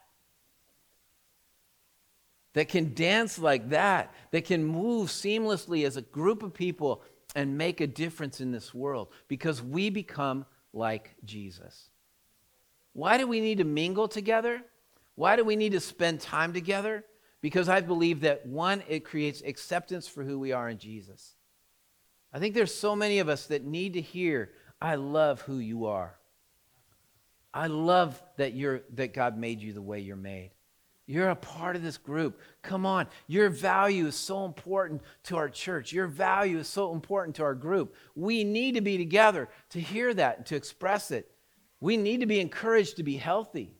that 2.53 2.67
can 2.67 2.93
dance 2.93 3.39
like 3.39 3.69
that, 3.69 4.13
that 4.31 4.45
can 4.45 4.63
move 4.63 5.09
seamlessly 5.09 5.85
as 5.85 5.97
a 5.97 6.01
group 6.01 6.43
of 6.43 6.53
people 6.53 7.01
and 7.33 7.57
make 7.57 7.79
a 7.79 7.87
difference 7.87 8.41
in 8.41 8.51
this 8.51 8.73
world 8.73 9.07
because 9.27 9.63
we 9.63 9.89
become 9.89 10.45
like 10.73 11.15
Jesus. 11.23 11.90
Why 12.93 13.17
do 13.17 13.27
we 13.27 13.39
need 13.39 13.59
to 13.59 13.63
mingle 13.63 14.07
together? 14.07 14.61
Why 15.15 15.35
do 15.35 15.43
we 15.43 15.55
need 15.55 15.73
to 15.73 15.79
spend 15.79 16.19
time 16.19 16.53
together? 16.53 17.05
Because 17.41 17.69
I 17.69 17.81
believe 17.81 18.21
that 18.21 18.45
one, 18.45 18.83
it 18.87 19.05
creates 19.05 19.41
acceptance 19.41 20.07
for 20.07 20.23
who 20.23 20.37
we 20.39 20.51
are 20.51 20.69
in 20.69 20.77
Jesus. 20.77 21.35
I 22.33 22.39
think 22.39 22.53
there's 22.53 22.73
so 22.73 22.95
many 22.95 23.19
of 23.19 23.29
us 23.29 23.47
that 23.47 23.63
need 23.63 23.93
to 23.93 24.01
hear, 24.01 24.51
I 24.81 24.95
love 24.95 25.41
who 25.41 25.57
you 25.57 25.87
are. 25.87 26.17
I 27.53 27.67
love 27.67 28.21
that 28.37 28.53
you're 28.53 28.81
that 28.95 29.13
God 29.13 29.37
made 29.37 29.59
you 29.61 29.73
the 29.73 29.81
way 29.81 29.99
you're 29.99 30.15
made. 30.15 30.51
You're 31.05 31.29
a 31.29 31.35
part 31.35 31.75
of 31.75 31.83
this 31.83 31.97
group. 31.97 32.39
Come 32.61 32.85
on. 32.85 33.07
Your 33.27 33.49
value 33.49 34.07
is 34.07 34.15
so 34.15 34.45
important 34.45 35.01
to 35.23 35.35
our 35.35 35.49
church. 35.49 35.91
Your 35.91 36.07
value 36.07 36.59
is 36.59 36.69
so 36.69 36.93
important 36.93 37.35
to 37.35 37.43
our 37.43 37.55
group. 37.55 37.95
We 38.15 38.45
need 38.45 38.75
to 38.75 38.81
be 38.81 38.97
together 38.97 39.49
to 39.71 39.81
hear 39.81 40.13
that 40.13 40.37
and 40.37 40.45
to 40.45 40.55
express 40.55 41.11
it. 41.11 41.29
We 41.81 41.97
need 41.97 42.21
to 42.21 42.25
be 42.25 42.39
encouraged 42.39 42.97
to 42.97 43.03
be 43.03 43.17
healthy. 43.17 43.75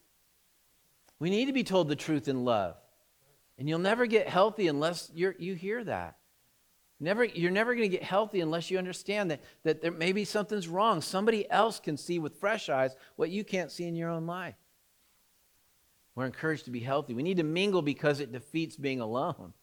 We 1.20 1.30
need 1.30 1.46
to 1.46 1.54
be 1.54 1.64
told 1.64 1.88
the 1.88 1.96
truth 1.96 2.28
in 2.28 2.44
love. 2.44 2.76
And 3.58 3.70
you'll 3.70 3.80
never 3.80 4.08
get 4.08 4.28
healthy 4.28 4.68
unless 4.68 5.10
you 5.14 5.34
you 5.38 5.54
hear 5.54 5.84
that. 5.84 6.18
Never, 7.04 7.26
you're 7.26 7.50
never 7.50 7.74
going 7.74 7.90
to 7.90 7.98
get 7.98 8.04
healthy 8.04 8.42
unless 8.42 8.70
you 8.70 8.78
understand 8.78 9.32
that, 9.32 9.42
that 9.64 9.82
there 9.82 9.92
maybe 9.92 10.24
something's 10.24 10.68
wrong. 10.68 11.02
Somebody 11.02 11.50
else 11.50 11.80
can 11.80 11.98
see 11.98 12.20
with 12.20 12.40
fresh 12.40 12.70
eyes 12.70 12.96
what 13.16 13.32
you 13.32 13.44
can't 13.44 13.72
see 13.72 13.86
in 13.86 13.96
your 13.96 14.10
own 14.10 14.28
life. 14.28 14.54
We're 16.14 16.28
encouraged 16.28 16.66
to 16.66 16.72
be 16.72 16.80
healthy. 16.80 17.16
We 17.16 17.24
need 17.24 17.38
to 17.38 17.44
mingle 17.44 17.82
because 17.82 18.20
it 18.20 18.32
defeats 18.32 18.76
being 18.76 19.00
alone. 19.00 19.54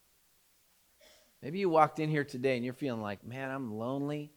Maybe 1.40 1.60
you 1.60 1.68
walked 1.68 2.00
in 2.00 2.10
here 2.10 2.24
today 2.24 2.56
and 2.56 2.64
you're 2.64 2.74
feeling 2.74 3.02
like, 3.02 3.24
man, 3.24 3.50
I'm 3.50 3.72
lonely. 3.72 4.32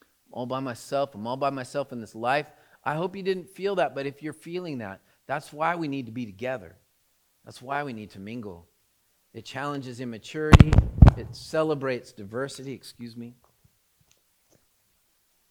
I'm 0.00 0.32
all 0.32 0.46
by 0.46 0.60
myself. 0.60 1.14
I'm 1.14 1.26
all 1.26 1.36
by 1.36 1.50
myself 1.50 1.92
in 1.92 2.00
this 2.00 2.14
life. 2.14 2.46
I 2.84 2.94
hope 2.94 3.16
you 3.16 3.22
didn't 3.22 3.48
feel 3.48 3.76
that, 3.76 3.94
but 3.94 4.06
if 4.06 4.22
you're 4.22 4.32
feeling 4.32 4.78
that, 4.78 5.00
that's 5.26 5.52
why 5.52 5.76
we 5.76 5.88
need 5.88 6.06
to 6.06 6.12
be 6.12 6.26
together. 6.26 6.76
That's 7.44 7.62
why 7.62 7.82
we 7.82 7.92
need 7.92 8.10
to 8.10 8.20
mingle. 8.20 8.66
It 9.32 9.44
challenges 9.44 10.00
immaturity, 10.00 10.72
it 11.16 11.34
celebrates 11.34 12.12
diversity, 12.12 12.72
excuse 12.72 13.16
me. 13.16 13.34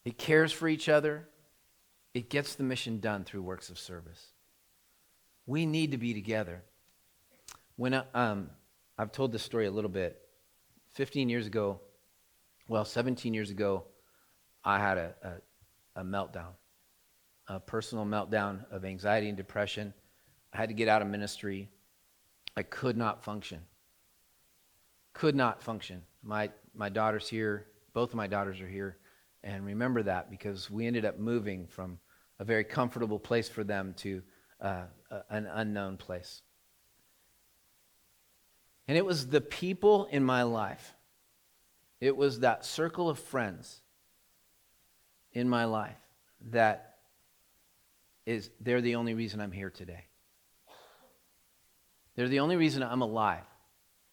It 0.06 0.18
cares 0.18 0.52
for 0.52 0.68
each 0.68 0.90
other, 0.90 1.28
it 2.14 2.30
gets 2.30 2.56
the 2.56 2.64
mission 2.64 3.00
done 3.00 3.24
through 3.24 3.42
works 3.42 3.70
of 3.70 3.80
service. 3.80 4.28
We 5.46 5.66
need 5.66 5.92
to 5.92 5.98
be 5.98 6.14
together. 6.14 6.64
When 7.76 7.94
I, 7.96 8.04
um, 8.14 8.50
I've 8.98 9.12
told 9.12 9.32
this 9.32 9.44
story 9.44 9.66
a 9.66 9.72
little 9.72 9.90
bit. 9.90 10.20
15 10.94 11.28
years 11.28 11.48
ago, 11.48 11.80
well, 12.68 12.86
17 12.86 13.34
years 13.34 13.50
ago, 13.50 13.86
I 14.64 14.80
had 14.80 14.98
a, 14.98 15.16
a, 15.96 16.02
a 16.02 16.04
meltdown. 16.04 16.54
A 17.54 17.60
personal 17.60 18.06
meltdown 18.06 18.66
of 18.72 18.84
anxiety 18.84 19.28
and 19.28 19.38
depression. 19.38 19.94
I 20.54 20.58
had 20.58 20.70
to 20.70 20.76
get 20.76 20.88
out 20.88 21.02
of 21.02 21.08
ministry. 21.08 21.70
I 22.58 22.64
could 22.64 22.98
not 22.98 23.24
function. 23.24 23.60
Could 25.14 25.36
not 25.36 25.62
function. 25.62 26.02
My, 26.24 26.50
my 26.74 26.90
daughter's 26.90 27.30
here. 27.30 27.68
Both 27.94 28.10
of 28.10 28.16
my 28.16 28.28
daughters 28.28 28.60
are 28.60 28.68
here. 28.68 28.98
And 29.44 29.66
remember 29.66 30.02
that 30.04 30.32
because 30.32 30.72
we 30.72 30.88
ended 30.88 31.06
up 31.06 31.20
moving 31.20 31.68
from 31.68 32.00
a 32.40 32.44
very 32.44 32.64
comfortable 32.64 33.20
place 33.20 33.50
for 33.50 33.64
them 33.64 33.94
to 33.98 34.24
uh, 34.60 34.84
an 35.30 35.48
unknown 35.52 35.98
place. 35.98 36.42
And 38.88 38.98
it 38.98 39.06
was 39.06 39.28
the 39.28 39.42
people 39.42 40.06
in 40.06 40.24
my 40.24 40.44
life, 40.44 40.96
it 42.02 42.18
was 42.18 42.40
that 42.40 42.66
circle 42.66 43.10
of 43.10 43.20
friends 43.20 43.82
in 45.34 45.48
my 45.48 45.66
life 45.66 45.98
that 46.52 46.93
is, 48.26 48.50
they're 48.60 48.82
the 48.82 48.96
only 48.96 49.14
reason 49.14 49.42
I'm 49.42 49.52
here 49.52 49.70
today. 49.70 50.06
They're 52.16 52.30
the 52.30 52.40
only 52.40 52.56
reason 52.56 52.84
I'm 52.84 53.02
alive. 53.02 53.44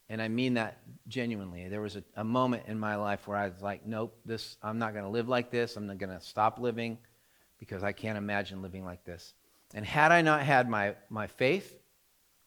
And 0.08 0.20
I 0.20 0.28
mean 0.28 0.54
that 0.54 0.78
genuinely. 1.06 1.68
There 1.68 1.80
was 1.80 1.96
a, 1.96 2.02
a 2.16 2.24
moment 2.24 2.64
in 2.66 2.78
my 2.78 2.96
life 2.96 3.28
where 3.28 3.36
I 3.36 3.48
was 3.48 3.62
like, 3.62 3.86
nope, 3.86 4.18
this, 4.24 4.56
I'm 4.62 4.78
not 4.78 4.92
going 4.92 5.04
to 5.04 5.10
live 5.10 5.28
like 5.28 5.50
this. 5.50 5.76
I'm 5.76 5.86
not 5.86 5.98
going 5.98 6.10
to 6.10 6.24
stop 6.24 6.58
living 6.58 6.98
because 7.58 7.84
I 7.84 7.92
can't 7.92 8.18
imagine 8.18 8.62
living 8.62 8.84
like 8.84 9.04
this. 9.04 9.34
And 9.72 9.86
had 9.86 10.10
I 10.10 10.22
not 10.22 10.42
had 10.42 10.68
my, 10.68 10.96
my 11.10 11.28
faith, 11.28 11.78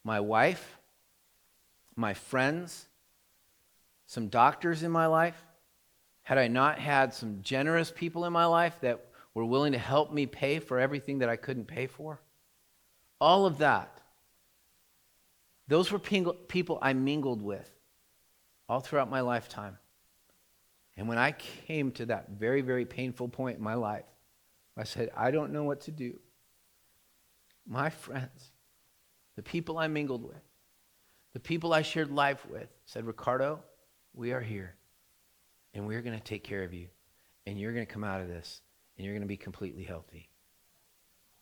my 0.03 0.19
wife, 0.19 0.77
my 1.95 2.13
friends, 2.13 2.85
some 4.07 4.27
doctors 4.27 4.83
in 4.83 4.91
my 4.91 5.05
life, 5.05 5.41
had 6.23 6.37
I 6.37 6.47
not 6.47 6.79
had 6.79 7.13
some 7.13 7.39
generous 7.41 7.91
people 7.95 8.25
in 8.25 8.33
my 8.33 8.45
life 8.45 8.75
that 8.81 9.05
were 9.33 9.45
willing 9.45 9.71
to 9.71 9.77
help 9.77 10.11
me 10.11 10.25
pay 10.25 10.59
for 10.59 10.79
everything 10.79 11.19
that 11.19 11.29
I 11.29 11.35
couldn't 11.35 11.65
pay 11.65 11.87
for, 11.87 12.21
all 13.19 13.45
of 13.45 13.59
that, 13.59 14.01
those 15.67 15.91
were 15.91 15.99
people 15.99 16.77
I 16.81 16.93
mingled 16.93 17.41
with 17.41 17.69
all 18.67 18.79
throughout 18.79 19.09
my 19.09 19.21
lifetime. 19.21 19.77
And 20.97 21.07
when 21.07 21.17
I 21.17 21.31
came 21.31 21.91
to 21.93 22.05
that 22.07 22.29
very, 22.29 22.61
very 22.61 22.85
painful 22.85 23.29
point 23.29 23.57
in 23.57 23.63
my 23.63 23.73
life, 23.73 24.05
I 24.77 24.83
said, 24.83 25.09
I 25.15 25.31
don't 25.31 25.51
know 25.53 25.63
what 25.63 25.81
to 25.81 25.91
do. 25.91 26.19
My 27.67 27.89
friends, 27.89 28.51
the 29.35 29.41
people 29.41 29.77
I 29.77 29.87
mingled 29.87 30.23
with, 30.23 30.41
the 31.33 31.39
people 31.39 31.73
I 31.73 31.81
shared 31.81 32.11
life 32.11 32.45
with, 32.45 32.67
said, 32.85 33.05
Ricardo, 33.05 33.63
we 34.13 34.33
are 34.33 34.41
here, 34.41 34.75
and 35.73 35.87
we're 35.87 36.01
going 36.01 36.17
to 36.17 36.23
take 36.23 36.43
care 36.43 36.63
of 36.63 36.73
you, 36.73 36.87
and 37.47 37.59
you're 37.59 37.73
going 37.73 37.85
to 37.85 37.91
come 37.91 38.03
out 38.03 38.21
of 38.21 38.27
this, 38.27 38.61
and 38.97 39.05
you're 39.05 39.13
going 39.13 39.21
to 39.21 39.27
be 39.27 39.37
completely 39.37 39.83
healthy. 39.83 40.29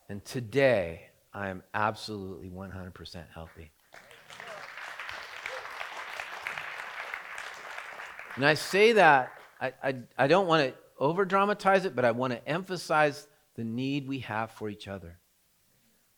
And 0.09 0.23
today, 0.25 1.09
I 1.33 1.49
am 1.49 1.63
absolutely 1.73 2.49
100% 2.49 3.23
healthy. 3.33 3.71
And 8.35 8.45
I 8.45 8.53
say 8.53 8.93
that, 8.93 9.31
I, 9.59 9.73
I, 9.83 9.95
I 10.17 10.27
don't 10.27 10.47
want 10.47 10.69
to 10.69 10.75
over 10.97 11.25
dramatize 11.25 11.85
it, 11.85 11.95
but 11.95 12.05
I 12.05 12.11
want 12.11 12.33
to 12.33 12.47
emphasize 12.47 13.27
the 13.55 13.63
need 13.63 14.07
we 14.07 14.19
have 14.19 14.51
for 14.51 14.69
each 14.69 14.87
other. 14.87 15.17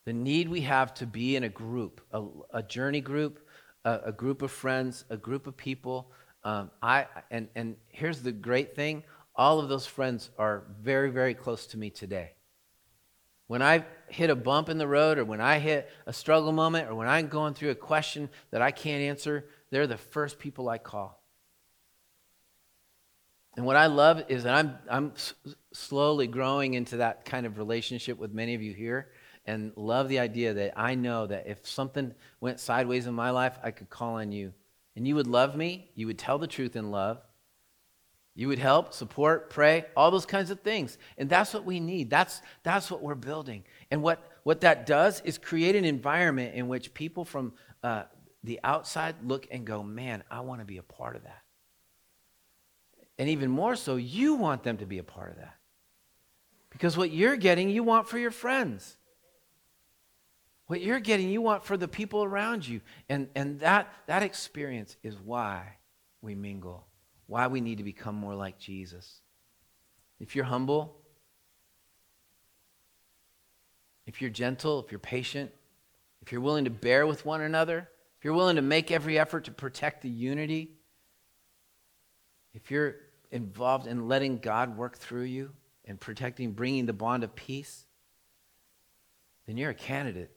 The 0.05 0.13
need 0.13 0.49
we 0.49 0.61
have 0.61 0.93
to 0.95 1.07
be 1.07 1.35
in 1.35 1.43
a 1.43 1.49
group, 1.49 2.01
a, 2.11 2.23
a 2.51 2.63
journey 2.63 3.01
group, 3.01 3.47
a, 3.85 3.99
a, 4.05 4.11
group 4.11 4.41
of 4.41 4.51
friends, 4.51 5.05
a 5.09 5.17
group 5.17 5.47
of 5.47 5.55
people. 5.55 6.11
Um, 6.43 6.71
I, 6.81 7.07
and, 7.31 7.47
and 7.55 7.77
here's 7.87 8.21
the 8.21 8.31
great 8.31 8.75
thing 8.75 9.03
all 9.35 9.59
of 9.59 9.69
those 9.69 9.85
friends 9.85 10.29
are 10.37 10.63
very, 10.81 11.09
very 11.09 11.33
close 11.33 11.65
to 11.67 11.77
me 11.77 11.89
today. 11.89 12.33
When 13.47 13.61
I 13.61 13.85
hit 14.07 14.29
a 14.29 14.35
bump 14.35 14.69
in 14.69 14.77
the 14.77 14.87
road, 14.87 15.17
or 15.17 15.25
when 15.25 15.41
I 15.41 15.59
hit 15.59 15.89
a 16.05 16.13
struggle 16.13 16.51
moment, 16.51 16.89
or 16.89 16.95
when 16.95 17.07
I'm 17.07 17.27
going 17.27 17.53
through 17.53 17.71
a 17.71 17.75
question 17.75 18.29
that 18.51 18.61
I 18.61 18.71
can't 18.71 19.01
answer, 19.01 19.45
they're 19.69 19.87
the 19.87 19.97
first 19.97 20.39
people 20.39 20.69
I 20.69 20.77
call. 20.77 21.21
And 23.55 23.65
what 23.65 23.75
I 23.75 23.87
love 23.87 24.23
is 24.29 24.43
that 24.43 24.55
I'm, 24.55 24.77
I'm 24.89 25.11
s- 25.15 25.33
slowly 25.73 26.25
growing 26.25 26.73
into 26.73 26.97
that 26.97 27.25
kind 27.25 27.45
of 27.45 27.57
relationship 27.57 28.17
with 28.17 28.33
many 28.33 28.55
of 28.55 28.61
you 28.61 28.73
here 28.73 29.09
and 29.45 29.73
love 29.75 30.09
the 30.09 30.19
idea 30.19 30.53
that 30.53 30.73
I 30.75 30.95
know 30.95 31.27
that 31.27 31.45
if 31.47 31.67
something 31.67 32.13
went 32.39 32.59
sideways 32.59 33.05
in 33.05 33.13
my 33.13 33.29
life, 33.29 33.57
I 33.61 33.71
could 33.71 33.89
call 33.89 34.15
on 34.15 34.31
you. 34.31 34.53
And 34.95 35.07
you 35.07 35.15
would 35.15 35.27
love 35.27 35.55
me, 35.55 35.91
you 35.95 36.07
would 36.07 36.17
tell 36.17 36.39
the 36.39 36.47
truth 36.47 36.75
in 36.75 36.91
love, 36.91 37.19
you 38.35 38.47
would 38.47 38.59
help, 38.59 38.93
support, 38.93 39.49
pray, 39.49 39.85
all 39.95 40.09
those 40.09 40.25
kinds 40.25 40.49
of 40.49 40.61
things. 40.61 40.97
And 41.17 41.29
that's 41.29 41.53
what 41.53 41.65
we 41.65 41.79
need. 41.79 42.09
That's, 42.09 42.41
that's 42.63 42.89
what 42.89 43.01
we're 43.01 43.15
building. 43.15 43.63
And 43.91 44.01
what, 44.01 44.23
what 44.43 44.61
that 44.61 44.85
does 44.85 45.21
is 45.21 45.37
create 45.37 45.75
an 45.75 45.85
environment 45.85 46.55
in 46.55 46.67
which 46.67 46.93
people 46.93 47.25
from 47.25 47.53
uh, 47.83 48.03
the 48.43 48.59
outside 48.63 49.15
look 49.23 49.47
and 49.51 49.65
go, 49.65 49.83
man, 49.83 50.23
I 50.31 50.41
want 50.41 50.61
to 50.61 50.65
be 50.65 50.77
a 50.77 50.83
part 50.83 51.15
of 51.15 51.23
that. 51.23 51.41
And 53.19 53.29
even 53.29 53.51
more 53.51 53.75
so, 53.75 53.95
you 53.95 54.33
want 54.35 54.63
them 54.63 54.77
to 54.77 54.85
be 54.85 54.97
a 54.97 55.03
part 55.03 55.29
of 55.29 55.37
that. 55.37 55.55
Because 56.71 56.97
what 56.97 57.11
you're 57.11 57.37
getting, 57.37 57.69
you 57.69 57.83
want 57.83 58.09
for 58.09 58.17
your 58.17 58.31
friends. 58.31 58.97
What 60.65 60.81
you're 60.81 60.99
getting, 60.99 61.29
you 61.29 61.41
want 61.41 61.63
for 61.63 61.77
the 61.77 61.87
people 61.87 62.23
around 62.23 62.67
you. 62.67 62.81
And, 63.09 63.27
and 63.35 63.59
that, 63.59 63.93
that 64.07 64.23
experience 64.23 64.97
is 65.03 65.15
why 65.19 65.77
we 66.21 66.33
mingle, 66.33 66.87
why 67.27 67.47
we 67.47 67.61
need 67.61 67.77
to 67.77 67.83
become 67.83 68.15
more 68.15 68.35
like 68.35 68.59
Jesus. 68.59 69.21
If 70.19 70.35
you're 70.35 70.45
humble, 70.45 70.97
if 74.05 74.21
you're 74.21 74.29
gentle, 74.29 74.83
if 74.83 74.91
you're 74.91 74.99
patient, 74.99 75.51
if 76.21 76.31
you're 76.31 76.41
willing 76.41 76.65
to 76.65 76.71
bear 76.71 77.07
with 77.07 77.25
one 77.25 77.41
another, 77.41 77.89
if 78.17 78.25
you're 78.25 78.33
willing 78.33 78.55
to 78.57 78.61
make 78.61 78.91
every 78.91 79.17
effort 79.19 79.45
to 79.45 79.51
protect 79.51 80.01
the 80.01 80.09
unity, 80.09 80.71
if 82.53 82.69
you're 82.71 82.95
involved 83.31 83.87
in 83.87 84.07
letting 84.07 84.37
God 84.37 84.77
work 84.77 84.97
through 84.97 85.23
you 85.23 85.51
and 85.85 85.99
protecting, 85.99 86.51
bringing 86.51 86.85
the 86.85 86.93
bond 86.93 87.23
of 87.23 87.35
peace, 87.35 87.85
then 89.47 89.57
you're 89.57 89.71
a 89.71 89.75
candidate 89.75 90.31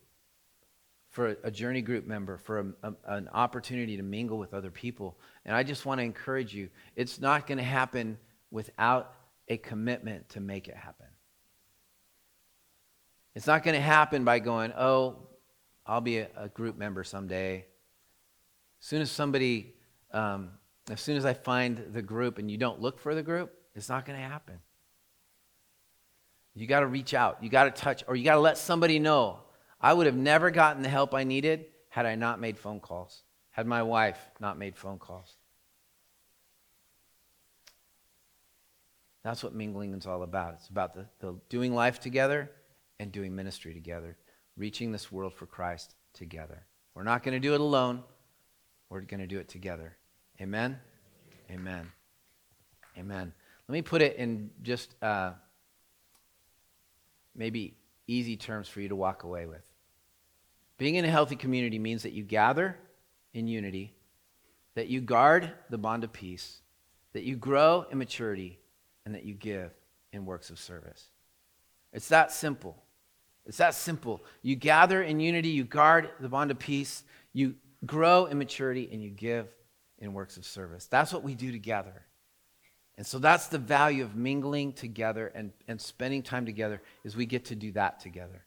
for 1.16 1.34
a, 1.44 1.50
journey 1.50 1.80
group 1.80 2.06
member, 2.06 2.36
for 2.36 2.74
a, 2.82 2.88
a, 2.88 2.94
an 3.06 3.30
opportunity 3.32 3.96
to 3.96 4.02
mingle 4.02 4.36
with 4.36 4.52
other 4.52 4.70
people. 4.70 5.16
And 5.46 5.56
I 5.56 5.62
just 5.62 5.86
want 5.86 5.98
to 5.98 6.04
encourage 6.04 6.54
you 6.54 6.68
it's 6.94 7.18
not 7.18 7.46
going 7.46 7.56
to 7.56 7.64
happen 7.64 8.18
without 8.50 9.14
a 9.48 9.56
commitment 9.56 10.28
to 10.30 10.40
make 10.40 10.68
it 10.68 10.76
happen. 10.76 11.06
It's 13.34 13.46
not 13.46 13.62
going 13.62 13.76
to 13.76 13.80
happen 13.80 14.24
by 14.24 14.40
going, 14.40 14.74
oh, 14.76 15.16
I'll 15.86 16.02
be 16.02 16.18
a, 16.18 16.28
a 16.36 16.48
group 16.50 16.76
member 16.76 17.02
someday. 17.02 17.64
As 18.82 18.86
soon 18.86 19.00
as 19.00 19.10
somebody 19.10 19.74
um, 20.10 20.50
as 20.90 21.00
soon 21.00 21.16
as 21.16 21.24
I 21.24 21.32
find 21.32 21.82
the 21.94 22.02
group 22.02 22.36
and 22.36 22.50
you 22.50 22.58
don't 22.58 22.82
look 22.82 23.00
for 23.00 23.14
the 23.14 23.22
group, 23.22 23.54
it's 23.74 23.88
not 23.88 24.04
going 24.04 24.18
to 24.18 24.24
happen. 24.24 24.58
You 26.54 26.66
got 26.66 26.80
to 26.80 26.86
reach 26.86 27.14
out. 27.14 27.42
You 27.42 27.48
got 27.48 27.64
to 27.64 27.70
touch, 27.70 28.04
or 28.06 28.16
you 28.16 28.24
got 28.24 28.34
to 28.34 28.40
let 28.40 28.58
somebody 28.58 28.98
know. 28.98 29.38
I 29.80 29.92
would 29.92 30.06
have 30.06 30.16
never 30.16 30.50
gotten 30.50 30.82
the 30.82 30.88
help 30.88 31.14
I 31.14 31.24
needed 31.24 31.66
had 31.88 32.06
I 32.06 32.14
not 32.14 32.40
made 32.40 32.58
phone 32.58 32.80
calls, 32.80 33.22
had 33.50 33.66
my 33.66 33.82
wife 33.82 34.18
not 34.40 34.58
made 34.58 34.76
phone 34.76 34.98
calls. 34.98 35.36
That's 39.22 39.42
what 39.42 39.54
mingling 39.54 39.92
is 39.92 40.06
all 40.06 40.22
about. 40.22 40.54
It's 40.54 40.68
about 40.68 40.94
the, 40.94 41.06
the 41.18 41.34
doing 41.48 41.74
life 41.74 41.98
together 41.98 42.50
and 43.00 43.10
doing 43.10 43.34
ministry 43.34 43.74
together, 43.74 44.16
reaching 44.56 44.92
this 44.92 45.10
world 45.10 45.34
for 45.34 45.46
Christ 45.46 45.96
together. 46.14 46.64
We're 46.94 47.02
not 47.02 47.24
going 47.24 47.34
to 47.34 47.40
do 47.40 47.54
it 47.54 47.60
alone, 47.60 48.04
we're 48.88 49.00
going 49.00 49.20
to 49.20 49.26
do 49.26 49.38
it 49.38 49.48
together. 49.48 49.96
Amen? 50.40 50.78
Amen. 51.50 51.90
Amen. 52.96 53.32
Let 53.68 53.72
me 53.72 53.82
put 53.82 54.00
it 54.00 54.16
in 54.16 54.50
just 54.62 54.94
uh, 55.02 55.32
maybe 57.34 57.74
easy 58.06 58.36
terms 58.36 58.68
for 58.68 58.80
you 58.80 58.88
to 58.88 58.96
walk 58.96 59.24
away 59.24 59.46
with. 59.46 59.65
Being 60.78 60.96
in 60.96 61.04
a 61.04 61.10
healthy 61.10 61.36
community 61.36 61.78
means 61.78 62.02
that 62.02 62.12
you 62.12 62.22
gather 62.22 62.76
in 63.32 63.46
unity, 63.46 63.94
that 64.74 64.88
you 64.88 65.00
guard 65.00 65.50
the 65.70 65.78
bond 65.78 66.04
of 66.04 66.12
peace, 66.12 66.60
that 67.12 67.22
you 67.22 67.36
grow 67.36 67.86
in 67.90 67.98
maturity, 67.98 68.58
and 69.04 69.14
that 69.14 69.24
you 69.24 69.34
give 69.34 69.72
in 70.12 70.26
works 70.26 70.50
of 70.50 70.58
service. 70.58 71.08
It's 71.92 72.08
that 72.08 72.30
simple. 72.30 72.76
It's 73.46 73.58
that 73.58 73.74
simple. 73.74 74.24
You 74.42 74.56
gather 74.56 75.02
in 75.02 75.20
unity, 75.20 75.48
you 75.48 75.64
guard 75.64 76.10
the 76.20 76.28
bond 76.28 76.50
of 76.50 76.58
peace, 76.58 77.04
you 77.32 77.54
grow 77.86 78.26
in 78.26 78.38
maturity, 78.38 78.88
and 78.92 79.02
you 79.02 79.10
give 79.10 79.46
in 79.98 80.12
works 80.12 80.36
of 80.36 80.44
service. 80.44 80.86
That's 80.86 81.12
what 81.12 81.22
we 81.22 81.34
do 81.34 81.52
together. 81.52 82.04
And 82.98 83.06
so 83.06 83.18
that's 83.18 83.48
the 83.48 83.58
value 83.58 84.02
of 84.02 84.16
mingling 84.16 84.72
together 84.72 85.30
and, 85.34 85.52
and 85.68 85.80
spending 85.80 86.22
time 86.22 86.46
together 86.46 86.82
is 87.04 87.14
we 87.14 87.26
get 87.26 87.46
to 87.46 87.54
do 87.54 87.72
that 87.72 88.00
together. 88.00 88.44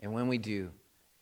And 0.00 0.12
when 0.12 0.28
we 0.28 0.38
do, 0.38 0.70